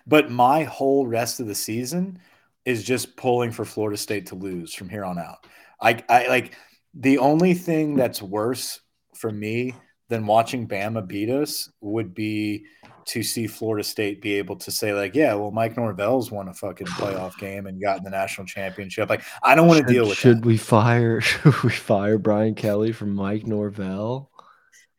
[0.07, 2.21] But my whole rest of the season
[2.65, 5.47] is just pulling for Florida State to lose from here on out.
[5.81, 6.55] I, I like
[6.95, 8.81] the only thing that's worse
[9.17, 9.75] for me
[10.09, 12.67] than watching Bama beat us would be
[13.07, 16.55] to see Florida State be able to say like, yeah, well, Mike Norvell's won a
[16.55, 19.09] fucking playoff game and gotten the national championship.
[19.09, 20.19] Like, I don't want to deal with.
[20.19, 20.47] Should that.
[20.47, 21.21] we fire?
[21.31, 24.30] Should we fire Brian Kelly from Mike Norvell?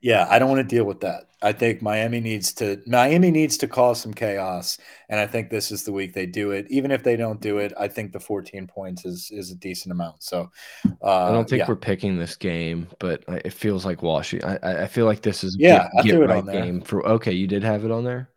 [0.02, 1.26] Yeah, I don't want to deal with that.
[1.44, 4.78] I think Miami needs to Miami needs to cause some chaos,
[5.10, 6.68] and I think this is the week they do it.
[6.70, 9.92] Even if they don't do it, I think the 14 points is is a decent
[9.92, 10.24] amount.
[10.24, 10.52] So
[11.04, 11.68] uh, I don't think yeah.
[11.68, 14.60] we're picking this game, but it feels like Washington.
[14.64, 17.08] I, I feel like this is yeah, get, get right game for.
[17.08, 18.30] Okay, you did have it on there.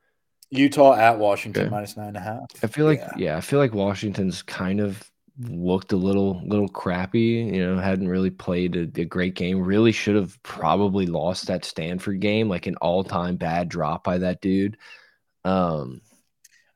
[0.51, 1.71] Utah at Washington okay.
[1.71, 2.47] minus nine and a half.
[2.63, 3.13] I feel like yeah.
[3.17, 7.51] yeah, I feel like Washington's kind of looked a little little crappy.
[7.53, 9.61] You know, hadn't really played a, a, great game.
[9.61, 14.19] Really should have probably lost that Stanford game, like an all time bad drop by
[14.19, 14.77] that dude.
[15.45, 16.01] Um,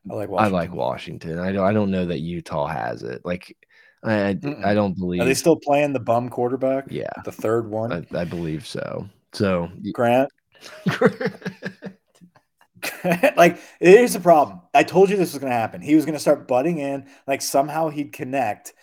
[0.09, 0.55] I like Washington.
[0.55, 1.39] I like Washington.
[1.39, 3.21] I don't I don't know that Utah has it.
[3.23, 3.55] Like
[4.03, 4.65] I mm -mm.
[4.65, 5.21] I don't believe.
[5.21, 6.85] Are they still playing the bum quarterback?
[6.91, 7.93] Yeah, the third one.
[7.93, 9.07] I, I believe so.
[9.33, 10.29] So Grant.
[13.37, 14.61] like it is a problem.
[14.73, 15.81] I told you this was going to happen.
[15.81, 18.73] He was going to start butting in, like somehow he'd connect,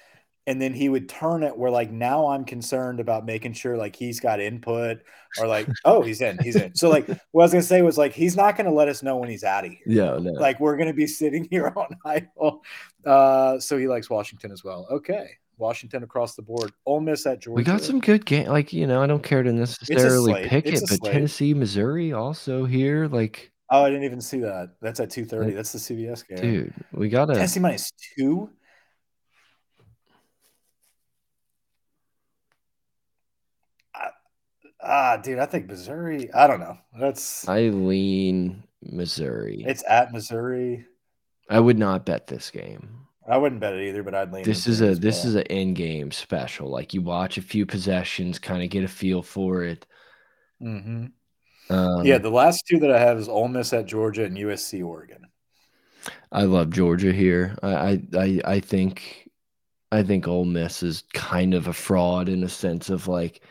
[0.46, 3.96] and then he would turn it where like now I'm concerned about making sure like
[3.96, 4.98] he's got input
[5.40, 6.74] or like oh he's in he's in.
[6.74, 8.88] So like what I was going to say was like he's not going to let
[8.88, 9.80] us know when he's out of here.
[9.86, 10.32] Yeah, no.
[10.32, 12.62] like we're going to be sitting here on idle.
[13.04, 14.86] Uh, so he likes Washington as well.
[14.90, 15.30] Okay.
[15.58, 16.70] Washington across the board.
[16.84, 17.56] Ole Miss at Georgia.
[17.56, 18.48] We got some good game.
[18.48, 21.10] Like you know, I don't care to necessarily pick it, but.
[21.10, 23.08] Tennessee, Missouri also here.
[23.08, 24.76] Like Oh, I didn't even see that.
[24.80, 25.52] That's at two thirty.
[25.52, 26.38] That's the CBS game.
[26.38, 28.50] Dude, we got a Tennessee minus two.
[34.88, 36.32] Ah, dude, I think Missouri.
[36.32, 36.78] I don't know.
[36.98, 39.64] That's I lean Missouri.
[39.66, 40.86] It's at Missouri.
[41.50, 43.00] I would not bet this game.
[43.28, 44.44] I wouldn't bet it either, but I'd lean.
[44.44, 46.70] This is a this is an in game special.
[46.70, 49.86] Like you watch a few possessions, kind of get a feel for it.
[50.62, 51.06] Mm-hmm.
[51.68, 54.84] Um, yeah, the last two that I have is Ole Miss at Georgia and USC
[54.84, 55.26] Oregon.
[56.30, 57.56] I love Georgia here.
[57.62, 59.28] I I I think
[59.90, 63.42] I think Ole Miss is kind of a fraud in a sense of like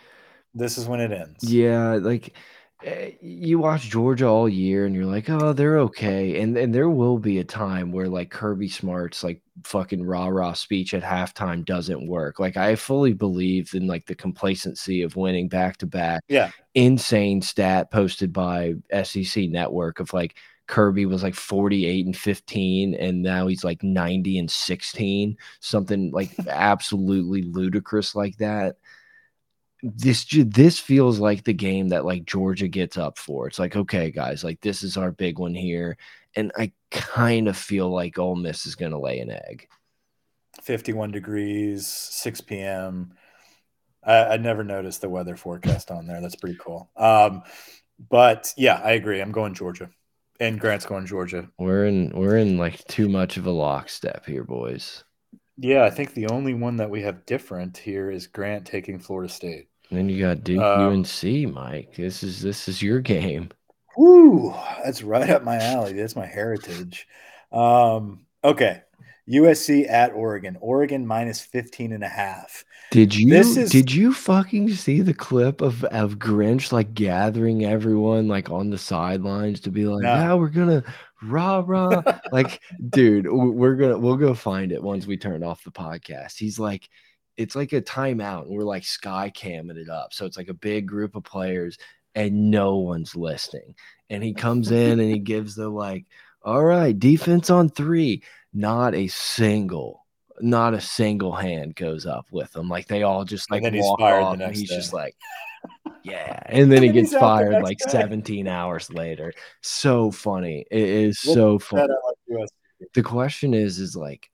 [0.54, 1.44] this is when it ends.
[1.44, 2.36] Yeah, like
[2.84, 6.40] eh, you watch Georgia all year and you're like, oh, they're okay.
[6.42, 10.54] And and there will be a time where like Kirby Smart's like fucking rah rah
[10.54, 12.40] speech at halftime doesn't work.
[12.40, 16.24] Like I fully believe in like the complacency of winning back to back.
[16.28, 16.52] Yeah.
[16.74, 18.74] Insane stat posted by
[19.04, 20.36] SEC Network of like
[20.68, 26.32] Kirby was like 48 and 15 and now he's like 90 and 16, something like
[26.50, 28.76] absolutely ludicrous like that
[29.84, 33.48] this this feels like the game that like Georgia gets up for.
[33.48, 35.98] It's like, okay, guys, like this is our big one here,
[36.36, 39.68] and I kind of feel like Ole Miss is going to lay an egg.
[40.62, 43.14] 51 degrees, 6 p.m.
[44.04, 46.22] I, I never noticed the weather forecast on there.
[46.22, 46.90] That's pretty cool.
[46.96, 47.44] Um,
[48.10, 49.22] but yeah, I agree.
[49.22, 49.90] I'm going Georgia,
[50.40, 51.50] and Grant's going Georgia.
[51.58, 55.04] We're in we're in like too much of a lockstep here, boys.
[55.58, 59.32] Yeah, I think the only one that we have different here is Grant taking Florida
[59.32, 59.70] State.
[59.90, 61.96] And then you got Duke um, UNC, Mike.
[61.96, 63.50] This is this is your game.
[63.98, 64.54] Woo,
[64.84, 65.94] that's right up my alley.
[65.94, 67.08] That's my heritage.
[67.52, 68.82] Um, okay.
[69.30, 70.58] USC at Oregon.
[70.62, 72.64] Oregon minus 15 and a half.
[72.92, 78.28] Did you is, did you fucking see the clip of, of Grinch like gathering everyone
[78.28, 80.14] like on the sidelines to be like, no.
[80.14, 80.84] yeah, we're gonna
[81.24, 82.04] rah rah.
[82.32, 86.38] like, dude, we're gonna we'll go find it once we turn off the podcast.
[86.38, 86.88] He's like,
[87.38, 90.14] it's like a timeout, and we're like sky camming it up.
[90.14, 91.78] So it's like a big group of players,
[92.16, 93.76] and no one's listening.
[94.10, 96.06] And he comes in and he gives the like,
[96.42, 98.24] all right, defense on three.
[98.54, 100.06] Not a single,
[100.40, 102.70] not a single hand goes up with them.
[102.70, 104.76] Like they all just like walk off, and he's day.
[104.76, 105.16] just like,
[106.04, 106.40] yeah.
[106.46, 107.90] And then he gets fired like day.
[107.90, 109.34] 17 hours later.
[109.62, 110.66] So funny.
[110.72, 111.94] It is we'll so funny.
[112.94, 114.30] The question is, is like,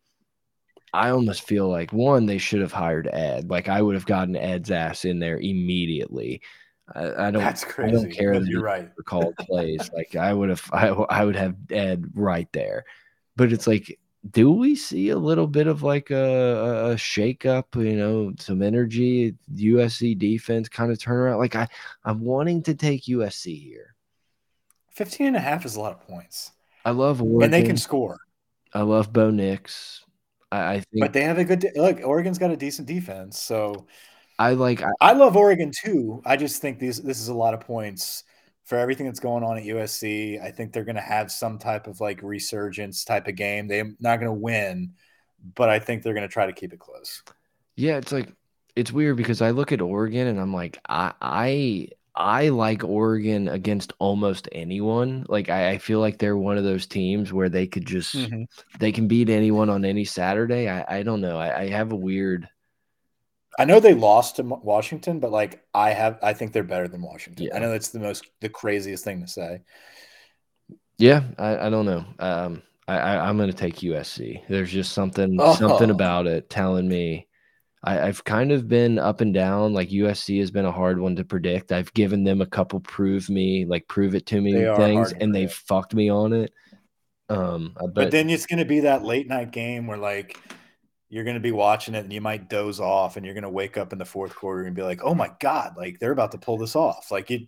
[0.94, 3.50] I almost feel like one, they should have hired Ed.
[3.50, 6.42] Like I would have gotten Ed's ass in there immediately.
[6.96, 7.42] I, I don't.
[7.42, 7.90] That's crazy.
[7.90, 8.90] I don't care that you're right.
[9.06, 9.90] Called plays.
[9.94, 10.70] like I would have.
[10.74, 12.86] I, I would have Ed right there.
[13.36, 14.00] But it's like,
[14.30, 17.76] do we see a little bit of like a, a shake up?
[17.76, 19.36] You know, some energy.
[19.54, 21.40] USC defense kind of turn around.
[21.40, 21.68] Like I,
[22.04, 23.96] I'm wanting to take USC here.
[24.92, 26.52] 15 and a half is a lot of points.
[26.84, 27.44] I love Oregon.
[27.44, 28.20] And they can score.
[28.74, 30.04] I love Bo Nix.
[30.52, 32.02] I, I think, but they have a good look.
[32.04, 33.88] Oregon's got a decent defense, so
[34.42, 34.82] I like.
[34.82, 36.22] I, I, love Oregon too.
[36.26, 38.24] I just think these this is a lot of points
[38.64, 40.42] for everything that's going on at USC.
[40.42, 43.68] I think they're going to have some type of like resurgence type of game.
[43.68, 44.94] They're not going to win,
[45.56, 47.22] but I think they're going to try to keep it close.
[47.76, 48.34] Yeah, it's like
[48.76, 53.48] it's weird because I look at Oregon and I'm like, I I I like Oregon
[53.48, 55.26] against almost anyone.
[55.30, 58.26] Like I, I feel like they're one of those teams where they could just mm
[58.26, 58.46] -hmm.
[58.80, 60.68] they can beat anyone on any Saturday.
[60.68, 61.38] I, I don't know.
[61.38, 62.48] I, I have a weird
[63.60, 67.02] I know they lost to Washington, but like I have I think they're better than
[67.02, 67.48] Washington.
[67.48, 67.56] Yeah.
[67.56, 69.62] I know that's the most the craziest thing to say.
[70.98, 72.06] Yeah, I, I don't know.
[72.20, 74.42] Um I, I am gonna take USC.
[74.48, 75.56] There's just something oh.
[75.56, 77.28] something about it telling me
[77.84, 79.74] I, have kind of been up and down.
[79.74, 81.72] Like USC has been a hard one to predict.
[81.72, 85.34] I've given them a couple prove me, like prove it to me they things, and
[85.34, 86.54] they fucked me on it.
[87.30, 90.38] Um, but, but then it's going to be that late night game where like
[91.12, 93.50] you're going to be watching it and you might doze off, and you're going to
[93.50, 96.32] wake up in the fourth quarter and be like, "Oh my god!" Like they're about
[96.32, 97.12] to pull this off.
[97.12, 97.48] Like you,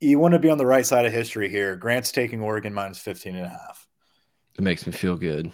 [0.00, 1.76] you want to be on the right side of history here.
[1.76, 3.86] Grant's taking Oregon minus 15 and a half.
[4.58, 5.52] It makes me feel good.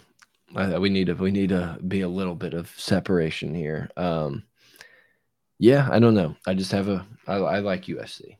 [0.55, 3.91] I, we need to we need to be a little bit of separation here.
[3.97, 4.45] Um,
[5.59, 6.37] yeah, I don't know.
[6.47, 8.37] I just have a I, I like USC.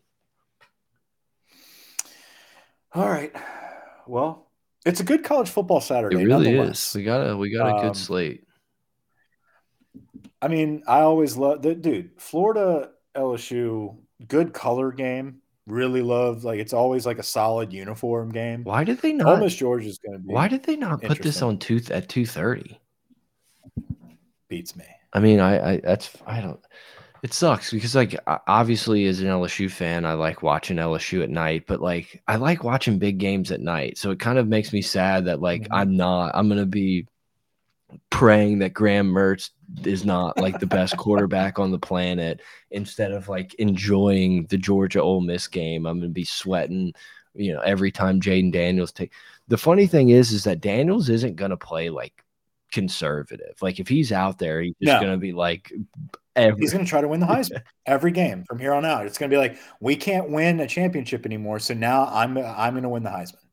[2.95, 3.33] All right.
[4.07, 4.47] Well,
[4.85, 6.23] it's a good college football Saturday.
[6.23, 6.93] It really is.
[6.95, 8.46] We got a we got a good um, slate.
[10.43, 12.11] I mean, I always love the dude.
[12.19, 13.97] Florida LSU,
[14.29, 18.65] good color game really love like it's always like a solid uniform game.
[18.65, 19.27] Why did they not?
[19.27, 20.33] Ole Miss Georgia is going to be.
[20.33, 22.81] Why did they not put this on two at two thirty?
[24.49, 24.85] Beats me.
[25.13, 26.61] I mean, I, I that's I don't.
[27.23, 31.65] It sucks because like obviously as an LSU fan, I like watching LSU at night,
[31.67, 33.99] but like I like watching big games at night.
[33.99, 35.81] So it kind of makes me sad that like mm -hmm.
[35.81, 36.31] I'm not.
[36.35, 37.07] I'm gonna be
[38.11, 39.51] praying that Graham Mertz
[39.85, 42.41] is not like the best quarterback on the planet
[42.71, 45.87] instead of like enjoying the Georgia Ole Miss game.
[45.87, 46.93] I'm going to be sweating,
[47.35, 49.13] you know, every time Jayden Daniels take.
[49.49, 52.25] The funny thing is, is that Daniels isn't going to play like
[52.73, 53.57] conservative.
[53.61, 55.01] Like if he's out there, he's just no.
[55.01, 55.73] going to be like.
[56.35, 59.07] Every he's going to try to win the Heisman every game from here on out.
[59.07, 62.75] It's going to be like we can't win a championship anymore, so now I'm I'm
[62.75, 63.46] going to win the Heisman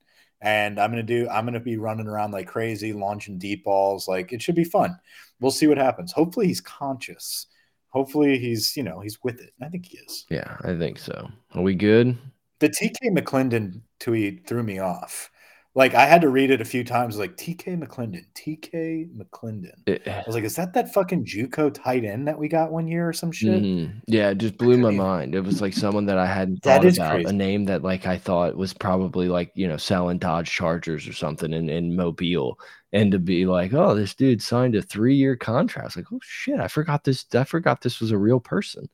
[0.44, 4.08] and I'm gonna do I'm gonna be running around like crazy, launching deep balls.
[4.08, 5.00] Like it should be fun.
[5.40, 6.12] We'll see what happens.
[6.12, 7.48] Hopefully he's conscious.
[7.90, 9.54] Hopefully he's you know he's with it.
[9.62, 10.26] I think he is.
[10.30, 11.30] Yeah, I think so.
[11.56, 12.18] Are we good?
[12.60, 15.32] The TK McClendon tweet threw me off
[15.76, 19.74] like I had to read it a few times, like TK McClendon, TK McClendon.
[19.88, 22.88] It, I was like, is that that fucking JUCO tight end that we got one
[22.88, 23.64] year or some shit?
[23.64, 25.34] Mm, yeah, it just blew my mind.
[25.34, 27.30] It was like someone that I hadn't thought about, crazy.
[27.30, 31.14] a name that like I thought was probably like you know selling Dodge Chargers or
[31.14, 32.60] something in in Mobile,
[32.92, 35.96] and to be like, oh, this dude signed a three year contract.
[35.96, 37.26] like, oh shit, I forgot this.
[37.34, 38.90] I forgot this was a real person.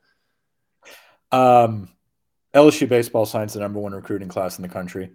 [1.33, 1.89] Um,
[2.55, 5.11] LSU baseball signs the number one recruiting class in the country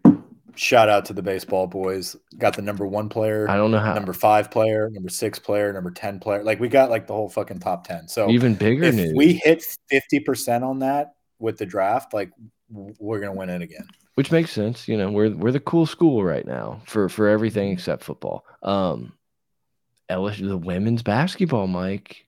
[0.56, 2.16] shout out to the baseball boys.
[2.38, 3.48] Got the number one player.
[3.48, 3.94] I don't know how.
[3.94, 6.42] Number five player, number six player, number ten player.
[6.42, 8.08] Like we got like the whole fucking top ten.
[8.08, 9.12] So even bigger if news.
[9.14, 12.30] we hit fifty percent on that with the draft, like
[12.70, 13.86] we're gonna win it again.
[14.14, 14.86] Which makes sense.
[14.88, 18.44] You know, we're we're the cool school right now for for everything except football.
[18.62, 19.12] Um,
[20.10, 22.26] LSU, the women's basketball, Mike,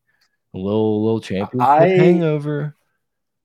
[0.54, 2.76] a little little championship I, hangover.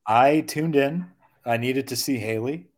[0.08, 1.06] I tuned in.
[1.45, 2.70] I needed to see Hailey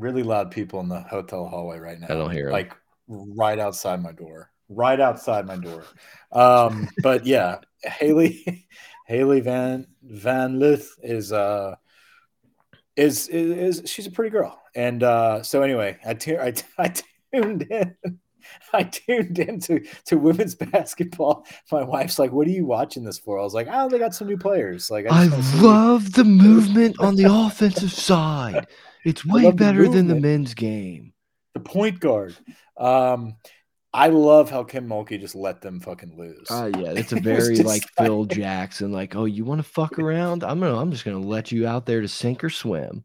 [0.00, 2.06] really loud people in the hotel hallway right now.
[2.08, 2.74] I don't hear like
[3.08, 5.84] right outside my door, right outside my door.
[6.32, 8.66] Um, but yeah, Hailey,
[9.06, 11.76] Hailey Van Van Lith is uh
[12.96, 16.94] is, is is she's a pretty girl, and uh, so anyway, I, I, I
[17.32, 17.96] tuned in.
[18.72, 21.46] I tuned into to women's basketball.
[21.70, 24.14] My wife's like, "What are you watching this for?" I was like, "Oh, they got
[24.14, 25.26] some new players." Like, I, I
[25.60, 28.66] love the movement on the offensive side.
[29.04, 31.12] It's way better than the men's game.
[31.54, 32.36] The point guard.
[32.76, 33.36] Um,
[33.92, 36.46] I love how Kim Mulkey just let them fucking lose.
[36.50, 39.68] Oh uh, yeah, it's a very it like Phil Jackson, like, oh, you want to
[39.68, 40.44] fuck around?
[40.44, 43.02] I'm gonna, I'm just gonna let you out there to sink or swim.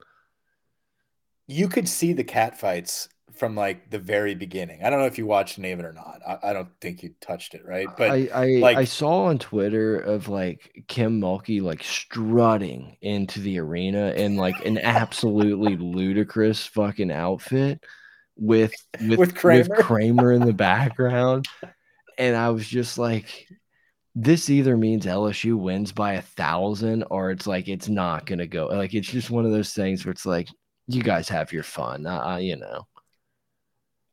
[1.48, 4.84] You could see the cat fights from like the very beginning.
[4.84, 6.22] I don't know if you watched any of it or not.
[6.28, 7.88] I, I don't think you touched it, right?
[7.98, 13.40] But I I, like, I saw on Twitter of like Kim Mulkey like strutting into
[13.40, 17.84] the arena in like an absolutely ludicrous fucking outfit
[18.38, 19.68] with with with Kramer.
[19.70, 21.48] with Kramer in the background.
[22.18, 23.48] And I was just like,
[24.16, 28.68] this either means LSU wins by a thousand or it's like it's not gonna go.
[28.68, 30.48] Like it's just one of those things where it's like
[30.88, 32.88] you guys have your fun, uh, you know.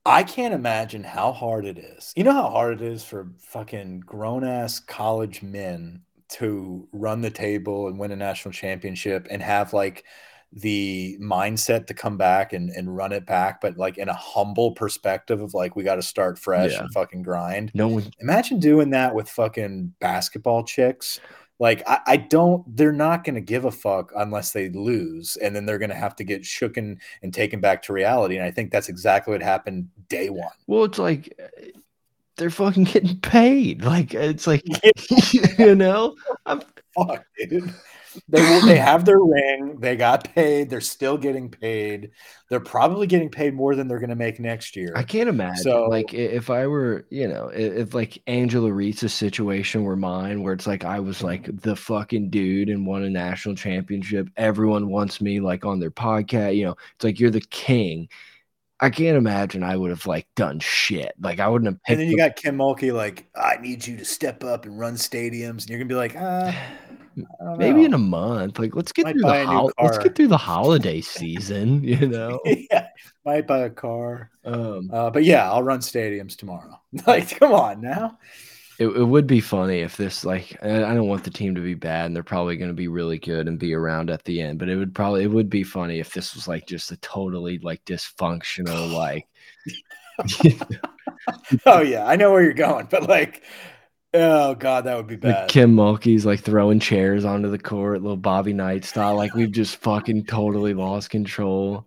[0.04, 2.12] I can't imagine how hard it is.
[2.16, 6.00] You know how hard it is for fucking grown ass college men
[6.30, 10.04] to run the table and win a national championship and have like
[10.54, 14.72] the mindset to come back and, and run it back, but like in a humble
[14.72, 16.80] perspective of like we got to start fresh Yeah.
[16.80, 17.70] and fucking grind.
[17.74, 21.20] No one Imagine doing that with fucking basketball chicks.
[21.62, 25.64] Like I, I don't they're not gonna give a fuck unless they lose, and then
[25.64, 28.36] they're gonna have to get shooken and taken back to reality.
[28.36, 30.50] And I think that's exactly what happened day one.
[30.66, 31.66] Well, it's like uh,
[32.36, 33.84] they're fucking getting paid.
[33.84, 34.64] Like it's like
[35.58, 36.16] you know,
[36.46, 36.62] I'm
[36.96, 37.72] Fuck, dude.
[38.28, 39.78] They they have their ring.
[39.80, 40.70] They got paid.
[40.70, 42.10] They're still getting paid.
[42.50, 44.92] They're probably getting paid more than they're going to make next year.
[44.94, 49.14] I can't imagine So- like if I were, you know, i- if like Angel Reese's
[49.14, 53.10] situation were mine, where it's like I was like the fucking dude and won a
[53.10, 54.28] national championship.
[54.36, 56.56] Everyone wants me like on their podcast.
[56.56, 58.08] You know, it's like you're the king.
[58.80, 61.12] I can't imagine I would have like done shit.
[61.20, 61.78] Like I wouldn't have.
[61.86, 64.94] And then you got Kim Mulkey like, I need you to step up and run
[64.94, 66.52] stadiums, and you're gonna be like, ah,
[66.88, 67.01] don't
[67.56, 68.58] maybe in a month.
[68.58, 71.82] Like let's get Might through the hol- let's get through the holiday season.
[71.92, 72.40] You know.
[72.70, 72.88] yeah,
[73.24, 74.30] might buy a car.
[74.44, 76.80] Um, Uh, but yeah, I'll run stadiums tomorrow.
[77.06, 78.18] like, come on now.
[78.78, 81.60] It, it would be funny if this like I I don't want the team to
[81.60, 84.40] be bad and they're probably going to be really good and be around at the
[84.40, 86.96] end, but it would probably it would be funny if this was like just a
[86.98, 89.28] totally like dysfunctional like
[91.66, 93.42] Oh yeah, I know where you're going, but like,
[94.14, 95.48] oh god, that would be like bad.
[95.48, 99.16] Kim Mulkey's like throwing chairs onto the court, little Bobby Knight style.
[99.16, 101.86] Like we've just fucking totally lost control.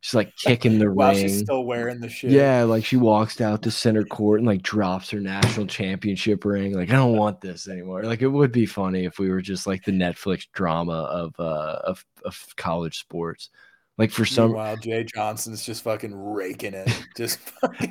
[0.00, 1.22] She's like kicking the While ring.
[1.22, 2.30] she's still wearing the shit.
[2.30, 6.74] Yeah, like she walks out to center court and like drops her national championship ring.
[6.74, 8.02] Like I don't want this anymore.
[8.02, 11.78] Like it would be funny if we were just like the Netflix drama of uh
[11.84, 13.48] of, of college sports.
[13.96, 16.90] Like for some Meanwhile, Jay Johnson's just fucking raking it.
[17.16, 17.38] Just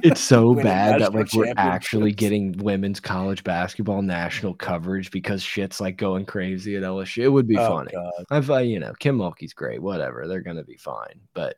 [0.03, 5.79] it's so bad that like we're actually getting women's college basketball national coverage because shit's
[5.79, 7.23] like going crazy at LSU.
[7.23, 7.91] It would be Oh, funny.
[7.93, 8.25] God.
[8.31, 10.27] I've uh, you know, Kim Mulkey's great, whatever.
[10.27, 11.21] They're gonna be fine.
[11.33, 11.55] But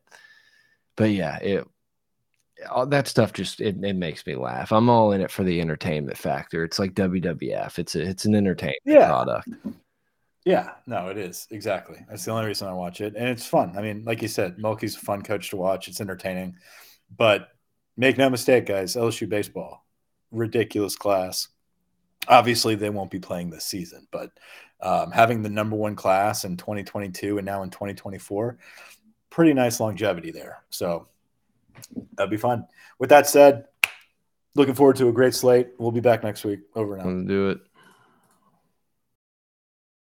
[0.95, 1.67] but yeah, it
[2.69, 4.71] all that stuff just it, it makes me laugh.
[4.71, 6.63] I'm all in it for the entertainment factor.
[6.63, 7.79] It's like WWF.
[7.79, 9.07] It's a, it's an entertainment Yeah.
[9.07, 9.49] product.
[10.45, 12.05] Yeah, no, it is exactly.
[12.07, 13.75] That's the only reason I watch it, and it's fun.
[13.75, 15.87] I mean, like you said, Mulkey's a fun coach to watch.
[15.87, 16.55] It's entertaining,
[17.17, 17.49] but
[17.97, 19.83] make no mistake, guys, LSU baseball,
[20.31, 21.47] ridiculous class.
[22.27, 24.31] Obviously, they won't be playing this season, but
[24.81, 28.57] um, having the number one class in 2022 and now in 2024,
[29.31, 30.63] pretty nice longevity there.
[30.69, 31.07] So
[32.15, 32.67] that'd be fun.
[32.99, 33.65] With that said,
[34.53, 35.69] looking forward to a great slate.
[35.79, 36.59] We'll be back next week.
[36.75, 37.07] Over and out.
[37.15, 37.59] Let's do it.